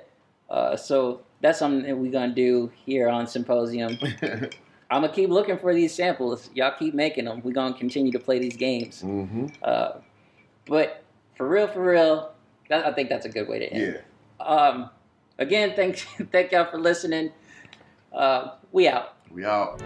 Uh, 0.48 0.76
so 0.76 1.20
that's 1.40 1.58
something 1.58 1.88
that 1.88 1.96
we're 1.96 2.12
gonna 2.12 2.34
do 2.34 2.70
here 2.84 3.08
on 3.08 3.26
Symposium. 3.26 3.98
I'm 4.90 5.02
gonna 5.02 5.12
keep 5.12 5.30
looking 5.30 5.58
for 5.58 5.72
these 5.72 5.94
samples. 5.94 6.50
Y'all 6.54 6.74
keep 6.76 6.94
making 6.94 7.26
them. 7.26 7.40
We're 7.42 7.52
gonna 7.52 7.74
continue 7.74 8.12
to 8.12 8.18
play 8.18 8.38
these 8.38 8.56
games. 8.56 9.02
mm-hmm. 9.02 9.46
Uh, 9.62 9.92
but 10.66 11.04
for 11.36 11.48
real, 11.48 11.68
for 11.68 11.84
real, 11.84 12.32
that, 12.68 12.86
I 12.86 12.92
think 12.92 13.08
that's 13.08 13.26
a 13.26 13.30
good 13.30 13.48
way 13.48 13.60
to 13.60 13.72
end. 13.72 14.02
Yeah. 14.40 14.44
Um, 14.44 14.90
again, 15.38 15.74
thank 15.76 15.96
thank 16.32 16.52
y'all 16.52 16.70
for 16.70 16.78
listening. 16.78 17.32
Uh, 18.12 18.56
we 18.72 18.88
out. 18.88 19.14
We 19.30 19.44
out. 19.44 19.80